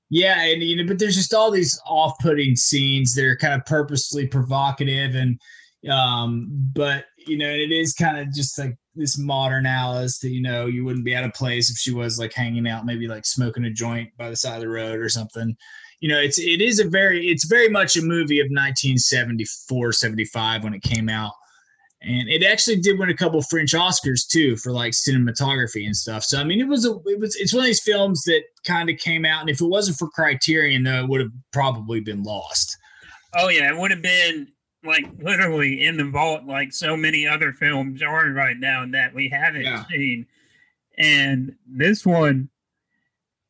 Yeah, 0.08 0.42
and 0.42 0.62
you 0.62 0.76
know, 0.76 0.87
but 0.87 0.98
there's 0.98 1.16
just 1.16 1.35
all 1.35 1.50
these 1.50 1.78
off-putting 1.87 2.56
scenes 2.56 3.14
that 3.14 3.24
are 3.24 3.37
kind 3.37 3.54
of 3.54 3.64
purposely 3.66 4.26
provocative, 4.26 5.14
and 5.14 5.38
um, 5.90 6.48
but 6.74 7.06
you 7.26 7.38
know, 7.38 7.48
it 7.48 7.72
is 7.72 7.92
kind 7.92 8.18
of 8.18 8.32
just 8.32 8.58
like 8.58 8.76
this 8.94 9.18
modern 9.18 9.66
Alice 9.66 10.18
that 10.18 10.30
you 10.30 10.42
know 10.42 10.66
you 10.66 10.85
wouldn't 10.85 11.04
be 11.04 11.14
out 11.14 11.24
of 11.24 11.32
place 11.32 11.70
if 11.70 11.76
she 11.76 11.92
was 11.92 12.18
like 12.18 12.32
hanging 12.32 12.68
out, 12.68 12.87
maybe 12.87 13.08
like 13.08 13.24
smoking 13.24 13.64
a 13.64 13.70
joint 13.70 14.11
by 14.18 14.30
the 14.30 14.37
side 14.37 14.56
of 14.56 14.61
the 14.61 14.68
road 14.68 14.98
or 14.98 15.08
something. 15.08 15.56
You 16.00 16.08
know, 16.08 16.18
it's 16.18 16.38
it 16.38 16.61
is 16.61 16.80
a 16.80 16.88
very 16.88 17.28
it's 17.28 17.44
very 17.44 17.68
much 17.68 17.96
a 17.96 18.02
movie 18.02 18.40
of 18.40 18.46
1974, 18.46 19.92
75 19.92 20.64
when 20.64 20.74
it 20.74 20.82
came 20.82 21.08
out. 21.08 21.32
And 22.04 22.28
it 22.28 22.42
actually 22.42 22.80
did 22.80 22.98
win 22.98 23.11
a 23.11 23.16
couple 23.16 23.40
French 23.42 23.74
Oscars 23.74 24.26
too 24.26 24.56
for 24.56 24.72
like 24.72 24.92
cinematography 24.92 25.87
and 25.87 25.96
stuff. 25.96 26.24
So 26.24 26.40
I 26.40 26.44
mean, 26.44 26.61
it 26.61 26.66
was 26.66 26.85
a 26.85 26.94
it 27.06 27.20
was 27.20 27.37
it's 27.37 27.54
one 27.54 27.61
of 27.61 27.66
these 27.66 27.82
films 27.82 28.22
that 28.24 28.42
kind 28.66 28.90
of 28.90 28.98
came 28.98 29.24
out, 29.24 29.40
and 29.40 29.50
if 29.50 29.61
it 29.61 29.66
wasn't 29.66 29.98
for 29.98 30.08
Criterion, 30.08 30.82
though, 30.82 31.04
it 31.04 31.08
would 31.08 31.20
have 31.20 31.30
probably 31.52 32.00
been 32.00 32.22
lost. 32.24 32.76
Oh 33.35 33.48
yeah, 33.48 33.68
it 33.68 33.78
would 33.78 33.92
have 33.92 34.02
been 34.02 34.48
like 34.85 35.07
literally 35.21 35.85
in 35.85 35.97
the 35.97 36.05
vault 36.05 36.45
like 36.45 36.73
so 36.73 36.97
many 36.97 37.27
other 37.27 37.53
films 37.53 38.03
are 38.03 38.31
right 38.31 38.57
now 38.59 38.85
that 38.90 39.14
we 39.14 39.29
haven't 39.29 39.62
yeah. 39.62 39.85
seen. 39.87 40.27
And 40.99 41.57
this 41.66 42.05
one, 42.05 42.51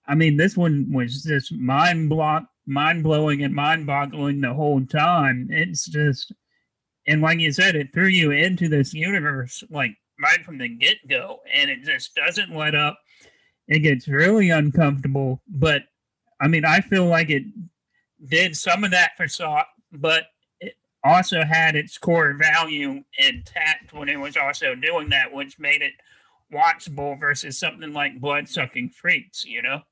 I 0.06 0.14
mean, 0.14 0.36
this 0.36 0.56
one 0.56 0.92
was 0.92 1.22
just 1.22 1.52
mind 1.52 2.08
block, 2.08 2.44
mind 2.66 3.02
blowing, 3.02 3.42
and 3.42 3.54
mind 3.54 3.86
boggling 3.86 4.40
the 4.40 4.54
whole 4.54 4.84
time. 4.84 5.48
It's 5.50 5.86
just, 5.86 6.32
and 7.06 7.22
like 7.22 7.38
you 7.38 7.52
said, 7.52 7.74
it 7.74 7.92
threw 7.92 8.06
you 8.06 8.30
into 8.30 8.68
this 8.68 8.94
universe 8.94 9.64
like 9.70 9.96
right 10.22 10.44
from 10.44 10.58
the 10.58 10.68
get 10.68 10.98
go, 11.08 11.40
and 11.52 11.70
it 11.70 11.82
just 11.82 12.14
doesn't 12.14 12.54
let 12.54 12.74
up. 12.74 12.98
It 13.68 13.80
gets 13.80 14.08
really 14.08 14.50
uncomfortable, 14.50 15.42
but 15.48 15.82
I 16.40 16.48
mean, 16.48 16.64
I 16.64 16.80
feel 16.80 17.06
like 17.06 17.30
it 17.30 17.44
did 18.24 18.56
some 18.56 18.84
of 18.84 18.90
that 18.90 19.12
for 19.16 19.28
Saw, 19.28 19.64
but 19.92 20.24
also 21.04 21.42
had 21.44 21.76
its 21.76 21.98
core 21.98 22.34
value 22.34 23.04
intact 23.18 23.92
when 23.92 24.08
it 24.08 24.20
was 24.20 24.36
also 24.36 24.74
doing 24.74 25.08
that, 25.10 25.32
which 25.32 25.58
made 25.58 25.82
it 25.82 25.94
watchable 26.52 27.18
versus 27.18 27.58
something 27.58 27.92
like 27.92 28.20
blood 28.20 28.48
sucking 28.48 28.90
freaks, 28.90 29.44
you 29.44 29.62
know? 29.62 29.82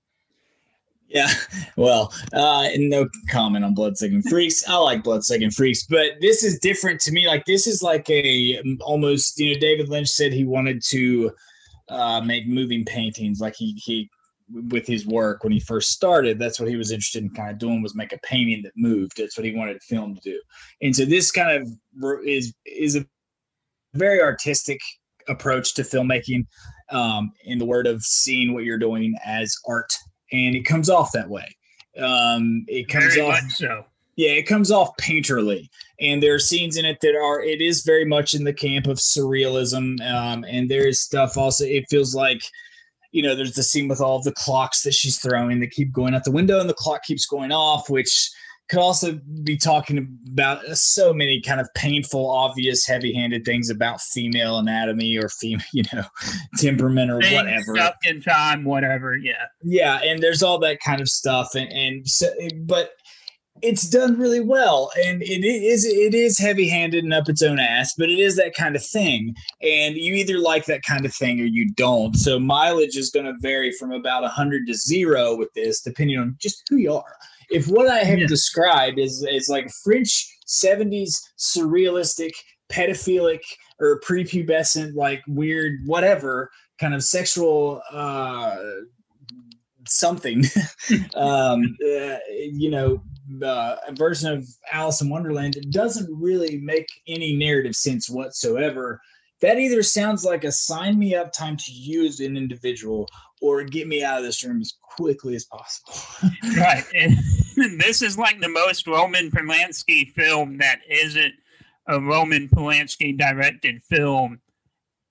Yeah, 1.08 1.32
well, 1.76 2.12
uh, 2.32 2.68
no 2.76 3.08
comment 3.28 3.64
on 3.64 3.74
blood 3.74 3.96
sucking 3.96 4.22
freaks. 4.22 4.68
I 4.68 4.76
like 4.76 5.02
blood 5.02 5.24
sucking 5.24 5.50
freaks, 5.50 5.84
but 5.84 6.12
this 6.20 6.44
is 6.44 6.58
different 6.60 7.00
to 7.00 7.12
me. 7.12 7.26
Like 7.26 7.44
this 7.44 7.66
is 7.66 7.82
like 7.82 8.08
a 8.08 8.62
almost, 8.80 9.38
you 9.38 9.52
know, 9.52 9.60
David 9.60 9.88
Lynch 9.88 10.08
said 10.08 10.32
he 10.32 10.44
wanted 10.44 10.82
to 10.90 11.32
uh, 11.88 12.20
make 12.20 12.46
moving 12.46 12.84
paintings. 12.84 13.40
Like 13.40 13.56
he 13.56 13.72
he 13.72 14.08
with 14.52 14.86
his 14.86 15.06
work 15.06 15.44
when 15.44 15.52
he 15.52 15.60
first 15.60 15.90
started 15.90 16.38
that's 16.38 16.58
what 16.58 16.68
he 16.68 16.76
was 16.76 16.90
interested 16.90 17.22
in 17.22 17.30
kind 17.30 17.50
of 17.50 17.58
doing 17.58 17.82
was 17.82 17.94
make 17.94 18.12
a 18.12 18.18
painting 18.18 18.62
that 18.62 18.72
moved. 18.76 19.16
That's 19.16 19.36
what 19.36 19.44
he 19.44 19.54
wanted 19.54 19.82
film 19.82 20.14
to 20.14 20.20
do. 20.20 20.40
And 20.82 20.94
so 20.94 21.04
this 21.04 21.30
kind 21.30 21.62
of 21.62 21.68
is 22.26 22.52
is 22.66 22.96
a 22.96 23.04
very 23.94 24.20
artistic 24.20 24.80
approach 25.28 25.74
to 25.74 25.82
filmmaking 25.82 26.46
um, 26.90 27.32
in 27.44 27.58
the 27.58 27.64
word 27.64 27.86
of 27.86 28.02
seeing 28.02 28.54
what 28.54 28.64
you're 28.64 28.78
doing 28.78 29.14
as 29.24 29.54
art. 29.66 29.92
And 30.32 30.54
it 30.54 30.64
comes 30.64 30.88
off 30.88 31.12
that 31.12 31.28
way. 31.28 31.46
Um, 31.98 32.64
it 32.68 32.88
comes 32.88 33.14
Very 33.14 33.26
off 33.26 33.40
so. 33.50 33.84
Yeah 34.16 34.32
it 34.32 34.46
comes 34.46 34.70
off 34.70 34.90
painterly. 35.00 35.68
And 36.00 36.22
there 36.22 36.34
are 36.34 36.38
scenes 36.38 36.76
in 36.76 36.84
it 36.84 36.98
that 37.02 37.14
are 37.14 37.42
it 37.42 37.60
is 37.60 37.82
very 37.82 38.04
much 38.04 38.34
in 38.34 38.44
the 38.44 38.52
camp 38.52 38.86
of 38.86 38.98
surrealism 38.98 40.00
um, 40.08 40.44
and 40.48 40.70
there 40.70 40.86
is 40.88 41.00
stuff 41.00 41.36
also 41.36 41.64
it 41.64 41.84
feels 41.90 42.14
like 42.14 42.42
you 43.12 43.22
know 43.22 43.34
there's 43.34 43.54
the 43.54 43.62
scene 43.62 43.88
with 43.88 44.00
all 44.00 44.22
the 44.22 44.32
clocks 44.32 44.82
that 44.82 44.94
she's 44.94 45.18
throwing 45.18 45.60
that 45.60 45.70
keep 45.70 45.92
going 45.92 46.14
out 46.14 46.24
the 46.24 46.30
window 46.30 46.60
and 46.60 46.68
the 46.68 46.74
clock 46.74 47.02
keeps 47.02 47.26
going 47.26 47.52
off 47.52 47.88
which 47.90 48.30
could 48.70 48.78
also 48.78 49.18
be 49.42 49.56
talking 49.56 50.16
about 50.28 50.64
so 50.76 51.12
many 51.12 51.40
kind 51.40 51.60
of 51.60 51.68
painful, 51.74 52.30
obvious, 52.30 52.86
heavy-handed 52.86 53.44
things 53.44 53.68
about 53.68 54.00
female 54.00 54.58
anatomy 54.58 55.18
or 55.18 55.28
female, 55.28 55.66
you 55.72 55.82
know, 55.92 56.04
temperament 56.56 57.10
or 57.10 57.20
Things 57.20 57.34
whatever. 57.34 57.74
Stuck 57.74 57.96
in 58.04 58.22
time, 58.22 58.64
whatever. 58.64 59.16
Yeah. 59.16 59.46
Yeah, 59.64 59.96
and 60.04 60.22
there's 60.22 60.42
all 60.42 60.60
that 60.60 60.78
kind 60.80 61.00
of 61.00 61.08
stuff, 61.08 61.54
and 61.56 61.70
and 61.72 62.08
so, 62.08 62.28
but 62.62 62.92
it's 63.62 63.88
done 63.88 64.18
really 64.18 64.40
well 64.40 64.90
and 65.04 65.22
it 65.22 65.44
is 65.44 65.84
it 65.84 66.14
is 66.14 66.38
heavy-handed 66.38 67.04
and 67.04 67.14
up 67.14 67.28
its 67.28 67.42
own 67.42 67.58
ass 67.58 67.94
but 67.96 68.08
it 68.08 68.18
is 68.18 68.36
that 68.36 68.54
kind 68.54 68.76
of 68.76 68.84
thing 68.84 69.34
and 69.62 69.96
you 69.96 70.14
either 70.14 70.38
like 70.38 70.64
that 70.66 70.82
kind 70.82 71.04
of 71.04 71.14
thing 71.14 71.40
or 71.40 71.44
you 71.44 71.70
don't 71.74 72.16
so 72.16 72.38
mileage 72.38 72.96
is 72.96 73.10
going 73.10 73.26
to 73.26 73.34
vary 73.40 73.72
from 73.72 73.92
about 73.92 74.22
100 74.22 74.66
to 74.66 74.74
0 74.74 75.36
with 75.36 75.52
this 75.54 75.80
depending 75.80 76.18
on 76.18 76.36
just 76.40 76.62
who 76.68 76.76
you 76.76 76.92
are 76.92 77.16
if 77.50 77.66
what 77.66 77.88
I 77.88 77.98
have 77.98 78.20
yeah. 78.20 78.26
described 78.26 78.98
is 78.98 79.26
is 79.28 79.48
like 79.48 79.70
French 79.82 80.26
'70s 80.46 81.16
surrealistic, 81.38 82.30
pedophilic, 82.70 83.40
or 83.80 84.00
prepubescent, 84.00 84.94
like 84.94 85.22
weird, 85.26 85.80
whatever 85.84 86.50
kind 86.78 86.94
of 86.94 87.02
sexual 87.02 87.82
uh, 87.92 88.56
something, 89.86 90.44
um, 91.14 91.76
uh, 91.84 92.18
you 92.52 92.70
know, 92.70 93.02
uh, 93.42 93.76
a 93.86 93.94
version 93.94 94.32
of 94.32 94.46
Alice 94.72 95.00
in 95.00 95.08
Wonderland, 95.08 95.56
it 95.56 95.70
doesn't 95.70 96.08
really 96.12 96.58
make 96.58 96.88
any 97.06 97.36
narrative 97.36 97.74
sense 97.74 98.08
whatsoever. 98.08 99.00
That 99.40 99.58
either 99.58 99.82
sounds 99.82 100.24
like 100.24 100.44
a 100.44 100.52
sign 100.52 100.98
me 100.98 101.14
up 101.14 101.32
time 101.32 101.56
to 101.56 101.72
use 101.72 102.20
an 102.20 102.36
individual 102.36 103.08
or 103.40 103.64
get 103.64 103.88
me 103.88 104.04
out 104.04 104.18
of 104.18 104.24
this 104.24 104.44
room 104.44 104.60
as 104.60 104.74
quickly 104.82 105.34
as 105.34 105.46
possible. 105.46 105.94
right. 106.58 106.84
And 106.94 107.16
this 107.80 108.02
is 108.02 108.18
like 108.18 108.40
the 108.40 108.48
most 108.48 108.86
Roman 108.86 109.30
Polanski 109.30 110.12
film 110.12 110.58
that 110.58 110.80
isn't 110.88 111.34
a 111.86 112.00
Roman 112.00 112.48
Polanski 112.48 113.16
directed 113.16 113.82
film 113.82 114.40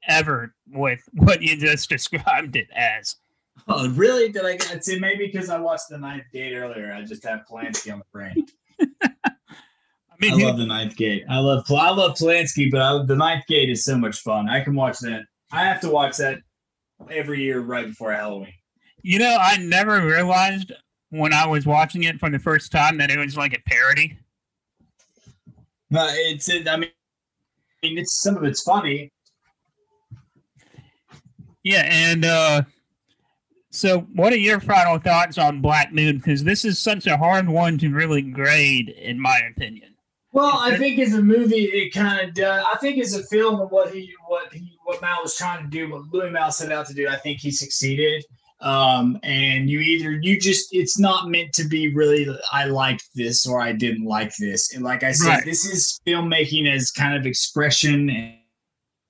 ever 0.07 0.53
with 0.67 1.01
what 1.13 1.41
you 1.41 1.57
just 1.57 1.89
described 1.89 2.55
it 2.55 2.67
as. 2.75 3.15
Oh, 3.67 3.89
really? 3.89 4.31
Did 4.31 4.45
I 4.45 4.57
get 4.57 4.87
it? 4.87 5.01
Maybe 5.01 5.27
because 5.27 5.49
I 5.49 5.59
watched 5.59 5.89
The 5.89 5.97
Ninth 5.97 6.25
Gate 6.33 6.55
earlier. 6.55 6.93
I 6.93 7.03
just 7.03 7.23
have 7.25 7.41
Polanski 7.49 7.91
on 7.91 7.99
the 7.99 8.05
brain. 8.11 8.45
I 9.03 10.15
mean, 10.19 10.41
I 10.41 10.45
love 10.45 10.57
The 10.57 10.65
Ninth 10.65 10.95
Gate. 10.95 11.23
I 11.29 11.39
love 11.39 11.65
I 11.71 11.89
love 11.91 12.17
Polanski, 12.17 12.71
but 12.71 12.81
I, 12.81 13.05
The 13.05 13.15
Ninth 13.15 13.45
Gate 13.47 13.69
is 13.69 13.85
so 13.85 13.97
much 13.97 14.19
fun. 14.19 14.49
I 14.49 14.63
can 14.63 14.75
watch 14.75 14.99
that. 14.99 15.23
I 15.51 15.65
have 15.65 15.81
to 15.81 15.89
watch 15.89 16.17
that 16.17 16.39
every 17.11 17.41
year 17.41 17.59
right 17.61 17.87
before 17.87 18.11
Halloween. 18.11 18.53
You 19.01 19.19
know, 19.19 19.37
I 19.39 19.57
never 19.57 20.05
realized 20.05 20.73
when 21.09 21.33
I 21.33 21.47
was 21.47 21.65
watching 21.65 22.03
it 22.03 22.19
for 22.19 22.29
the 22.29 22.39
first 22.39 22.71
time 22.71 22.97
that 22.97 23.09
it 23.09 23.17
was 23.17 23.37
like 23.37 23.53
a 23.53 23.61
parody. 23.65 24.17
Uh, 25.93 26.07
it's, 26.11 26.49
it, 26.49 26.67
I 26.67 26.77
mean, 26.77 26.91
it's 27.81 28.21
some 28.21 28.37
of 28.37 28.43
it's 28.43 28.61
funny. 28.61 29.11
Yeah, 31.63 31.83
and 31.85 32.25
uh, 32.25 32.61
so 33.79 34.01
what 34.13 34.33
are 34.33 34.37
your 34.37 34.59
final 34.59 34.99
thoughts 34.99 35.37
on 35.37 35.61
Black 35.61 35.93
Moon? 35.93 36.17
Because 36.17 36.43
this 36.43 36.65
is 36.65 36.77
such 36.77 37.07
a 37.07 37.17
hard 37.17 37.47
one 37.47 37.77
to 37.77 37.89
really 37.89 38.21
grade, 38.21 38.89
in 38.89 39.19
my 39.19 39.39
opinion. 39.49 39.95
Well, 40.31 40.57
I 40.57 40.77
think 40.77 40.99
as 40.99 41.13
a 41.13 41.21
movie, 41.21 41.63
it 41.63 41.91
kind 41.91 42.27
of 42.27 42.35
does. 42.35 42.63
I 42.71 42.77
think 42.77 42.99
as 42.99 43.15
a 43.15 43.23
film, 43.23 43.59
of 43.61 43.71
what 43.71 43.91
he, 43.91 44.13
what 44.27 44.53
he, 44.53 44.77
what 44.83 45.01
Malle 45.01 45.23
was 45.23 45.35
trying 45.35 45.63
to 45.63 45.69
do, 45.69 45.91
what 45.91 46.03
Louis 46.11 46.29
Malle 46.29 46.51
set 46.51 46.71
out 46.71 46.85
to 46.87 46.93
do, 46.93 47.07
I 47.07 47.15
think 47.15 47.39
he 47.39 47.51
succeeded. 47.51 48.23
Um, 48.61 49.17
and 49.23 49.69
you 49.69 49.79
either 49.79 50.19
you 50.21 50.37
just 50.37 50.67
it's 50.73 50.99
not 50.99 51.29
meant 51.29 51.53
to 51.53 51.63
be 51.63 51.95
really 51.95 52.27
I 52.51 52.65
liked 52.65 53.05
this 53.15 53.47
or 53.47 53.61
I 53.61 53.71
didn't 53.71 54.03
like 54.03 54.35
this. 54.37 54.75
And 54.75 54.83
like 54.83 55.01
I 55.01 55.13
said, 55.13 55.29
right. 55.29 55.45
this 55.45 55.65
is 55.65 55.97
filmmaking 56.05 56.69
as 56.69 56.91
kind 56.91 57.15
of 57.15 57.25
expression 57.25 58.09
and, 58.09 58.35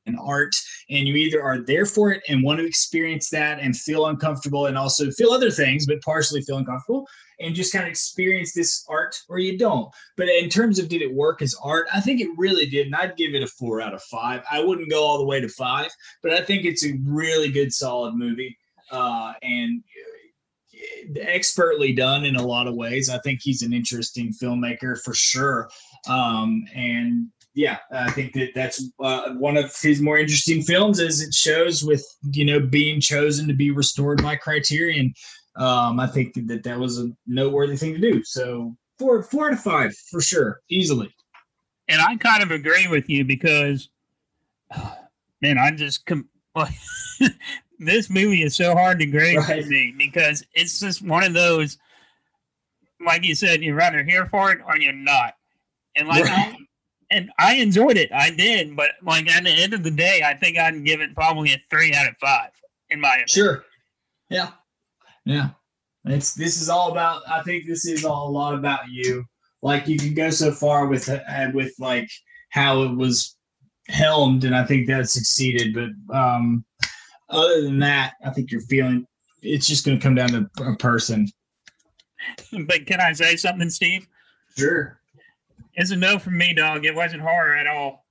and 0.10 0.20
art, 0.20 0.56
and 0.90 1.08
you 1.08 1.16
either 1.16 1.42
are 1.42 1.60
there 1.60 1.86
for 1.86 2.12
it 2.12 2.22
and 2.28 2.44
want 2.44 2.60
to 2.60 2.66
experience 2.66 3.30
that 3.30 3.60
and 3.60 3.78
feel 3.78 4.08
uncomfortable 4.08 4.66
and 4.66 4.78
also 4.78 5.10
feel 5.12 5.32
other 5.32 5.52
things, 5.52 5.86
but 5.86 6.02
partially 6.02 6.42
feel 6.42 6.58
uncomfortable 6.58 7.08
and 7.40 7.56
just 7.56 7.72
kind 7.72 7.86
of 7.86 7.90
experience 7.90 8.54
this 8.54 8.86
art 8.90 9.16
or 9.30 9.40
you 9.40 9.58
don't. 9.58 9.90
But 10.18 10.28
in 10.30 10.50
terms 10.50 10.80
of 10.80 10.90
did 10.90 11.02
it 11.02 11.14
work 11.14 11.42
as 11.42 11.56
art, 11.64 11.88
I 11.94 12.02
think 12.02 12.22
it 12.22 12.30
really 12.38 12.66
did. 12.66 12.88
And 12.88 12.96
I'd 12.96 13.16
give 13.16 13.34
it 13.34 13.44
a 13.44 13.48
four 13.48 13.82
out 13.82 13.94
of 13.94 14.04
five. 14.04 14.44
I 14.52 14.62
wouldn't 14.62 14.90
go 14.90 15.04
all 15.04 15.18
the 15.18 15.26
way 15.26 15.40
to 15.40 15.50
five, 15.50 15.90
but 16.22 16.34
I 16.34 16.42
think 16.42 16.66
it's 16.66 16.86
a 16.86 16.98
really 17.06 17.50
good, 17.50 17.74
solid 17.74 18.16
movie. 18.16 18.58
Uh, 18.92 19.34
and 19.44 19.84
uh, 19.84 21.20
expertly 21.22 21.94
done 21.94 22.26
in 22.26 22.36
a 22.36 22.46
lot 22.46 22.68
of 22.68 22.76
ways. 22.76 23.10
I 23.10 23.20
think 23.20 23.40
he's 23.42 23.62
an 23.62 23.74
interesting 23.74 24.34
filmmaker 24.34 25.00
for 25.02 25.14
sure. 25.14 25.70
Um, 26.08 26.66
and 26.74 27.28
yeah, 27.56 27.78
I 27.92 28.12
think 28.12 28.34
that 28.34 28.52
that's 28.56 28.84
uh, 29.00 29.34
one 29.34 29.58
of 29.58 29.76
his 29.82 30.02
more 30.02 30.18
interesting 30.18 30.62
films, 30.62 31.00
as 31.00 31.22
it 31.22 31.34
shows 31.34 31.84
with 31.84 32.06
you 32.32 32.46
know 32.46 32.60
being 32.60 33.02
chosen 33.02 33.48
to 33.48 33.54
be 33.54 33.72
restored 33.72 34.22
by 34.22 34.36
Criterion 34.36 35.14
um, 35.60 36.00
I 36.00 36.08
think 36.08 36.34
that 36.48 36.64
that 36.64 36.80
was 36.80 37.00
a 37.00 37.12
noteworthy 37.28 37.76
thing 37.76 37.94
to 37.94 38.00
do. 38.00 38.24
So 38.24 38.76
four, 38.98 39.22
four 39.24 39.50
to 39.50 39.58
five 39.58 39.96
for 40.10 40.22
sure, 40.22 40.62
easily. 40.70 41.14
And 41.88 42.02
I 42.02 42.16
kind 42.16 42.42
of 42.42 42.52
agree 42.52 42.88
with 42.88 43.10
you 43.10 43.26
because, 43.26 43.90
man, 45.42 45.58
I'm 45.58 45.76
just 45.76 46.06
com- 46.06 46.30
this 47.80 48.10
movie 48.10 48.44
is 48.44 48.56
so 48.56 48.74
hard 48.74 49.00
to 49.00 49.06
grade 49.06 49.38
right. 49.38 49.64
for 49.64 49.70
me 49.70 49.94
because 49.98 50.46
it's 50.54 50.80
just 50.80 51.02
one 51.02 51.24
of 51.24 51.34
those, 51.34 51.78
like 53.06 53.26
you 53.26 53.36
said, 53.36 53.62
you're 53.62 53.82
either 53.82 54.04
here 54.04 54.28
for 54.28 54.52
it 54.52 54.60
or 54.66 54.78
you're 54.78 54.94
not. 54.94 55.34
And 55.96 56.08
like, 56.08 56.24
right. 56.24 56.56
And 57.12 57.32
I 57.40 57.56
enjoyed 57.56 57.98
it, 57.98 58.12
I 58.14 58.30
did, 58.30 58.76
but 58.76 58.92
like 59.02 59.28
at 59.30 59.44
the 59.44 59.50
end 59.50 59.74
of 59.74 59.84
the 59.84 59.92
day, 59.92 60.22
I 60.24 60.36
think 60.36 60.58
I'd 60.58 60.86
give 60.86 61.02
it 61.02 61.16
probably 61.16 61.52
a 61.54 61.62
three 61.70 61.94
out 61.94 62.08
of 62.08 62.16
five 62.22 62.52
in 62.90 63.00
my 63.00 63.10
opinion. 63.10 63.28
Sure. 63.28 63.66
Yeah. 64.30 64.52
Yeah. 65.26 65.50
It's 66.06 66.34
this 66.34 66.62
is 66.62 66.70
all 66.70 66.92
about 66.92 67.24
I 67.28 67.42
think 67.42 67.66
this 67.66 67.86
is 67.86 68.06
all 68.06 68.30
a 68.30 68.32
lot 68.32 68.54
about 68.54 68.90
you. 68.90 69.24
Like 69.62 69.88
you 69.88 69.98
can 69.98 70.14
go 70.14 70.30
so 70.30 70.52
far 70.52 70.88
with 70.88 71.10
uh, 71.10 71.20
with 71.54 71.74
like 71.80 72.10
how 72.50 72.84
it 72.84 72.96
was 72.96 73.36
helmed 73.88 74.44
and 74.44 74.56
I 74.56 74.64
think 74.66 74.88
that 74.88 75.10
succeeded, 75.10 75.74
but 75.74 76.16
um 76.16 76.64
other 77.30 77.62
than 77.62 77.80
that, 77.80 78.14
I 78.26 78.32
think 78.32 78.52
you're 78.52 78.62
feeling 78.62 79.06
it's 79.42 79.68
just 79.68 79.86
going 79.86 79.98
to 79.98 80.04
come 80.04 80.16
down 80.16 80.30
to 80.30 80.50
a 80.64 80.76
person. 80.76 81.28
But 82.52 82.86
can 82.86 83.00
I 83.00 83.14
say 83.14 83.36
something, 83.36 83.70
Steve? 83.70 84.08
Sure. 84.58 84.99
It's 85.80 85.92
a 85.92 85.96
no 85.96 86.20
for 86.20 86.32
me, 86.32 86.54
dog. 86.54 86.86
It 86.86 86.94
wasn't 86.94 87.22
horror 87.22 87.56
at 87.56 87.66
all. 87.66 88.06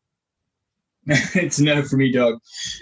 it's 1.06 1.58
a 1.58 1.64
no 1.64 1.82
for 1.82 1.98
me, 1.98 2.10
dog. 2.10 2.38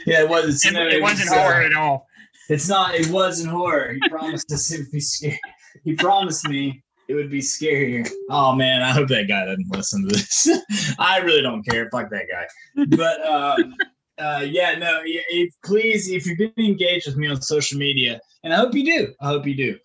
Yeah, 0.07 0.23
it 0.23 0.29
was. 0.29 0.65
It, 0.65 0.75
no, 0.75 0.87
it, 0.87 0.95
it 0.95 1.03
wasn't 1.03 1.29
was, 1.31 1.39
horror 1.39 1.63
uh, 1.63 1.67
at 1.67 1.75
all. 1.75 2.07
It's 2.49 2.69
not. 2.69 2.95
It 2.95 3.11
wasn't 3.11 3.51
horror. 3.51 3.95
He 3.95 4.09
promised 4.09 4.53
us 4.53 4.73
it 4.73 4.79
would 4.79 4.93
be 4.93 5.01
scary. 5.01 5.41
He 5.83 5.95
promised 5.95 6.49
me 6.49 6.85
it 7.09 7.15
would 7.15 7.31
be 7.31 7.41
scarier. 7.41 8.09
Oh 8.31 8.55
man, 8.55 8.83
I 8.83 8.93
hope 8.93 9.09
that 9.09 9.27
guy 9.27 9.45
doesn't 9.45 9.75
listen 9.75 10.09
to 10.09 10.15
this. 10.15 10.49
I 11.01 11.19
really 11.19 11.43
don't 11.43 11.65
care. 11.65 11.89
Fuck 11.91 12.09
that 12.11 12.27
guy. 12.31 12.87
But 12.97 13.27
um, 13.27 13.75
uh, 14.19 14.45
yeah, 14.47 14.79
no. 14.79 15.01
If, 15.05 15.53
please, 15.65 16.09
if 16.09 16.27
you're 16.27 16.37
going 16.37 16.53
to 16.57 16.65
engage 16.65 17.07
with 17.07 17.17
me 17.17 17.27
on 17.27 17.43
social 17.43 17.77
media, 17.77 18.21
and 18.45 18.55
I 18.55 18.57
hope 18.57 18.73
you 18.73 18.85
do. 18.85 19.13
I 19.21 19.27
hope 19.27 19.49
you 19.49 19.57
do. 19.57 19.79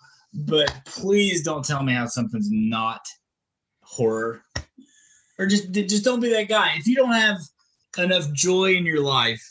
But 0.46 0.72
please 0.86 1.42
don't 1.42 1.66
tell 1.66 1.82
me 1.82 1.94
how 1.94 2.06
something's 2.06 2.50
not 2.52 3.02
horror, 3.82 4.44
or 5.42 5.48
just 5.48 5.72
just 5.72 6.06
don't 6.06 6.20
be 6.20 6.30
that 6.30 6.48
guy. 6.48 6.74
If 6.78 6.86
you 6.86 6.96
don't 6.96 7.14
have 7.14 7.40
enough 7.98 8.32
joy 8.32 8.76
in 8.76 8.86
your 8.86 9.02
life 9.02 9.44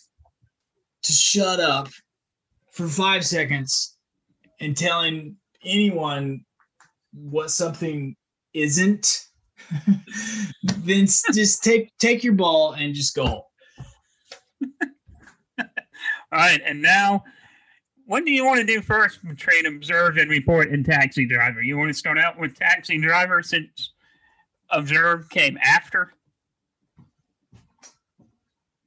to 1.03 1.13
shut 1.13 1.59
up 1.59 1.89
for 2.71 2.87
five 2.87 3.27
seconds 3.27 3.97
and 4.61 4.77
telling 4.77 5.35
anyone 5.65 6.45
what 7.13 7.51
something 7.51 8.15
isn't, 8.55 9.27
then 10.63 11.07
just 11.07 11.65
take 11.65 11.91
take 11.99 12.23
your 12.23 12.35
ball 12.35 12.75
and 12.75 12.95
just 12.95 13.17
go. 13.17 13.47
All 15.59 15.67
right, 16.33 16.63
and 16.65 16.81
now, 16.81 17.25
what 18.07 18.25
do 18.25 18.31
you 18.31 18.45
want 18.45 18.61
to 18.61 18.67
do 18.67 18.81
first 18.81 19.27
between 19.27 19.67
observe 19.67 20.19
and 20.19 20.31
report 20.31 20.71
and 20.71 20.87
taxi 20.87 21.27
driver? 21.27 21.61
You 21.61 21.77
want 21.77 21.89
to 21.89 21.95
start 21.95 22.17
out 22.17 22.39
with 22.39 22.55
taxi 22.55 23.01
driver 23.01 23.43
since 23.43 23.90
observe 24.71 25.29
came 25.31 25.59
after. 25.63 26.13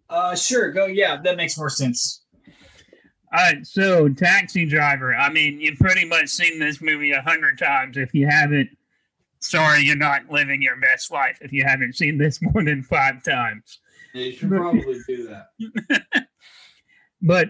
Uh, 0.10 0.36
sure. 0.36 0.72
Go. 0.72 0.86
Yeah, 0.86 1.22
that 1.24 1.38
makes 1.38 1.58
more 1.58 1.70
sense. 1.70 2.24
All 3.34 3.40
right. 3.40 3.66
So, 3.66 4.10
Taxi 4.10 4.66
Driver. 4.66 5.16
I 5.16 5.30
mean, 5.32 5.60
you've 5.60 5.80
pretty 5.80 6.06
much 6.06 6.30
seen 6.30 6.60
this 6.60 6.82
movie 6.82 7.12
a 7.12 7.22
hundred 7.22 7.58
times. 7.58 7.98
If 7.98 8.14
you 8.14 8.28
haven't, 8.28 8.70
sorry, 9.40 9.82
you're 9.82 9.96
not 9.96 10.30
living 10.30 10.62
your 10.62 10.80
best 10.80 11.12
life. 11.12 11.40
If 11.42 11.52
you 11.52 11.64
haven't 11.66 11.96
seen 11.96 12.18
this 12.18 12.42
more 12.42 12.64
than 12.64 12.84
five 12.84 13.24
times. 13.24 13.80
Yeah, 14.14 14.26
you 14.26 14.32
should 14.34 14.50
probably 14.50 15.00
do 15.08 15.28
that. 15.30 16.28
but 17.22 17.50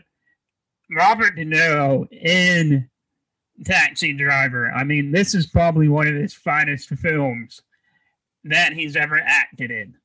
Robert 0.90 1.36
De 1.36 1.44
Niro 1.44 2.08
in 2.12 2.90
Taxi 3.66 4.14
Driver. 4.14 4.72
I 4.72 4.86
mean, 4.86 5.12
this 5.12 5.36
is 5.36 5.48
probably 5.48 5.90
one 5.90 6.08
of 6.08 6.16
his 6.16 6.34
finest 6.34 6.90
films 6.90 7.62
that 8.44 8.74
he's 8.74 8.96
ever 8.96 9.22
acted 9.26 9.72
in. 9.72 9.96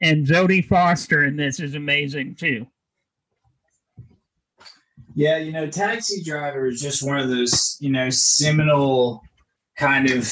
And 0.00 0.26
Jodie 0.26 0.64
Foster 0.64 1.24
in 1.24 1.36
this 1.36 1.60
is 1.60 1.74
amazing 1.74 2.34
too. 2.34 2.66
Yeah, 5.14 5.36
you 5.38 5.52
know, 5.52 5.66
Taxi 5.68 6.22
Driver 6.22 6.66
is 6.66 6.80
just 6.80 7.06
one 7.06 7.18
of 7.18 7.28
those, 7.28 7.76
you 7.80 7.90
know, 7.90 8.10
seminal 8.10 9.22
kind 9.76 10.10
of 10.10 10.28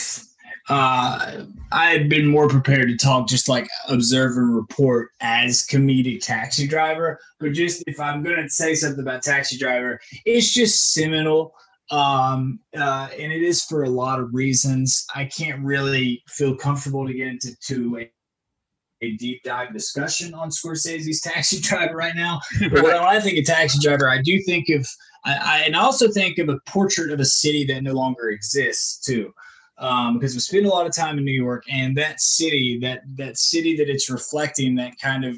uh 0.69 1.45
I 1.73 1.91
had 1.91 2.09
been 2.09 2.27
more 2.27 2.49
prepared 2.49 2.89
to 2.89 2.97
talk 2.97 3.29
just 3.29 3.49
like 3.49 3.69
observe 3.89 4.37
and 4.37 4.55
report 4.55 5.11
as 5.21 5.67
comedic 5.67 6.21
taxi 6.21 6.67
driver, 6.67 7.19
but 7.39 7.53
just 7.53 7.83
if 7.87 7.99
I'm 7.99 8.23
gonna 8.23 8.49
say 8.49 8.75
something 8.75 9.01
about 9.01 9.23
taxi 9.23 9.57
driver, 9.57 10.01
it's 10.25 10.53
just 10.53 10.93
seminal 10.93 11.55
um, 11.91 12.61
uh, 12.77 13.09
and 13.13 13.33
it 13.33 13.43
is 13.43 13.65
for 13.65 13.85
a 13.85 13.91
lot 13.91 14.21
of 14.21 14.33
reasons. 14.33 15.05
I 15.15 15.25
can't 15.25 15.63
really 15.65 16.23
feel 16.29 16.55
comfortable 16.55 17.07
to 17.07 17.13
get 17.13 17.27
into 17.27 17.57
to 17.67 17.99
a, 18.01 18.11
a 19.03 19.17
deep 19.17 19.43
dive 19.43 19.73
discussion 19.73 20.33
on 20.35 20.51
Scorsese's 20.51 21.21
Taxi 21.25 21.61
Driver 21.61 21.97
right 21.97 22.15
now. 22.15 22.41
But 22.61 22.83
when 22.83 22.97
I 22.97 23.21
think 23.21 23.39
of 23.39 23.45
Taxi 23.45 23.79
Driver, 23.81 24.09
I 24.09 24.23
do 24.23 24.41
think 24.43 24.69
of, 24.69 24.87
I, 25.25 25.37
I, 25.37 25.59
and 25.67 25.75
I 25.75 25.81
also 25.81 26.09
think 26.09 26.39
of 26.39 26.49
a 26.49 26.61
portrait 26.67 27.11
of 27.11 27.19
a 27.19 27.25
city 27.25 27.65
that 27.67 27.83
no 27.83 27.93
longer 27.93 28.31
exists 28.31 29.05
too. 29.05 29.33
Um, 29.79 30.19
because 30.19 30.35
we 30.35 30.41
spend 30.41 30.67
a 30.67 30.69
lot 30.69 30.87
of 30.87 30.95
time 30.95 31.17
in 31.17 31.25
New 31.25 31.33
York, 31.33 31.65
and 31.71 31.97
that 31.97 32.21
city, 32.21 32.79
that 32.83 33.01
that 33.15 33.39
city 33.39 33.75
that 33.77 33.89
it's 33.89 34.11
reflecting, 34.11 34.75
that 34.75 34.99
kind 35.01 35.25
of 35.25 35.37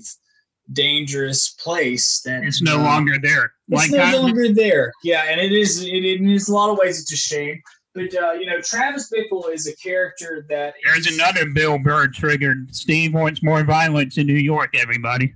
dangerous 0.73 1.51
place 1.51 2.21
that 2.25 2.45
it's 2.45 2.63
no 2.63 2.81
uh, 2.81 2.85
longer 2.85 3.19
there. 3.21 3.53
It's 3.69 3.91
like 3.91 4.13
no 4.13 4.23
longer 4.23 4.53
there. 4.53 4.93
Yeah, 5.03 5.25
and 5.29 5.41
it 5.41 5.53
is. 5.53 5.83
It, 5.83 5.89
it 5.89 6.21
in 6.21 6.29
a 6.31 6.53
lot 6.53 6.71
of 6.71 6.79
ways, 6.79 7.01
it's 7.01 7.13
a 7.13 7.17
shame. 7.17 7.61
But 7.95 8.15
uh, 8.15 8.33
you 8.33 8.47
know, 8.47 8.61
Travis 8.61 9.13
Bickle 9.13 9.53
is 9.53 9.67
a 9.67 9.77
character 9.77 10.47
that. 10.49 10.75
There's 10.85 11.07
is, 11.07 11.15
another 11.15 11.47
Bill 11.47 11.79
Burr 11.79 12.09
triggered. 12.09 12.75
Steve 12.75 13.15
wants 13.15 13.43
more 13.43 13.63
violence 13.65 14.19
in 14.19 14.27
New 14.27 14.35
York. 14.35 14.75
Everybody. 14.75 15.35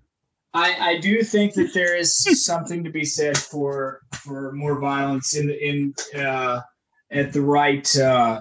I, 0.55 0.95
I 0.95 1.01
do 1.01 1.22
think 1.22 1.53
that 1.55 1.74
there 1.74 1.95
is 1.97 2.16
something 2.45 2.83
to 2.85 2.91
be 2.91 3.05
said 3.05 3.37
for 3.37 4.01
for 4.12 4.53
more 4.53 4.81
violence 4.81 5.37
in 5.37 5.51
in 5.51 5.95
uh, 6.18 6.61
at 7.12 7.32
the 7.32 7.40
right 7.40 7.96
uh, 7.96 8.40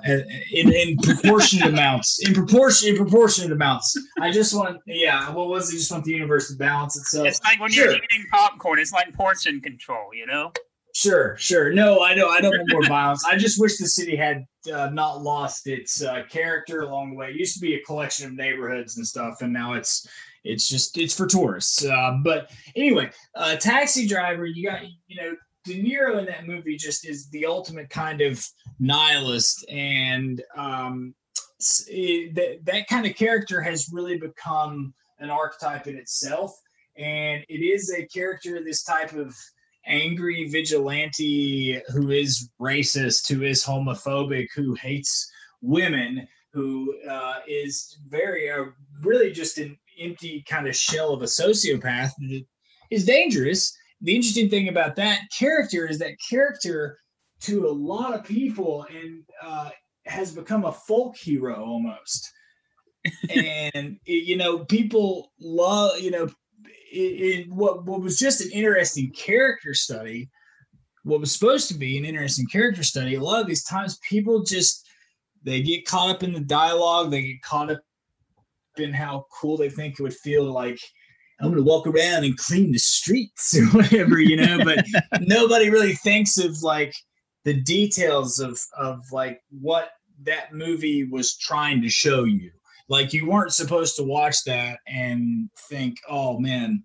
in 0.51 0.73
in 0.73 0.97
proportionate 0.97 1.67
amounts. 1.73 2.19
In 2.27 2.33
proportion 2.33 2.89
in 2.89 2.97
proportionate 2.97 3.51
amounts. 3.51 3.95
I 4.19 4.31
just 4.31 4.55
want 4.55 4.79
yeah. 4.87 5.31
What 5.31 5.49
was 5.49 5.73
it? 5.73 5.77
Just 5.77 5.91
want 5.91 6.03
the 6.03 6.11
universe 6.11 6.49
to 6.49 6.57
balance 6.57 6.97
itself. 6.97 7.27
It's 7.27 7.43
like 7.43 7.59
when 7.59 7.71
sure. 7.71 7.85
you're 7.85 7.95
eating 7.95 8.25
popcorn. 8.31 8.79
It's 8.79 8.91
like 8.91 9.13
portion 9.13 9.61
control. 9.61 10.13
You 10.13 10.25
know. 10.25 10.51
Sure, 10.95 11.35
sure. 11.37 11.73
No, 11.73 11.99
I 11.99 12.13
don't. 12.13 12.31
I 12.31 12.39
don't 12.39 12.57
want 12.57 12.71
more 12.71 12.87
violence. 12.87 13.25
I 13.25 13.37
just 13.37 13.59
wish 13.59 13.77
the 13.77 13.87
city 13.87 14.15
had 14.15 14.45
uh, 14.73 14.89
not 14.93 15.21
lost 15.21 15.67
its 15.67 16.01
uh, 16.01 16.23
character 16.29 16.81
along 16.81 17.09
the 17.09 17.15
way. 17.17 17.31
It 17.31 17.35
used 17.35 17.53
to 17.55 17.59
be 17.59 17.75
a 17.75 17.81
collection 17.81 18.27
of 18.27 18.33
neighborhoods 18.33 18.95
and 18.95 19.05
stuff, 19.05 19.41
and 19.41 19.51
now 19.51 19.73
it's 19.73 20.07
it's 20.45 20.69
just 20.69 20.97
it's 20.97 21.13
for 21.13 21.27
tourists. 21.27 21.83
Uh, 21.83 22.17
but 22.23 22.49
anyway, 22.77 23.09
uh, 23.35 23.57
taxi 23.57 24.07
driver, 24.07 24.45
you 24.45 24.69
got 24.69 24.83
you 25.07 25.21
know 25.21 25.35
De 25.65 25.81
Niro 25.81 26.19
in 26.19 26.25
that 26.25 26.45
movie 26.45 26.77
just 26.77 27.07
is 27.07 27.27
the 27.29 27.45
ultimate 27.45 27.89
kind 27.89 28.21
of 28.21 28.45
nihilist, 28.79 29.65
and 29.69 30.43
um, 30.55 31.15
it, 31.87 32.35
that 32.35 32.65
that 32.65 32.87
kind 32.87 33.05
of 33.05 33.15
character 33.15 33.61
has 33.61 33.89
really 33.91 34.17
become 34.17 34.93
an 35.19 35.29
archetype 35.29 35.87
in 35.87 35.97
itself, 35.97 36.55
and 36.97 37.43
it 37.49 37.63
is 37.63 37.91
a 37.91 38.05
character, 38.07 38.63
this 38.63 38.83
type 38.83 39.13
of 39.13 39.35
angry 39.87 40.47
vigilante 40.49 41.81
who 41.87 42.11
is 42.11 42.49
racist, 42.61 43.31
who 43.31 43.43
is 43.43 43.63
homophobic, 43.63 44.47
who 44.55 44.73
hates 44.75 45.31
women, 45.61 46.27
who 46.53 46.95
uh, 47.09 47.39
is 47.47 47.97
very 48.07 48.51
uh, 48.51 48.65
really 49.01 49.31
just 49.31 49.57
an 49.57 49.77
empty 49.99 50.43
kind 50.47 50.67
of 50.67 50.75
shell 50.75 51.13
of 51.13 51.21
a 51.21 51.25
sociopath 51.25 52.11
that 52.19 52.45
is 52.91 53.05
dangerous 53.05 53.75
the 54.01 54.15
interesting 54.15 54.49
thing 54.49 54.67
about 54.67 54.95
that 54.97 55.21
character 55.37 55.87
is 55.87 55.99
that 55.99 56.17
character 56.29 56.99
to 57.41 57.67
a 57.67 57.71
lot 57.71 58.13
of 58.13 58.23
people 58.23 58.85
and 58.93 59.23
uh, 59.41 59.69
has 60.05 60.31
become 60.31 60.65
a 60.65 60.71
folk 60.71 61.15
hero 61.17 61.63
almost. 61.63 62.31
and 63.29 63.97
you 64.05 64.37
know, 64.37 64.65
people 64.65 65.31
love 65.39 65.99
you 65.99 66.11
know, 66.11 66.29
it, 66.91 66.97
it, 66.97 67.49
what 67.49 67.85
what 67.85 68.01
was 68.01 68.17
just 68.17 68.41
an 68.41 68.51
interesting 68.51 69.11
character 69.11 69.73
study. 69.73 70.29
What 71.03 71.19
was 71.19 71.31
supposed 71.31 71.67
to 71.67 71.75
be 71.75 71.97
an 71.97 72.05
interesting 72.05 72.47
character 72.47 72.83
study. 72.83 73.15
A 73.15 73.21
lot 73.21 73.41
of 73.41 73.47
these 73.47 73.63
times, 73.63 73.99
people 73.99 74.43
just 74.43 74.87
they 75.43 75.61
get 75.61 75.85
caught 75.85 76.09
up 76.09 76.23
in 76.23 76.33
the 76.33 76.39
dialogue. 76.39 77.11
They 77.11 77.21
get 77.21 77.41
caught 77.43 77.71
up 77.71 77.81
in 78.77 78.91
how 78.91 79.25
cool 79.31 79.57
they 79.57 79.69
think 79.69 79.99
it 79.99 80.03
would 80.03 80.15
feel 80.15 80.43
like 80.51 80.79
I'm 81.39 81.47
going 81.47 81.57
to 81.57 81.63
walk 81.63 81.85
around 81.85 82.23
and 82.23 82.37
clean 82.37 82.71
the 82.71 82.79
streets 82.79 83.57
or 83.57 83.65
whatever, 83.67 84.19
you 84.19 84.37
know. 84.37 84.59
But 84.63 84.85
nobody 85.21 85.69
really 85.69 85.93
thinks 85.93 86.37
of 86.37 86.61
like 86.63 86.93
the 87.43 87.53
details 87.61 88.39
of 88.39 88.59
of 88.77 89.01
like 89.11 89.41
what 89.49 89.89
that 90.23 90.53
movie 90.53 91.03
was 91.03 91.37
trying 91.37 91.81
to 91.81 91.89
show 91.89 92.23
you. 92.23 92.51
Like 92.87 93.13
you 93.13 93.27
weren't 93.27 93.53
supposed 93.53 93.95
to 93.97 94.03
watch 94.03 94.43
that 94.45 94.79
and 94.87 95.49
think, 95.69 95.97
"Oh 96.09 96.39
man, 96.39 96.83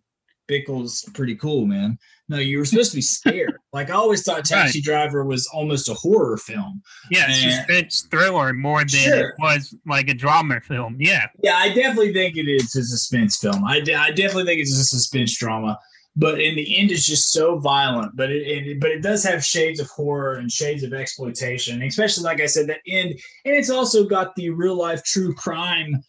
Bickle's 0.48 1.08
pretty 1.14 1.36
cool, 1.36 1.66
man." 1.66 1.98
No, 2.28 2.38
you 2.38 2.58
were 2.58 2.64
supposed 2.64 2.90
to 2.92 2.96
be 2.96 3.02
scared. 3.02 3.59
Like 3.72 3.90
I 3.90 3.94
always 3.94 4.22
thought 4.22 4.44
Taxi 4.44 4.78
right. 4.78 4.84
Driver 4.84 5.24
was 5.24 5.46
almost 5.48 5.88
a 5.88 5.94
horror 5.94 6.36
film. 6.36 6.82
Yeah, 7.10 7.30
suspense 7.30 8.02
thriller 8.10 8.52
more 8.52 8.80
than 8.80 8.88
sure. 8.88 9.28
it 9.30 9.34
was 9.38 9.74
like 9.86 10.08
a 10.08 10.14
drama 10.14 10.60
film. 10.60 10.96
Yeah. 10.98 11.26
Yeah, 11.42 11.54
I 11.56 11.68
definitely 11.68 12.12
think 12.12 12.36
it 12.36 12.48
is 12.48 12.74
a 12.74 12.82
suspense 12.82 13.38
film. 13.38 13.64
I, 13.64 13.76
I 13.78 14.10
definitely 14.10 14.44
think 14.44 14.60
it's 14.60 14.76
a 14.76 14.84
suspense 14.84 15.36
drama. 15.36 15.78
But 16.16 16.40
in 16.40 16.56
the 16.56 16.78
end, 16.78 16.90
it's 16.90 17.06
just 17.06 17.32
so 17.32 17.58
violent. 17.58 18.16
But 18.16 18.30
it, 18.30 18.42
it, 18.46 18.80
but 18.80 18.90
it 18.90 19.02
does 19.02 19.22
have 19.22 19.44
shades 19.44 19.78
of 19.78 19.88
horror 19.88 20.34
and 20.34 20.50
shades 20.50 20.82
of 20.82 20.92
exploitation, 20.92 21.82
especially 21.82 22.24
like 22.24 22.40
I 22.40 22.46
said, 22.46 22.66
that 22.68 22.80
end. 22.88 23.10
And 23.44 23.54
it's 23.54 23.70
also 23.70 24.04
got 24.04 24.34
the 24.34 24.50
real 24.50 24.76
life 24.76 25.04
true 25.04 25.32
crime 25.32 26.02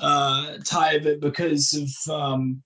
uh, 0.00 0.58
tie 0.64 0.94
of 0.94 1.06
it 1.06 1.20
because 1.20 1.72
of 1.72 2.12
um, 2.12 2.62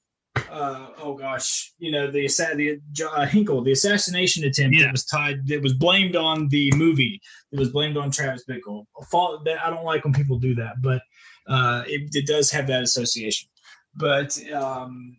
uh, 0.51 0.89
oh 0.99 1.14
gosh, 1.14 1.72
you 1.79 1.91
know 1.91 2.11
the 2.11 2.26
the 2.57 2.81
uh, 3.05 3.26
Hinckley, 3.26 3.64
the 3.64 3.72
assassination 3.72 4.45
attempt 4.45 4.76
yeah. 4.76 4.85
that 4.85 4.93
was 4.93 5.05
tied 5.05 5.47
that 5.49 5.62
was 5.62 5.74
blamed 5.74 6.16
on 6.16 6.49
the 6.49 6.72
movie. 6.76 7.20
It 7.53 7.59
was 7.59 7.70
blamed 7.70 7.97
on 7.97 8.11
Travis 8.11 8.45
Bickle. 8.49 8.85
I 9.12 9.70
don't 9.70 9.85
like 9.85 10.05
when 10.05 10.14
people 10.14 10.39
do 10.39 10.55
that, 10.57 10.81
but 10.83 11.03
uh, 11.49 11.83
it, 11.87 12.14
it 12.14 12.26
does 12.26 12.51
have 12.51 12.66
that 12.66 12.83
association. 12.83 13.49
But 13.95 14.39
um, 14.53 15.16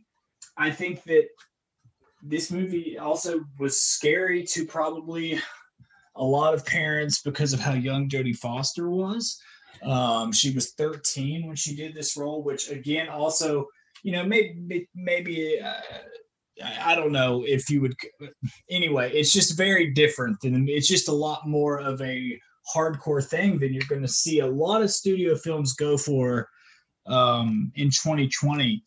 I 0.58 0.72
think 0.72 1.04
that 1.04 1.28
this 2.22 2.52
movie 2.52 2.98
also 2.98 3.42
was 3.60 3.82
scary 3.82 4.44
to 4.44 4.66
probably 4.66 5.40
a 6.16 6.24
lot 6.24 6.54
of 6.54 6.66
parents 6.66 7.22
because 7.22 7.54
of 7.54 7.60
how 7.60 7.74
young 7.74 8.10
Jodie 8.10 8.36
Foster 8.36 8.90
was. 8.90 9.40
Um, 9.84 10.32
she 10.34 10.54
was 10.54 10.74
13 10.74 11.48
when 11.48 11.56
she 11.56 11.76
did 11.76 11.96
this 11.96 12.18
role, 12.18 12.44
which 12.44 12.70
again 12.70 13.08
also 13.08 13.66
you 14.04 14.12
know, 14.12 14.24
maybe 14.24 14.88
maybe 14.96 15.60
uh, 15.60 15.74
I 16.86 16.96
don't 16.96 17.12
know 17.12 17.44
if 17.48 17.70
you 17.70 17.82
would. 17.82 17.96
Anyway, 18.70 19.12
it's 19.14 19.32
just 19.32 19.58
very 19.58 19.92
different, 19.92 20.44
and 20.44 20.70
it's 20.70 20.88
just 20.88 21.10
a 21.10 21.14
lot 21.14 21.48
more 21.48 21.80
of 21.80 22.02
a 22.02 22.40
hardcore 22.76 23.26
thing 23.26 23.60
than 23.60 23.74
you're 23.74 23.84
going 23.90 24.02
to 24.02 24.08
see 24.08 24.40
a 24.40 24.48
lot 24.48 24.82
of 24.82 24.92
studio 24.92 25.36
films 25.36 25.74
go 25.74 25.98
for 25.98 26.48
um, 27.08 27.72
in 27.76 27.90
2020. 27.90 28.84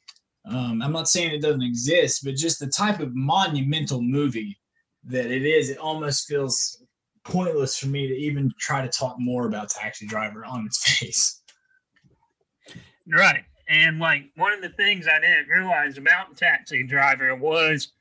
Um, 0.48 0.82
I'm 0.82 0.92
not 0.92 1.08
saying 1.08 1.32
it 1.32 1.42
doesn't 1.42 1.62
exist, 1.62 2.24
but 2.24 2.34
just 2.34 2.58
the 2.58 2.66
type 2.66 3.00
of 3.00 3.14
monumental 3.14 4.02
movie 4.02 4.58
that 5.04 5.30
it 5.30 5.44
is, 5.44 5.70
it 5.70 5.78
almost 5.78 6.28
feels 6.28 6.84
pointless 7.24 7.78
for 7.78 7.86
me 7.86 8.08
to 8.08 8.14
even 8.14 8.52
try 8.58 8.82
to 8.82 8.88
talk 8.88 9.16
more 9.18 9.46
about 9.46 9.70
Taxi 9.70 10.06
Driver 10.06 10.44
on 10.44 10.66
its 10.66 10.82
face. 10.98 11.42
Right. 13.12 13.44
And 13.72 13.98
like 13.98 14.24
one 14.36 14.52
of 14.52 14.60
the 14.60 14.68
things 14.68 15.08
I 15.08 15.18
didn't 15.18 15.48
realize 15.48 15.96
about 15.96 16.36
Taxi 16.36 16.86
Driver 16.86 17.34
was 17.34 17.92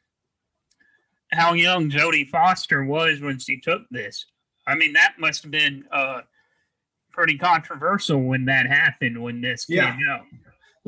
how 1.31 1.53
young 1.53 1.89
Jodie 1.89 2.27
Foster 2.27 2.83
was 2.83 3.21
when 3.21 3.39
she 3.39 3.57
took 3.57 3.83
this. 3.89 4.25
I 4.67 4.75
mean, 4.75 4.91
that 4.93 5.13
must 5.17 5.43
have 5.43 5.51
been 5.51 5.85
uh, 5.89 6.21
pretty 7.13 7.37
controversial 7.37 8.21
when 8.21 8.43
that 8.45 8.67
happened 8.67 9.23
when 9.23 9.39
this 9.39 9.65
yeah. 9.69 9.93
came 9.93 10.01
out. 10.09 10.25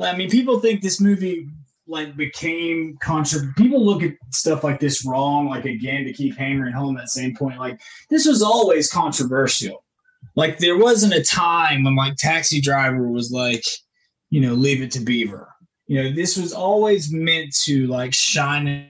I 0.06 0.14
mean, 0.18 0.28
people 0.28 0.60
think 0.60 0.82
this 0.82 1.00
movie 1.00 1.48
like 1.86 2.14
became 2.14 2.98
controversial. 3.00 3.54
people 3.56 3.82
look 3.82 4.02
at 4.02 4.12
stuff 4.32 4.64
like 4.64 4.80
this 4.80 5.04
wrong 5.06 5.48
like 5.48 5.66
again 5.66 6.04
to 6.04 6.12
keep 6.14 6.34
hammering 6.34 6.72
home 6.72 6.94
that 6.94 7.10
same 7.10 7.36
point 7.36 7.58
like 7.58 7.78
this 8.08 8.24
was 8.24 8.42
always 8.42 8.90
controversial 8.90 9.84
like 10.34 10.56
there 10.56 10.78
wasn't 10.78 11.12
a 11.12 11.22
time 11.22 11.84
when 11.84 11.94
like 11.94 12.16
taxi 12.16 12.58
driver 12.58 13.06
was 13.06 13.30
like 13.30 13.62
you 14.34 14.40
know 14.40 14.54
leave 14.54 14.82
it 14.82 14.90
to 14.90 15.00
beaver 15.00 15.48
you 15.86 16.02
know 16.02 16.12
this 16.12 16.36
was 16.36 16.52
always 16.52 17.12
meant 17.12 17.54
to 17.54 17.86
like 17.86 18.12
shine 18.12 18.88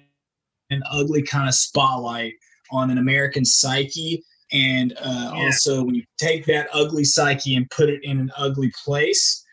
an 0.71 0.83
ugly 0.91 1.23
kind 1.23 1.49
of 1.49 1.55
spotlight 1.55 2.35
on 2.71 2.91
an 2.91 2.99
american 2.99 3.45
psyche 3.45 4.23
and 4.53 4.93
uh, 5.01 5.33
yeah. 5.35 5.45
also 5.45 5.83
when 5.83 5.95
you 5.95 6.05
take 6.19 6.45
that 6.47 6.69
ugly 6.73 7.05
psyche 7.05 7.57
and 7.57 7.69
put 7.71 7.89
it 7.89 8.03
in 8.05 8.19
an 8.19 8.31
ugly 8.37 8.73
place 8.85 9.45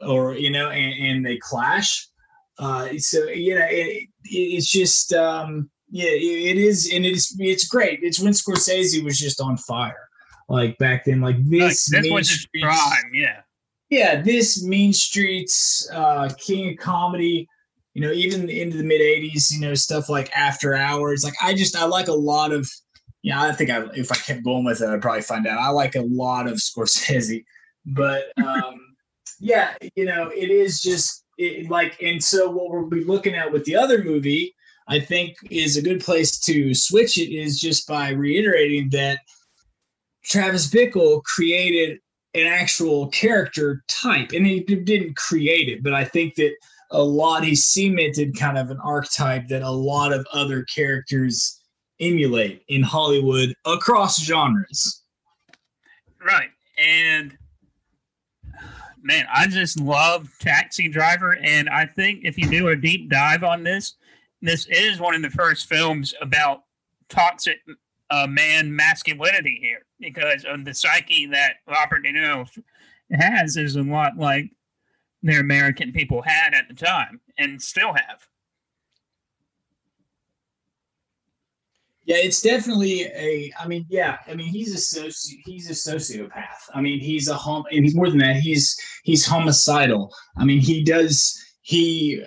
or 0.00 0.34
you 0.34 0.50
know 0.50 0.70
and, 0.70 0.94
and 1.04 1.26
they 1.26 1.38
clash 1.38 2.08
uh, 2.58 2.88
so 2.98 3.24
you 3.24 3.54
know, 3.54 3.66
it, 3.68 4.08
it's 4.24 4.70
just 4.70 5.12
um, 5.12 5.70
yeah, 5.90 6.10
it 6.10 6.56
is, 6.56 6.90
and 6.92 7.04
it's 7.04 7.34
it's 7.38 7.66
great. 7.66 8.00
It's 8.02 8.20
when 8.20 8.32
Scorsese 8.32 9.02
was 9.02 9.18
just 9.18 9.40
on 9.40 9.56
fire, 9.56 10.08
like 10.48 10.78
back 10.78 11.04
then. 11.04 11.20
Like 11.20 11.36
this, 11.44 11.90
like, 11.92 12.02
this 12.02 12.12
was 12.12 12.30
his 12.30 12.46
prime, 12.60 13.10
yeah, 13.12 13.40
yeah. 13.90 14.20
This 14.20 14.64
Mean 14.64 14.92
Streets, 14.92 15.88
uh, 15.92 16.30
King 16.38 16.70
of 16.70 16.78
Comedy, 16.78 17.48
you 17.94 18.02
know, 18.02 18.12
even 18.12 18.48
into 18.48 18.76
the 18.76 18.84
mid 18.84 19.00
'80s, 19.00 19.52
you 19.52 19.60
know, 19.60 19.74
stuff 19.74 20.08
like 20.08 20.30
After 20.36 20.74
Hours. 20.74 21.24
Like 21.24 21.34
I 21.42 21.54
just 21.54 21.76
I 21.76 21.84
like 21.84 22.08
a 22.08 22.12
lot 22.12 22.52
of. 22.52 22.68
Yeah, 23.22 23.40
I 23.42 23.52
think 23.52 23.70
I, 23.70 23.84
if 23.94 24.12
I 24.12 24.16
kept 24.16 24.44
going 24.44 24.64
with 24.64 24.82
it, 24.82 24.88
I'd 24.88 25.00
probably 25.00 25.22
find 25.22 25.46
out. 25.46 25.58
I 25.58 25.70
like 25.70 25.94
a 25.94 26.02
lot 26.02 26.46
of 26.46 26.58
Scorsese, 26.58 27.42
but 27.86 28.24
um, 28.44 28.78
yeah, 29.40 29.74
you 29.94 30.04
know, 30.04 30.28
it 30.28 30.50
is 30.50 30.82
just 30.82 31.24
it, 31.38 31.70
like, 31.70 32.00
and 32.02 32.22
so 32.22 32.50
what 32.50 32.70
we'll 32.70 32.88
be 32.88 33.04
looking 33.04 33.34
at 33.34 33.52
with 33.52 33.64
the 33.64 33.76
other 33.76 34.02
movie, 34.02 34.54
I 34.88 35.00
think, 35.00 35.36
is 35.50 35.76
a 35.76 35.82
good 35.82 36.00
place 36.00 36.38
to 36.40 36.74
switch 36.74 37.18
it 37.18 37.34
is 37.34 37.58
just 37.58 37.86
by 37.86 38.10
reiterating 38.10 38.90
that 38.90 39.20
Travis 40.24 40.70
Bickle 40.70 41.22
created 41.24 41.98
an 42.34 42.46
actual 42.46 43.08
character 43.08 43.84
type, 43.88 44.32
and 44.32 44.46
he 44.46 44.60
didn't 44.60 45.16
create 45.16 45.68
it, 45.68 45.82
but 45.82 45.94
I 45.94 46.04
think 46.04 46.34
that 46.36 46.54
a 46.90 47.02
lot 47.02 47.44
he 47.44 47.54
cemented 47.54 48.38
kind 48.38 48.58
of 48.58 48.70
an 48.70 48.78
archetype 48.84 49.48
that 49.48 49.62
a 49.62 49.70
lot 49.70 50.12
of 50.12 50.26
other 50.32 50.64
characters 50.64 51.60
emulate 52.00 52.62
in 52.68 52.82
Hollywood 52.82 53.54
across 53.64 54.20
genres. 54.20 55.02
Right. 56.24 56.50
And 56.78 57.36
man, 59.02 59.26
I 59.32 59.46
just 59.46 59.78
love 59.78 60.28
Taxi 60.40 60.88
Driver, 60.88 61.36
and 61.36 61.68
I 61.68 61.86
think 61.86 62.24
if 62.24 62.38
you 62.38 62.48
do 62.48 62.68
a 62.68 62.76
deep 62.76 63.10
dive 63.10 63.44
on 63.44 63.62
this, 63.62 63.94
this 64.42 64.66
is 64.66 64.98
one 64.98 65.14
of 65.14 65.22
the 65.22 65.30
first 65.30 65.68
films 65.68 66.14
about 66.20 66.62
toxic 67.08 67.58
uh, 68.10 68.26
man 68.26 68.74
masculinity 68.74 69.58
here 69.60 69.86
because 70.00 70.44
of 70.44 70.64
the 70.64 70.74
psyche 70.74 71.26
that 71.26 71.56
Robert 71.66 72.02
De 72.02 72.12
Niro 72.12 72.48
has 73.10 73.56
is 73.56 73.76
a 73.76 73.82
lot 73.82 74.16
like 74.16 74.50
the 75.22 75.38
American 75.38 75.92
people 75.92 76.22
had 76.22 76.54
at 76.54 76.68
the 76.68 76.74
time 76.74 77.20
and 77.38 77.60
still 77.60 77.92
have. 77.94 78.26
Yeah, 82.06 82.16
it's 82.16 82.42
definitely 82.42 83.04
a. 83.04 83.50
I 83.58 83.66
mean, 83.66 83.86
yeah, 83.88 84.18
I 84.28 84.34
mean, 84.34 84.48
he's 84.48 84.74
a 84.74 85.00
soci, 85.00 85.36
he's 85.46 85.70
a 85.70 85.72
sociopath. 85.72 86.68
I 86.74 86.82
mean, 86.82 87.00
he's 87.00 87.28
a 87.28 87.34
hom, 87.34 87.64
and 87.72 87.82
he's 87.82 87.94
more 87.94 88.10
than 88.10 88.18
that. 88.18 88.36
He's 88.36 88.78
he's 89.04 89.24
homicidal. 89.24 90.14
I 90.36 90.44
mean, 90.44 90.60
he 90.60 90.84
does 90.84 91.42
he 91.62 92.22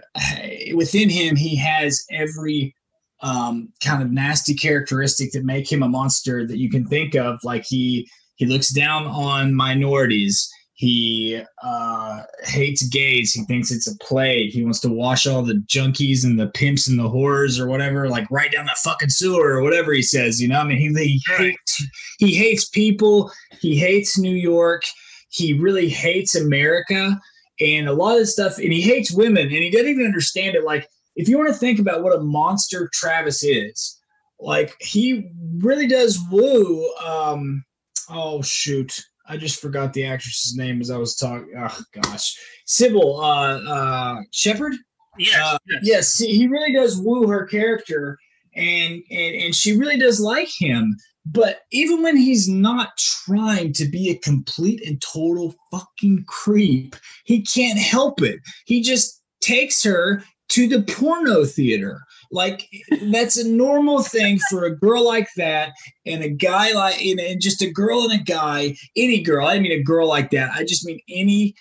within 0.73 1.09
him 1.09 1.35
he 1.35 1.55
has 1.57 2.03
every 2.11 2.75
um, 3.21 3.69
kind 3.83 4.01
of 4.01 4.11
nasty 4.11 4.53
characteristic 4.53 5.31
that 5.31 5.43
make 5.43 5.71
him 5.71 5.83
a 5.83 5.89
monster 5.89 6.45
that 6.47 6.57
you 6.57 6.69
can 6.69 6.85
think 6.85 7.15
of. 7.15 7.39
Like 7.43 7.65
he 7.65 8.09
he 8.35 8.45
looks 8.45 8.69
down 8.69 9.07
on 9.07 9.53
minorities. 9.53 10.49
He 10.73 11.41
uh, 11.63 12.21
hates 12.43 12.87
gays. 12.89 13.33
He 13.33 13.43
thinks 13.45 13.71
it's 13.71 13.87
a 13.87 13.97
plague. 13.97 14.51
He 14.51 14.63
wants 14.63 14.79
to 14.81 14.89
wash 14.89 15.25
all 15.25 15.41
the 15.41 15.55
junkies 15.65 16.23
and 16.23 16.39
the 16.39 16.49
pimps 16.49 16.87
and 16.87 16.99
the 16.99 17.09
whores 17.09 17.59
or 17.59 17.67
whatever, 17.67 18.07
like 18.07 18.29
right 18.29 18.51
down 18.51 18.67
that 18.67 18.77
fucking 18.77 19.09
sewer 19.09 19.55
or 19.55 19.63
whatever 19.63 19.91
he 19.91 20.03
says. 20.03 20.39
You 20.39 20.49
know, 20.49 20.59
I 20.59 20.65
mean, 20.65 20.77
he, 20.77 20.93
he 20.93 21.21
hates 21.35 21.87
he 22.19 22.35
hates 22.35 22.69
people. 22.69 23.31
He 23.59 23.75
hates 23.75 24.19
New 24.19 24.35
York. 24.35 24.83
He 25.29 25.53
really 25.53 25.89
hates 25.89 26.35
America 26.35 27.19
and 27.59 27.87
a 27.87 27.93
lot 27.93 28.13
of 28.13 28.19
this 28.19 28.33
stuff. 28.33 28.57
And 28.57 28.71
he 28.71 28.81
hates 28.81 29.11
women, 29.11 29.43
and 29.43 29.51
he 29.51 29.71
doesn't 29.71 29.87
even 29.87 30.05
understand 30.05 30.55
it. 30.55 30.63
Like, 30.63 30.87
if 31.17 31.27
you 31.27 31.37
want 31.37 31.49
to 31.49 31.59
think 31.59 31.79
about 31.79 32.03
what 32.03 32.15
a 32.15 32.21
monster 32.21 32.89
Travis 32.93 33.43
is, 33.43 33.99
like 34.39 34.73
he 34.79 35.29
really 35.57 35.87
does 35.87 36.17
woo. 36.31 36.89
Um, 37.05 37.63
oh 38.09 38.41
shoot 38.41 38.97
I 39.27 39.37
just 39.37 39.61
forgot 39.61 39.93
the 39.93 40.05
actress's 40.05 40.55
name 40.55 40.79
as 40.79 40.89
I 40.89 40.97
was 40.97 41.15
talking. 41.15 41.51
Oh 41.57 41.79
gosh, 42.01 42.35
Cybill 42.67 43.19
uh, 43.19 43.69
uh, 43.69 44.21
Shepherd. 44.31 44.75
Yes, 45.17 45.35
uh, 45.35 45.57
yes, 45.67 45.81
yes. 45.83 46.17
He 46.17 46.47
really 46.47 46.73
does 46.73 46.99
woo 46.99 47.27
her 47.27 47.45
character, 47.45 48.17
and 48.55 49.01
and 49.11 49.35
and 49.35 49.55
she 49.55 49.77
really 49.77 49.97
does 49.97 50.19
like 50.19 50.49
him. 50.57 50.95
But 51.25 51.61
even 51.71 52.03
when 52.03 52.15
he's 52.15 52.47
not 52.47 52.95
trying 52.97 53.73
to 53.73 53.85
be 53.85 54.09
a 54.09 54.19
complete 54.19 54.81
and 54.87 55.01
total 55.01 55.53
fucking 55.71 56.23
creep, 56.25 56.95
he 57.25 57.41
can't 57.41 57.79
help 57.79 58.21
it. 58.21 58.39
He 58.65 58.81
just 58.81 59.21
takes 59.41 59.83
her 59.83 60.23
to 60.49 60.67
the 60.67 60.81
porno 60.83 61.43
theater 61.45 62.01
like 62.31 62.69
that's 63.11 63.37
a 63.37 63.47
normal 63.47 64.01
thing 64.01 64.39
for 64.49 64.65
a 64.65 64.75
girl 64.75 65.05
like 65.05 65.29
that 65.37 65.73
and 66.05 66.23
a 66.23 66.29
guy 66.29 66.71
like 66.73 67.01
you 67.01 67.15
know, 67.15 67.23
and 67.23 67.41
just 67.41 67.61
a 67.61 67.71
girl 67.71 68.03
and 68.03 68.19
a 68.19 68.23
guy, 68.23 68.75
any 68.95 69.21
girl. 69.21 69.47
I 69.47 69.59
mean 69.59 69.71
a 69.71 69.83
girl 69.83 70.07
like 70.07 70.31
that. 70.31 70.51
I 70.53 70.63
just 70.63 70.85
mean 70.85 70.99
any 71.09 71.55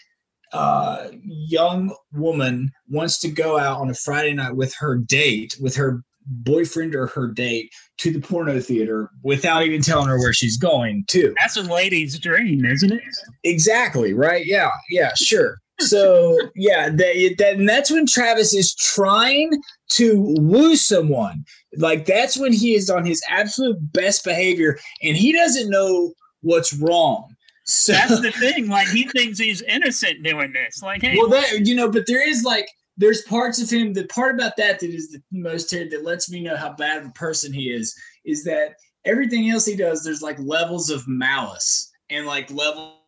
uh, 0.52 1.08
young 1.22 1.94
woman 2.12 2.70
wants 2.88 3.18
to 3.20 3.28
go 3.28 3.58
out 3.58 3.80
on 3.80 3.90
a 3.90 3.94
Friday 3.94 4.34
night 4.34 4.56
with 4.56 4.74
her 4.78 4.96
date, 4.96 5.56
with 5.60 5.76
her 5.76 6.02
boyfriend 6.28 6.94
or 6.94 7.06
her 7.06 7.28
date 7.28 7.70
to 7.98 8.10
the 8.10 8.20
porno 8.20 8.58
theater 8.58 9.10
without 9.22 9.64
even 9.64 9.80
telling 9.80 10.08
her 10.08 10.18
where 10.18 10.32
she's 10.32 10.56
going 10.56 11.04
to. 11.08 11.32
That's 11.38 11.56
a 11.56 11.62
lady's 11.62 12.18
dream, 12.18 12.64
isn't 12.64 12.92
it? 12.92 13.02
Exactly, 13.44 14.12
right? 14.12 14.44
Yeah, 14.44 14.70
yeah, 14.90 15.14
sure 15.14 15.58
so 15.80 16.38
yeah, 16.54 16.88
that, 16.88 17.34
that 17.38 17.54
and 17.54 17.68
that's 17.68 17.90
when 17.90 18.06
Travis 18.06 18.54
is 18.54 18.74
trying 18.74 19.50
to 19.90 20.34
woo 20.38 20.76
someone. 20.76 21.44
Like 21.76 22.06
that's 22.06 22.36
when 22.36 22.52
he 22.52 22.74
is 22.74 22.90
on 22.90 23.04
his 23.04 23.22
absolute 23.28 23.76
best 23.92 24.24
behavior, 24.24 24.78
and 25.02 25.16
he 25.16 25.32
doesn't 25.32 25.70
know 25.70 26.12
what's 26.42 26.72
wrong. 26.74 27.34
So, 27.64 27.92
that's 27.92 28.20
the 28.20 28.30
thing. 28.30 28.68
Like 28.68 28.88
he 28.88 29.08
thinks 29.08 29.38
he's 29.38 29.62
innocent 29.62 30.22
doing 30.22 30.52
this. 30.52 30.82
Like, 30.82 31.02
hey, 31.02 31.16
well, 31.18 31.28
that 31.28 31.66
you 31.66 31.74
know, 31.74 31.90
but 31.90 32.06
there 32.06 32.26
is 32.26 32.44
like 32.44 32.68
there's 32.96 33.22
parts 33.22 33.60
of 33.60 33.68
him. 33.68 33.92
The 33.92 34.04
part 34.06 34.34
about 34.34 34.56
that 34.56 34.80
that 34.80 34.90
is 34.90 35.10
the 35.10 35.22
most 35.32 35.70
that 35.70 36.04
lets 36.04 36.30
me 36.30 36.40
know 36.40 36.56
how 36.56 36.72
bad 36.72 36.98
of 36.98 37.06
a 37.08 37.12
person 37.12 37.52
he 37.52 37.70
is 37.70 37.94
is 38.24 38.44
that 38.44 38.76
everything 39.04 39.50
else 39.50 39.66
he 39.66 39.76
does, 39.76 40.02
there's 40.02 40.22
like 40.22 40.38
levels 40.38 40.90
of 40.90 41.06
malice 41.06 41.90
and 42.10 42.26
like 42.26 42.50
levels 42.50 43.00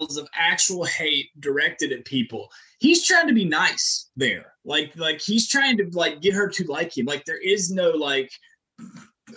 of 0.00 0.28
actual 0.34 0.84
hate 0.84 1.28
directed 1.40 1.92
at 1.92 2.04
people. 2.04 2.48
He's 2.78 3.06
trying 3.06 3.28
to 3.28 3.34
be 3.34 3.44
nice 3.44 4.10
there. 4.16 4.54
Like 4.64 4.92
like 4.96 5.20
he's 5.20 5.48
trying 5.48 5.76
to 5.78 5.88
like 5.92 6.20
get 6.20 6.34
her 6.34 6.48
to 6.48 6.64
like 6.64 6.96
him. 6.96 7.06
Like 7.06 7.24
there 7.24 7.40
is 7.40 7.70
no 7.70 7.90
like 7.90 8.30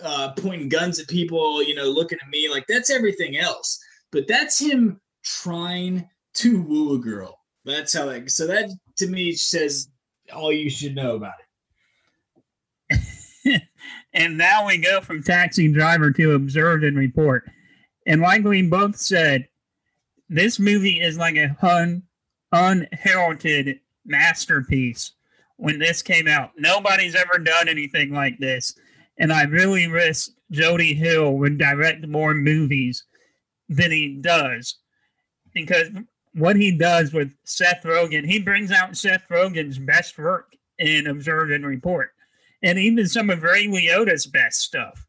uh 0.02 0.32
pointing 0.32 0.68
guns 0.68 0.98
at 0.98 1.08
people, 1.08 1.62
you 1.62 1.74
know, 1.74 1.84
looking 1.84 2.18
at 2.22 2.28
me. 2.30 2.48
Like 2.50 2.66
that's 2.66 2.90
everything 2.90 3.36
else. 3.36 3.78
But 4.10 4.26
that's 4.26 4.58
him 4.58 5.00
trying 5.22 6.08
to 6.34 6.62
woo 6.62 6.94
a 6.94 6.98
girl. 6.98 7.38
That's 7.64 7.92
how 7.94 8.06
like 8.06 8.30
so 8.30 8.46
that 8.46 8.70
to 8.98 9.06
me 9.06 9.32
says 9.32 9.88
all 10.32 10.52
you 10.52 10.70
should 10.70 10.94
know 10.94 11.16
about 11.16 11.34
it. 12.90 13.62
and 14.12 14.38
now 14.38 14.66
we 14.66 14.78
go 14.78 15.00
from 15.00 15.22
taxi 15.22 15.70
driver 15.70 16.10
to 16.12 16.32
observe 16.32 16.82
and 16.82 16.96
report. 16.96 17.50
And 18.06 18.20
like 18.20 18.44
we 18.44 18.62
both 18.62 18.96
said, 18.96 19.48
this 20.28 20.58
movie 20.58 21.00
is 21.00 21.18
like 21.18 21.36
a 21.36 21.56
un, 21.62 22.02
unheralded 22.52 23.80
masterpiece 24.04 25.12
when 25.56 25.78
this 25.78 26.02
came 26.02 26.26
out. 26.26 26.52
Nobody's 26.56 27.14
ever 27.14 27.38
done 27.38 27.68
anything 27.68 28.12
like 28.12 28.38
this. 28.38 28.74
And 29.18 29.32
I 29.32 29.44
really 29.44 29.86
wish 29.88 30.28
Jody 30.50 30.94
Hill 30.94 31.32
would 31.34 31.58
direct 31.58 32.06
more 32.06 32.34
movies 32.34 33.04
than 33.68 33.90
he 33.90 34.16
does. 34.20 34.76
Because 35.52 35.88
what 36.34 36.56
he 36.56 36.76
does 36.76 37.12
with 37.12 37.32
Seth 37.44 37.82
Rogen, 37.84 38.26
he 38.26 38.40
brings 38.40 38.72
out 38.72 38.96
Seth 38.96 39.28
Rogen's 39.28 39.78
best 39.78 40.18
work 40.18 40.56
in 40.78 41.06
Observe 41.06 41.50
and 41.50 41.64
Report. 41.64 42.10
And 42.62 42.78
even 42.78 43.06
some 43.06 43.30
of 43.30 43.42
Ray 43.42 43.68
Liotta's 43.68 44.26
best 44.26 44.60
stuff. 44.60 45.06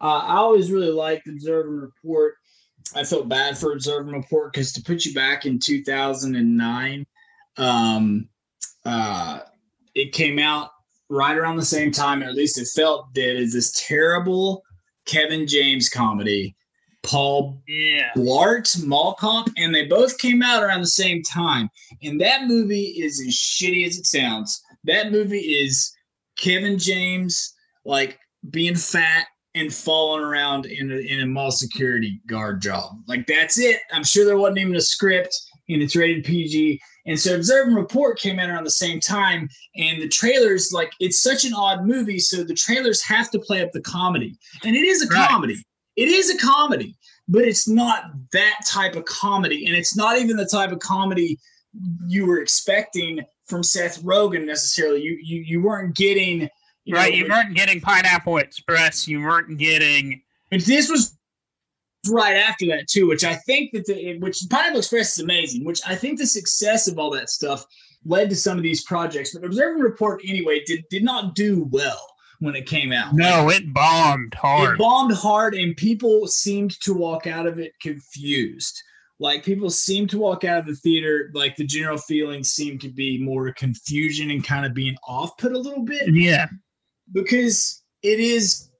Uh, 0.00 0.18
I 0.18 0.36
always 0.36 0.70
really 0.70 0.92
liked 0.92 1.26
Observe 1.26 1.66
and 1.66 1.82
Report. 1.82 2.36
I 2.94 3.04
felt 3.04 3.28
bad 3.28 3.58
for 3.58 3.72
Observe 3.72 4.06
and 4.06 4.16
Report 4.16 4.52
because 4.52 4.72
to 4.72 4.82
put 4.82 5.04
you 5.04 5.14
back 5.14 5.46
in 5.46 5.58
2009, 5.58 7.06
um, 7.56 8.28
uh, 8.84 9.40
it 9.94 10.12
came 10.12 10.38
out 10.38 10.70
right 11.08 11.36
around 11.36 11.56
the 11.56 11.64
same 11.64 11.90
time, 11.90 12.22
or 12.22 12.26
at 12.26 12.34
least 12.34 12.58
it 12.58 12.68
felt 12.74 13.12
did, 13.14 13.36
is 13.36 13.52
this 13.52 13.72
terrible 13.72 14.62
Kevin 15.06 15.46
James 15.46 15.88
comedy. 15.88 16.54
Paul 17.02 17.62
yeah. 17.66 18.10
Blart, 18.16 18.84
Mall 18.84 19.14
Cop, 19.14 19.48
and 19.56 19.74
they 19.74 19.86
both 19.86 20.18
came 20.18 20.42
out 20.42 20.62
around 20.62 20.80
the 20.80 20.86
same 20.86 21.22
time. 21.22 21.70
And 22.02 22.20
that 22.20 22.46
movie 22.46 22.96
is 22.98 23.20
as 23.20 23.34
shitty 23.34 23.86
as 23.86 23.98
it 23.98 24.06
sounds. 24.06 24.60
That 24.84 25.10
movie 25.10 25.38
is 25.38 25.90
Kevin 26.36 26.78
James 26.78 27.54
like 27.84 28.18
being 28.50 28.74
fat 28.74 29.26
and 29.58 29.72
falling 29.72 30.24
around 30.24 30.66
in 30.66 30.92
a, 30.92 30.96
in 30.96 31.20
a 31.20 31.26
mall 31.26 31.50
security 31.50 32.20
guard 32.26 32.62
job. 32.62 33.00
Like 33.06 33.26
that's 33.26 33.58
it. 33.58 33.80
I'm 33.92 34.04
sure 34.04 34.24
there 34.24 34.38
wasn't 34.38 34.58
even 34.58 34.76
a 34.76 34.80
script 34.80 35.38
and 35.68 35.82
it's 35.82 35.96
rated 35.96 36.24
PG. 36.24 36.80
And 37.06 37.18
so 37.18 37.34
Observe 37.34 37.68
and 37.68 37.76
Report 37.76 38.18
came 38.18 38.38
out 38.38 38.50
around 38.50 38.64
the 38.64 38.70
same 38.70 39.00
time. 39.00 39.48
And 39.76 40.00
the 40.00 40.08
trailers, 40.08 40.72
like, 40.72 40.92
it's 41.00 41.22
such 41.22 41.44
an 41.44 41.54
odd 41.54 41.86
movie. 41.86 42.18
So 42.18 42.44
the 42.44 42.54
trailers 42.54 43.02
have 43.02 43.30
to 43.30 43.38
play 43.38 43.62
up 43.62 43.72
the 43.72 43.80
comedy. 43.80 44.36
And 44.64 44.76
it 44.76 44.80
is 44.80 45.02
a 45.02 45.08
right. 45.08 45.28
comedy. 45.28 45.62
It 45.96 46.08
is 46.08 46.30
a 46.30 46.38
comedy, 46.38 46.96
but 47.26 47.42
it's 47.42 47.66
not 47.66 48.04
that 48.32 48.60
type 48.66 48.94
of 48.94 49.04
comedy. 49.04 49.66
And 49.66 49.74
it's 49.74 49.96
not 49.96 50.18
even 50.18 50.36
the 50.36 50.46
type 50.46 50.70
of 50.70 50.78
comedy 50.78 51.38
you 52.06 52.26
were 52.26 52.40
expecting 52.40 53.20
from 53.46 53.62
Seth 53.62 54.02
Rogen 54.02 54.44
necessarily. 54.44 55.02
You 55.02 55.18
you, 55.22 55.40
you 55.42 55.62
weren't 55.62 55.96
getting 55.96 56.48
you 56.88 56.94
right. 56.94 57.12
Know, 57.12 57.18
you 57.18 57.28
weren't 57.28 57.54
getting 57.54 57.80
Pineapple 57.80 58.38
Express. 58.38 59.06
You 59.06 59.20
weren't 59.20 59.58
getting. 59.58 60.22
But 60.50 60.62
this 60.62 60.88
was 60.88 61.16
right 62.10 62.36
after 62.36 62.66
that 62.66 62.88
too, 62.88 63.06
which 63.06 63.24
I 63.24 63.34
think 63.34 63.72
that 63.72 63.86
the 63.86 64.18
which 64.18 64.42
Pineapple 64.48 64.78
Express 64.78 65.18
is 65.18 65.24
amazing. 65.24 65.64
Which 65.64 65.80
I 65.86 65.94
think 65.94 66.18
the 66.18 66.26
success 66.26 66.88
of 66.88 66.98
all 66.98 67.10
that 67.10 67.30
stuff 67.30 67.64
led 68.04 68.30
to 68.30 68.36
some 68.36 68.56
of 68.56 68.62
these 68.62 68.84
projects. 68.84 69.34
But 69.34 69.44
Observe 69.44 69.76
and 69.76 69.84
Report 69.84 70.22
anyway 70.26 70.62
did 70.64 70.84
did 70.90 71.04
not 71.04 71.34
do 71.34 71.68
well 71.70 72.06
when 72.40 72.54
it 72.54 72.66
came 72.66 72.92
out. 72.92 73.14
No, 73.14 73.50
it 73.50 73.72
bombed 73.74 74.34
hard. 74.34 74.74
It 74.74 74.78
bombed 74.78 75.12
hard, 75.12 75.54
and 75.54 75.76
people 75.76 76.26
seemed 76.26 76.80
to 76.80 76.94
walk 76.94 77.26
out 77.26 77.46
of 77.46 77.58
it 77.58 77.72
confused. 77.80 78.82
Like 79.20 79.44
people 79.44 79.68
seemed 79.68 80.10
to 80.10 80.18
walk 80.18 80.44
out 80.44 80.60
of 80.60 80.66
the 80.66 80.76
theater, 80.76 81.30
like 81.34 81.56
the 81.56 81.66
general 81.66 81.98
feeling 81.98 82.44
seemed 82.44 82.80
to 82.82 82.88
be 82.88 83.18
more 83.18 83.52
confusion 83.52 84.30
and 84.30 84.44
kind 84.44 84.64
of 84.64 84.74
being 84.74 84.96
off 85.06 85.36
put 85.38 85.52
a 85.52 85.58
little 85.58 85.84
bit. 85.84 86.14
Yeah. 86.14 86.46
Because 87.12 87.82
it 88.02 88.20
is 88.20 88.70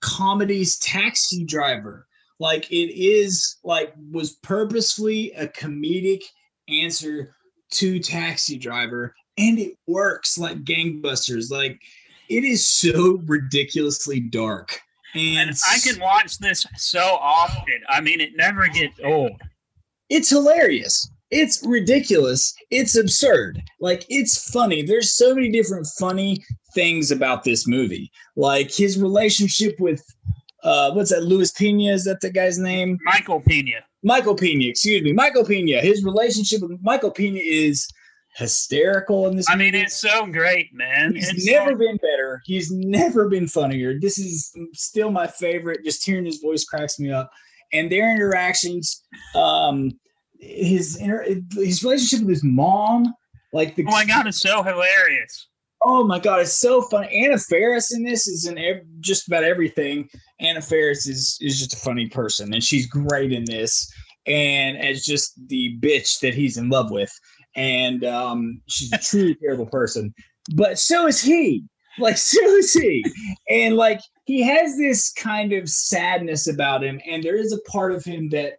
comedy's 0.00 0.78
taxi 0.78 1.44
driver. 1.44 2.06
Like 2.38 2.70
it 2.70 2.94
is 2.94 3.58
like 3.64 3.92
was 4.10 4.36
purposefully 4.42 5.32
a 5.32 5.46
comedic 5.46 6.22
answer 6.68 7.34
to 7.72 7.98
taxi 8.00 8.56
driver 8.56 9.14
and 9.36 9.58
it 9.58 9.74
works 9.86 10.38
like 10.38 10.64
gangbusters. 10.64 11.50
Like 11.50 11.80
it 12.28 12.44
is 12.44 12.64
so 12.64 13.20
ridiculously 13.26 14.20
dark. 14.20 14.80
And, 15.14 15.50
and 15.50 15.58
I 15.70 15.78
can 15.80 16.00
watch 16.00 16.38
this 16.38 16.64
so 16.76 17.18
often. 17.20 17.80
I 17.88 18.00
mean, 18.00 18.20
it 18.20 18.36
never 18.36 18.68
gets 18.68 18.98
old. 19.04 19.32
It's 20.08 20.30
hilarious. 20.30 21.10
It's 21.30 21.64
ridiculous. 21.66 22.54
It's 22.70 22.96
absurd. 22.96 23.62
Like 23.80 24.04
it's 24.08 24.50
funny. 24.50 24.82
There's 24.82 25.14
so 25.14 25.34
many 25.34 25.50
different 25.50 25.86
funny 25.98 26.44
things 26.74 27.10
about 27.10 27.44
this 27.44 27.66
movie. 27.66 28.10
Like 28.36 28.72
his 28.74 28.98
relationship 28.98 29.74
with 29.78 30.04
uh 30.62 30.92
what's 30.92 31.10
that? 31.10 31.22
Luis 31.24 31.52
Pena, 31.52 31.92
is 31.92 32.04
that 32.04 32.20
the 32.20 32.30
guy's 32.30 32.58
name? 32.58 32.98
Michael 33.04 33.40
Pena. 33.40 33.76
Michael 34.02 34.34
Pena, 34.36 34.64
excuse 34.66 35.02
me. 35.02 35.12
Michael 35.12 35.44
Pena. 35.44 35.80
His 35.80 36.04
relationship 36.04 36.62
with 36.62 36.78
Michael 36.82 37.10
Pena 37.10 37.40
is 37.42 37.88
hysterical 38.36 39.26
in 39.28 39.36
this. 39.36 39.46
I 39.50 39.56
mean, 39.56 39.74
it's 39.74 39.96
so 40.00 40.26
great, 40.26 40.72
man. 40.72 41.14
He's 41.14 41.28
it's 41.28 41.46
never 41.46 41.72
so- 41.72 41.76
been 41.78 41.96
better. 41.96 42.40
He's 42.44 42.70
never 42.70 43.28
been 43.28 43.46
funnier. 43.48 43.98
This 43.98 44.18
is 44.18 44.52
still 44.72 45.10
my 45.10 45.26
favorite. 45.26 45.84
Just 45.84 46.04
hearing 46.04 46.24
his 46.24 46.38
voice 46.38 46.64
cracks 46.64 46.98
me 46.98 47.10
up, 47.10 47.30
and 47.72 47.90
their 47.90 48.12
interactions, 48.14 49.02
um, 49.34 49.90
his 50.38 50.96
inter- 50.96 51.24
his 51.54 51.82
relationship 51.82 52.20
with 52.20 52.30
his 52.36 52.44
mom, 52.44 53.12
like 53.52 53.74
the. 53.76 53.84
Oh 53.86 53.90
my 53.90 54.04
god, 54.04 54.26
it's 54.26 54.40
so 54.40 54.62
hilarious. 54.62 55.48
Oh 55.82 56.04
my 56.04 56.18
god, 56.18 56.40
it's 56.40 56.58
so 56.58 56.82
funny. 56.82 57.08
Anna 57.24 57.38
Faris 57.38 57.94
in 57.94 58.04
this 58.04 58.28
is 58.28 58.46
in 58.46 58.58
ev- 58.58 58.84
just 59.00 59.26
about 59.26 59.44
everything. 59.44 60.08
Anna 60.38 60.60
Faris 60.60 61.06
is 61.06 61.38
is 61.40 61.58
just 61.58 61.72
a 61.72 61.78
funny 61.78 62.08
person, 62.08 62.52
and 62.52 62.62
she's 62.62 62.86
great 62.86 63.32
in 63.32 63.44
this. 63.44 63.90
And 64.26 64.76
as 64.76 65.04
just 65.04 65.32
the 65.48 65.78
bitch 65.80 66.20
that 66.20 66.34
he's 66.34 66.58
in 66.58 66.68
love 66.68 66.90
with, 66.90 67.12
and 67.56 68.04
um, 68.04 68.60
she's 68.68 68.92
a 68.92 68.98
truly 68.98 69.34
terrible 69.42 69.66
person. 69.66 70.14
But 70.54 70.78
so 70.78 71.06
is 71.06 71.20
he. 71.20 71.64
Like 71.98 72.16
so 72.18 72.40
is 72.56 72.72
he, 72.72 73.04
and 73.48 73.76
like 73.76 74.00
he 74.24 74.42
has 74.42 74.76
this 74.76 75.12
kind 75.12 75.52
of 75.52 75.68
sadness 75.68 76.46
about 76.46 76.84
him, 76.84 77.00
and 77.08 77.22
there 77.22 77.36
is 77.36 77.52
a 77.52 77.70
part 77.70 77.92
of 77.92 78.04
him 78.04 78.28
that 78.30 78.54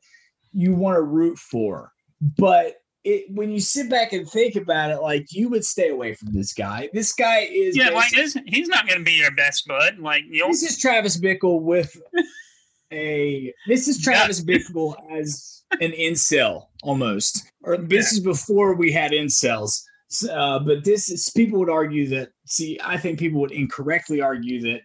you 0.54 0.74
want 0.74 0.98
to 0.98 1.02
root 1.02 1.38
for, 1.38 1.92
but 2.38 2.81
it 3.04 3.26
when 3.30 3.52
you 3.52 3.60
sit 3.60 3.90
back 3.90 4.14
and 4.14 4.30
think 4.30 4.56
about 4.56 4.92
it, 4.92 5.02
like 5.02 5.32
you 5.32 5.50
would 5.50 5.66
stay 5.66 5.90
away 5.90 6.14
from 6.14 6.34
this 6.34 6.54
guy. 6.54 6.90
This 6.94 7.14
guy 7.14 7.48
is 7.52 7.76
yeah, 7.76 7.90
like 7.90 8.12
he's 8.12 8.68
not 8.68 8.88
going 8.88 9.00
to 9.00 9.06
be 9.06 9.14
your 9.14 9.32
best 9.32 9.68
bud. 9.68 10.00
Like 10.00 10.24
you 10.30 10.46
this 10.48 10.64
is 10.64 10.78
Travis 10.78 11.20
Bickle 11.20 11.62
with 11.62 11.96
a 12.94 13.54
this 13.68 13.88
is 13.88 14.02
Travis. 14.02 14.44
Bickle 14.44 14.96
as 15.12 15.64
an 15.80 15.92
incel 15.92 16.66
almost, 16.84 17.50
or 17.64 17.78
this 17.78 18.12
yeah. 18.12 18.18
is 18.18 18.20
before 18.24 18.76
we 18.76 18.92
had 18.92 19.12
incels. 19.12 19.82
Uh, 20.30 20.60
but 20.60 20.84
this 20.84 21.10
is 21.10 21.30
people 21.36 21.60
would 21.60 21.70
argue 21.70 22.08
that. 22.10 22.30
See, 22.46 22.80
I 22.84 22.98
think 22.98 23.18
people 23.18 23.42
would 23.42 23.52
incorrectly 23.52 24.22
argue 24.22 24.62
that 24.62 24.82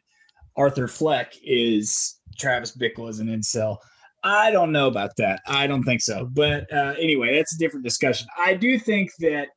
Arthur 0.56 0.88
Fleck 0.88 1.34
is 1.42 2.18
Travis 2.38 2.76
Bickle 2.76 3.08
as 3.08 3.18
an 3.18 3.28
incel. 3.28 3.78
I 4.26 4.50
don't 4.50 4.72
know 4.72 4.88
about 4.88 5.16
that. 5.18 5.40
I 5.46 5.66
don't 5.66 5.82
think 5.84 6.00
so. 6.00 6.28
But 6.32 6.72
uh, 6.72 6.94
anyway, 6.98 7.36
that's 7.36 7.54
a 7.54 7.58
different 7.58 7.84
discussion. 7.84 8.26
I 8.38 8.54
do 8.54 8.78
think 8.78 9.10
that 9.20 9.48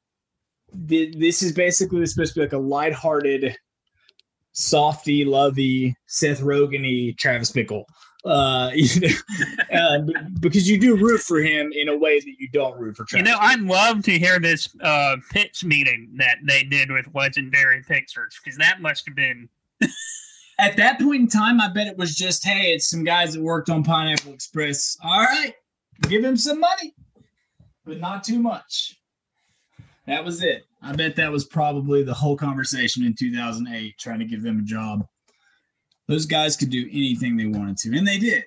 th- 0.88 1.16
this 1.18 1.42
is 1.42 1.52
basically 1.54 2.06
supposed 2.06 2.34
to 2.34 2.40
be 2.40 2.46
like 2.46 2.54
a 2.54 2.58
lighthearted, 2.58 3.56
softy, 4.52 5.26
lovey, 5.26 5.96
Seth 6.08 6.42
Rogen 6.42 7.18
Travis 7.18 7.52
Bickle 7.52 7.86
uh, 8.26 8.72
you 8.74 9.02
know, 9.72 9.78
uh, 9.80 10.00
because 10.40 10.70
you 10.70 10.80
do 10.80 10.98
root 10.98 11.22
for 11.22 11.40
him 11.40 11.72
in 11.74 11.90
a 11.90 11.98
way 11.98 12.20
that 12.20 12.36
you 12.40 12.50
don't 12.52 12.78
root 12.80 12.98
for 12.98 13.06
Travis. 13.06 13.28
You 13.28 13.34
know, 13.34 13.40
I'd 13.40 13.62
love 13.62 14.04
to 14.04 14.18
hear 14.18 14.40
this 14.40 14.70
uh, 14.82 15.18
pitch 15.32 15.64
meeting 15.64 16.16
that 16.18 16.38
they 16.46 16.64
did 16.64 16.92
with 16.92 17.08
Legendary 17.14 17.82
Pictures 17.84 18.38
because 18.44 18.58
that 18.58 18.82
must 18.82 19.06
have 19.06 19.16
been. 19.16 19.50
At 20.60 20.76
that 20.78 21.00
point 21.00 21.22
in 21.22 21.28
time, 21.28 21.62
I 21.62 21.70
bet 21.70 21.88
it 21.88 21.98
was 21.98 22.16
just, 22.16 22.46
hey, 22.46 22.74
it's 22.74 22.90
some 22.90 23.04
guys 23.04 23.34
that 23.34 23.42
worked 23.42 23.70
on 23.70 23.84
Pineapple 23.84 24.34
Express. 24.34 24.98
All 25.04 25.22
right, 25.22 25.54
give 26.02 26.24
him 26.24 26.36
some 26.36 26.60
money, 26.60 26.94
but 27.86 28.00
not 28.00 28.24
too 28.24 28.40
much. 28.40 29.00
That 30.06 30.26
was 30.26 30.44
it. 30.44 30.66
I 30.82 30.94
bet 30.94 31.16
that 31.16 31.32
was 31.32 31.46
probably 31.46 32.04
the 32.04 32.14
whole 32.14 32.36
conversation 32.36 33.06
in 33.06 33.16
2008, 33.18 33.98
trying 33.98 34.20
to 34.20 34.26
give 34.26 34.42
them 34.42 34.60
a 34.60 34.64
job. 34.64 35.06
Those 36.08 36.26
guys 36.26 36.58
could 36.58 36.72
do 36.72 36.88
anything 36.92 37.38
they 37.38 37.46
wanted 37.46 37.78
to, 37.78 37.98
and 37.98 38.08
they 38.08 38.18
did. 38.18 38.44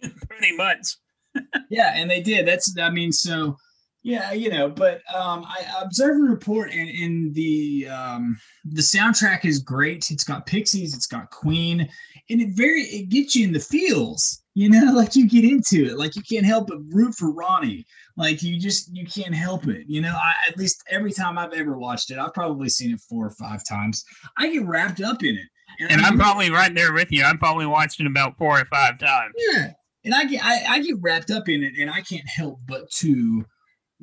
Pretty 0.28 0.56
much. 0.56 0.96
yeah, 1.70 1.92
and 1.96 2.08
they 2.08 2.22
did. 2.22 2.46
That's 2.46 2.74
I 2.80 2.90
mean, 2.90 3.12
so 3.12 3.56
yeah, 4.04 4.32
you 4.32 4.50
know, 4.50 4.68
but 4.68 5.00
um, 5.14 5.46
I 5.48 5.64
observe 5.80 6.16
and 6.16 6.28
report, 6.28 6.70
and 6.72 6.90
in 6.90 7.32
the 7.32 7.88
um, 7.88 8.36
the 8.66 8.82
soundtrack 8.82 9.46
is 9.46 9.60
great. 9.60 10.10
It's 10.10 10.24
got 10.24 10.44
Pixies, 10.44 10.94
it's 10.94 11.06
got 11.06 11.30
Queen, 11.30 11.88
and 12.28 12.40
it 12.42 12.50
very 12.50 12.82
it 12.82 13.08
gets 13.08 13.34
you 13.34 13.46
in 13.46 13.52
the 13.54 13.60
feels. 13.60 14.42
You 14.52 14.68
know, 14.68 14.92
like 14.94 15.16
you 15.16 15.26
get 15.26 15.44
into 15.44 15.86
it, 15.86 15.98
like 15.98 16.16
you 16.16 16.22
can't 16.22 16.44
help 16.44 16.66
but 16.68 16.80
root 16.90 17.14
for 17.14 17.32
Ronnie. 17.32 17.86
Like 18.18 18.42
you 18.42 18.60
just 18.60 18.94
you 18.94 19.06
can't 19.06 19.34
help 19.34 19.68
it. 19.68 19.86
You 19.88 20.02
know, 20.02 20.14
I 20.14 20.34
at 20.48 20.58
least 20.58 20.84
every 20.90 21.12
time 21.12 21.38
I've 21.38 21.54
ever 21.54 21.78
watched 21.78 22.10
it, 22.10 22.18
I've 22.18 22.34
probably 22.34 22.68
seen 22.68 22.92
it 22.92 23.00
four 23.08 23.24
or 23.24 23.30
five 23.30 23.62
times. 23.66 24.04
I 24.36 24.50
get 24.50 24.66
wrapped 24.66 25.00
up 25.00 25.22
in 25.22 25.34
it. 25.36 25.90
And, 25.90 26.02
I'm 26.02 26.18
probably 26.18 26.50
right 26.50 26.72
there 26.72 26.92
with 26.92 27.10
you. 27.10 27.24
I'm 27.24 27.38
probably 27.38 27.66
watched 27.66 27.98
it 28.00 28.06
about 28.06 28.36
four 28.36 28.60
or 28.60 28.66
five 28.66 28.98
times. 28.98 29.32
Yeah. 29.50 29.72
And 30.04 30.14
I 30.14 30.26
get 30.26 30.44
I, 30.44 30.62
I 30.68 30.78
get 30.80 30.96
wrapped 31.00 31.30
up 31.30 31.48
in 31.48 31.64
it 31.64 31.72
and 31.80 31.90
I 31.90 32.02
can't 32.02 32.28
help 32.28 32.60
but 32.66 32.90
to 32.96 33.46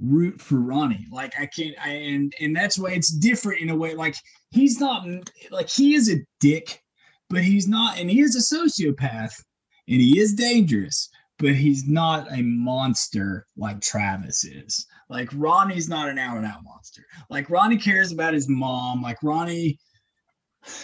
root 0.01 0.41
for 0.41 0.59
Ronnie. 0.59 1.07
Like 1.11 1.33
I 1.39 1.45
can't 1.45 1.75
I 1.83 1.89
and 1.89 2.33
and 2.39 2.55
that's 2.55 2.77
why 2.77 2.91
it's 2.91 3.11
different 3.11 3.61
in 3.61 3.69
a 3.69 3.75
way. 3.75 3.95
Like 3.95 4.15
he's 4.49 4.79
not 4.79 5.05
like 5.51 5.69
he 5.69 5.95
is 5.95 6.09
a 6.11 6.17
dick, 6.39 6.81
but 7.29 7.43
he's 7.43 7.67
not 7.67 7.97
and 7.97 8.09
he 8.09 8.21
is 8.21 8.35
a 8.35 8.55
sociopath 8.55 9.33
and 9.87 10.01
he 10.01 10.19
is 10.19 10.33
dangerous, 10.33 11.09
but 11.37 11.53
he's 11.53 11.87
not 11.87 12.31
a 12.31 12.41
monster 12.41 13.45
like 13.57 13.81
Travis 13.81 14.43
is. 14.43 14.85
Like 15.09 15.29
Ronnie's 15.33 15.89
not 15.89 16.09
an 16.09 16.17
out 16.17 16.37
and 16.37 16.45
out 16.45 16.63
monster. 16.63 17.03
Like 17.29 17.49
Ronnie 17.49 17.77
cares 17.77 18.11
about 18.11 18.33
his 18.33 18.49
mom. 18.49 19.01
Like 19.01 19.21
Ronnie 19.21 19.79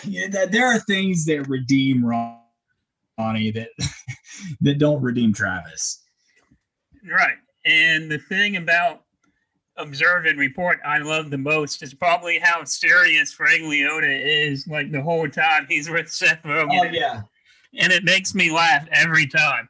yeah, 0.04 0.28
that 0.30 0.52
there 0.52 0.68
are 0.68 0.80
things 0.80 1.26
that 1.26 1.48
redeem 1.48 2.04
Ronnie 2.06 3.52
that 3.52 3.70
that 4.62 4.78
don't 4.78 5.02
redeem 5.02 5.34
Travis. 5.34 6.04
Right. 7.10 7.38
And 7.66 8.10
the 8.10 8.18
thing 8.18 8.56
about 8.56 9.02
observe 9.78 10.26
and 10.26 10.40
report 10.40 10.80
I 10.86 11.00
love 11.00 11.30
the 11.30 11.38
most 11.38 11.84
is 11.84 11.94
probably 11.94 12.40
how 12.40 12.64
serious 12.64 13.40
Ray 13.40 13.60
Liotta 13.60 14.22
is 14.24 14.68
like 14.68 14.92
the 14.92 15.02
whole 15.02 15.30
time 15.30 15.66
he's 15.70 15.90
with 15.90 16.10
Seth 16.10 16.44
Rogen. 16.44 16.80
Oh 16.80 16.92
yeah. 16.92 17.22
And 17.80 17.92
it 17.92 18.04
makes 18.04 18.34
me 18.34 18.52
laugh 18.52 18.88
every 18.92 19.28
time. 19.28 19.70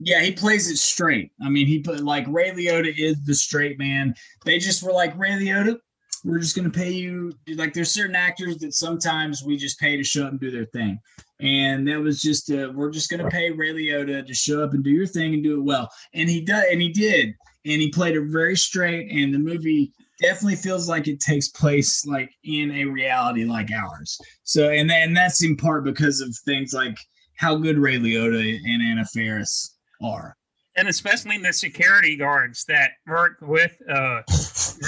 Yeah, 0.00 0.20
he 0.20 0.30
plays 0.30 0.70
it 0.70 0.76
straight. 0.76 1.32
I 1.42 1.48
mean, 1.48 1.66
he 1.66 1.80
put 1.80 2.04
like 2.04 2.24
Ray 2.28 2.52
Liotta 2.52 2.94
is 2.96 3.24
the 3.24 3.34
straight 3.34 3.78
man. 3.78 4.14
They 4.44 4.58
just 4.58 4.82
were 4.82 4.92
like 4.92 5.18
Ray 5.18 5.30
Liotta, 5.30 5.78
we're 6.24 6.38
just 6.38 6.56
gonna 6.56 6.70
pay 6.70 6.90
you. 6.90 7.32
Like 7.54 7.72
there's 7.72 7.90
certain 7.90 8.16
actors 8.16 8.58
that 8.58 8.74
sometimes 8.74 9.42
we 9.44 9.56
just 9.56 9.78
pay 9.78 9.96
to 9.96 10.04
show 10.04 10.24
up 10.24 10.32
and 10.32 10.40
do 10.40 10.50
their 10.50 10.66
thing, 10.66 10.98
and 11.40 11.86
that 11.88 12.00
was 12.00 12.20
just 12.20 12.50
uh, 12.50 12.72
we're 12.74 12.90
just 12.90 13.10
gonna 13.10 13.28
pay 13.28 13.50
Ray 13.50 13.72
Liotta 13.72 14.26
to 14.26 14.34
show 14.34 14.62
up 14.62 14.72
and 14.72 14.82
do 14.82 14.90
your 14.90 15.06
thing 15.06 15.34
and 15.34 15.42
do 15.42 15.58
it 15.58 15.64
well. 15.64 15.88
And 16.14 16.28
he 16.28 16.40
does, 16.40 16.64
and 16.70 16.82
he 16.82 16.88
did, 16.88 17.34
and 17.68 17.82
he 17.82 17.90
played 17.90 18.16
it 18.16 18.24
very 18.26 18.56
straight. 18.56 19.10
And 19.10 19.32
the 19.32 19.38
movie 19.38 19.92
definitely 20.20 20.56
feels 20.56 20.88
like 20.88 21.06
it 21.06 21.20
takes 21.20 21.48
place 21.48 22.04
like 22.06 22.30
in 22.44 22.70
a 22.72 22.84
reality 22.84 23.44
like 23.44 23.70
ours. 23.70 24.18
So, 24.44 24.70
and 24.70 24.90
and 24.90 25.16
that's 25.16 25.44
in 25.44 25.56
part 25.56 25.84
because 25.84 26.20
of 26.20 26.34
things 26.44 26.72
like 26.72 26.96
how 27.36 27.56
good 27.56 27.78
Ray 27.78 27.98
Liotta 27.98 28.58
and 28.64 28.82
Anna 28.82 29.04
Faris 29.04 29.76
are. 30.02 30.36
And 30.76 30.86
especially 30.86 31.38
the 31.38 31.52
security 31.52 32.16
guards 32.16 32.64
that 32.66 32.92
work 33.08 33.38
with 33.40 33.76
uh, 33.92 34.22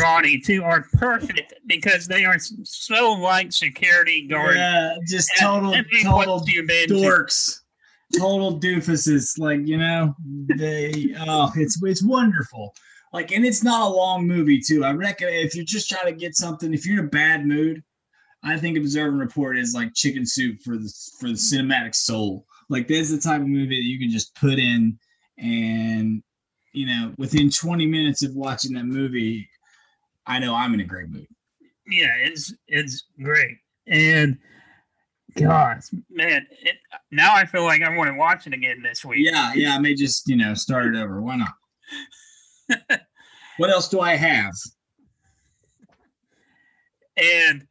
Ronnie 0.01 0.41
too 0.41 0.63
are 0.63 0.87
perfect 0.93 1.53
because 1.67 2.07
they 2.07 2.25
are 2.25 2.37
so 2.39 3.13
like 3.15 3.53
security 3.53 4.29
guards. 4.29 4.57
Yeah, 4.57 4.95
just 5.09 5.29
total, 5.41 5.75
total 6.05 6.41
dorks, 6.41 7.60
total 8.17 8.59
doofuses. 8.59 9.39
Like 9.39 9.67
you 9.67 9.79
know, 9.79 10.15
they 10.57 11.15
oh, 11.21 11.53
it's 11.57 11.81
it's 11.83 12.03
wonderful. 12.03 12.75
Like, 13.13 13.33
and 13.33 13.45
it's 13.45 13.65
not 13.65 13.91
a 13.91 13.95
long 13.95 14.27
movie 14.27 14.61
too. 14.61 14.85
I 14.85 14.93
reckon 14.93 15.29
if 15.29 15.55
you're 15.57 15.65
just 15.65 15.91
trying 15.91 16.07
to 16.07 16.19
get 16.19 16.37
something, 16.37 16.73
if 16.73 16.87
you're 16.87 17.01
in 17.01 17.07
a 17.07 17.09
bad 17.09 17.45
mood, 17.45 17.83
I 18.45 18.57
think 18.57 18.79
Observe 18.79 19.09
and 19.09 19.21
Report 19.21 19.59
is 19.59 19.75
like 19.75 19.95
chicken 19.95 20.25
soup 20.25 20.63
for 20.63 20.77
the 20.77 20.93
for 21.19 21.29
the 21.29 21.35
cinematic 21.35 21.95
soul. 21.95 22.47
Like, 22.69 22.87
there's 22.87 23.11
the 23.11 23.19
type 23.19 23.41
of 23.41 23.49
movie 23.49 23.81
that 23.81 23.87
you 23.87 23.99
can 23.99 24.11
just 24.11 24.33
put 24.37 24.61
in 24.61 24.97
and 25.41 26.23
you 26.73 26.87
know 26.87 27.13
within 27.19 27.51
20 27.51 27.87
minutes 27.87 28.23
of 28.23 28.35
watching 28.35 28.75
that 28.75 28.85
movie 28.85 29.49
i 30.27 30.39
know 30.39 30.55
i'm 30.55 30.75
in 30.75 30.81
a 30.81 30.85
great 30.85 31.09
mood 31.09 31.27
yeah 31.89 32.15
it's 32.19 32.55
it's 32.69 33.05
great 33.23 33.57
and 33.87 34.39
gosh 35.37 35.89
man 36.11 36.47
it, 36.51 36.77
now 37.11 37.35
i 37.35 37.45
feel 37.45 37.65
like 37.65 37.83
i 37.83 37.97
want 37.97 38.09
to 38.09 38.17
watch 38.17 38.47
it 38.47 38.55
again 38.55 38.83
this 38.83 39.05
week 39.05 39.21
yeah 39.21 39.53
yeah 39.55 39.75
i 39.75 39.79
may 39.79 39.95
just 39.95 40.29
you 40.29 40.37
know 40.37 40.55
start 40.55 40.87
it 40.87 40.97
over 40.97 41.21
why 41.21 41.37
not 41.37 43.01
what 43.59 43.71
else 43.71 43.89
do 43.89 44.01
i 44.01 44.15
have 44.15 44.53
and 47.17 47.67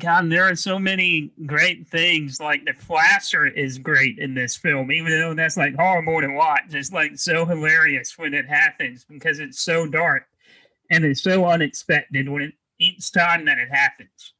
God, 0.00 0.30
there 0.30 0.44
are 0.44 0.56
so 0.56 0.78
many 0.78 1.30
great 1.46 1.86
things. 1.86 2.40
Like 2.40 2.64
the 2.64 2.72
flasher 2.72 3.46
is 3.46 3.78
great 3.78 4.18
in 4.18 4.34
this 4.34 4.56
film, 4.56 4.90
even 4.90 5.12
though 5.12 5.34
that's 5.34 5.56
like 5.56 5.76
horrible 5.76 6.20
to 6.20 6.28
watch. 6.28 6.62
It's 6.70 6.92
like 6.92 7.16
so 7.16 7.44
hilarious 7.44 8.18
when 8.18 8.34
it 8.34 8.46
happens 8.46 9.04
because 9.08 9.38
it's 9.38 9.60
so 9.60 9.86
dark 9.86 10.24
and 10.90 11.04
it's 11.04 11.22
so 11.22 11.46
unexpected 11.46 12.28
when 12.28 12.42
it 12.42 12.54
each 12.80 13.12
time 13.12 13.44
that 13.44 13.58
it 13.58 13.68
happens. 13.70 14.32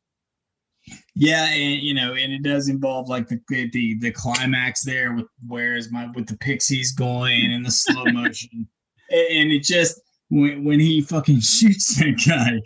Yeah, 1.14 1.46
and 1.46 1.82
you 1.82 1.94
know, 1.94 2.14
and 2.14 2.32
it 2.32 2.42
does 2.42 2.68
involve 2.68 3.08
like 3.08 3.28
the 3.28 3.40
the 3.48 3.96
the 4.00 4.10
climax 4.10 4.84
there 4.84 5.14
with 5.14 5.26
where's 5.46 5.90
my 5.90 6.08
with 6.14 6.26
the 6.26 6.36
pixies 6.36 6.92
going 6.92 7.52
and 7.52 7.64
the 7.64 7.70
slow 7.70 8.04
motion, 8.12 8.68
and 9.10 9.52
it 9.52 9.62
just 9.62 10.00
when, 10.30 10.64
when 10.64 10.80
he 10.80 11.00
fucking 11.00 11.40
shoots 11.40 11.96
that 11.96 12.22
guy, 12.26 12.60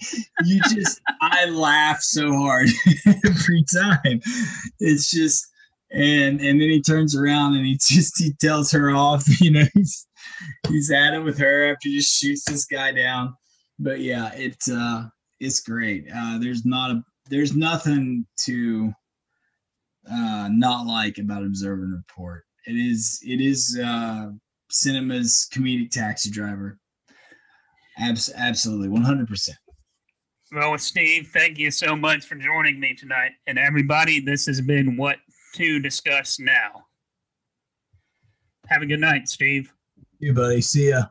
you 0.45 0.61
just 0.63 1.01
I 1.21 1.47
laugh 1.47 2.01
so 2.01 2.33
hard 2.33 2.69
every 3.07 3.65
time. 3.73 4.21
It's 4.81 5.11
just 5.11 5.47
and 5.91 6.41
and 6.41 6.61
then 6.61 6.69
he 6.69 6.83
turns 6.83 7.17
around 7.17 7.57
and 7.57 7.67
he 7.67 7.75
just 7.75 8.19
he 8.19 8.33
tells 8.35 8.71
her 8.73 8.91
off. 8.91 9.25
You 9.41 9.51
know, 9.51 9.65
he's 9.75 10.07
he's 10.69 10.91
at 10.91 11.15
it 11.15 11.21
with 11.21 11.39
her 11.39 11.73
after 11.73 11.89
he 11.89 11.99
just 11.99 12.19
shoots 12.19 12.45
this 12.45 12.65
guy 12.65 12.93
down. 12.93 13.35
But 13.79 14.01
yeah, 14.01 14.33
it's 14.35 14.71
uh 14.71 15.05
it's 15.41 15.61
great. 15.61 16.07
Uh 16.15 16.39
there's 16.39 16.65
not 16.65 16.91
a 16.91 17.03
there's 17.29 17.55
nothing 17.55 18.27
to 18.41 18.93
uh 20.11 20.49
not 20.51 20.87
like 20.87 21.19
about 21.19 21.43
Observe 21.45 21.81
and 21.81 21.95
Report. 21.95 22.45
It 22.67 22.77
is 22.77 23.21
it 23.23 23.41
is 23.41 23.79
uh 23.83 24.31
cinema's 24.71 25.49
comedic 25.53 25.91
taxi 25.91 26.31
driver 26.31 26.79
Abs- 27.99 28.33
absolutely, 28.37 28.89
100%. 28.89 29.51
Well, 30.53 30.79
Steve, 30.79 31.29
thank 31.33 31.59
you 31.59 31.71
so 31.71 31.95
much 31.97 32.25
for 32.25 32.37
joining 32.37 32.81
me 32.81 32.95
tonight. 32.95 33.33
And 33.47 33.59
everybody, 33.59 34.21
this 34.21 34.47
has 34.47 34.61
been 34.61 34.97
What 34.97 35.19
to 35.57 35.81
Discuss 35.81 36.39
Now. 36.39 36.85
Have 38.69 38.83
a 38.83 38.87
good 38.87 39.01
night, 39.01 39.29
Steve. 39.29 39.73
You, 40.21 40.33
buddy. 40.33 40.61
See 40.61 40.91
ya. 40.91 41.07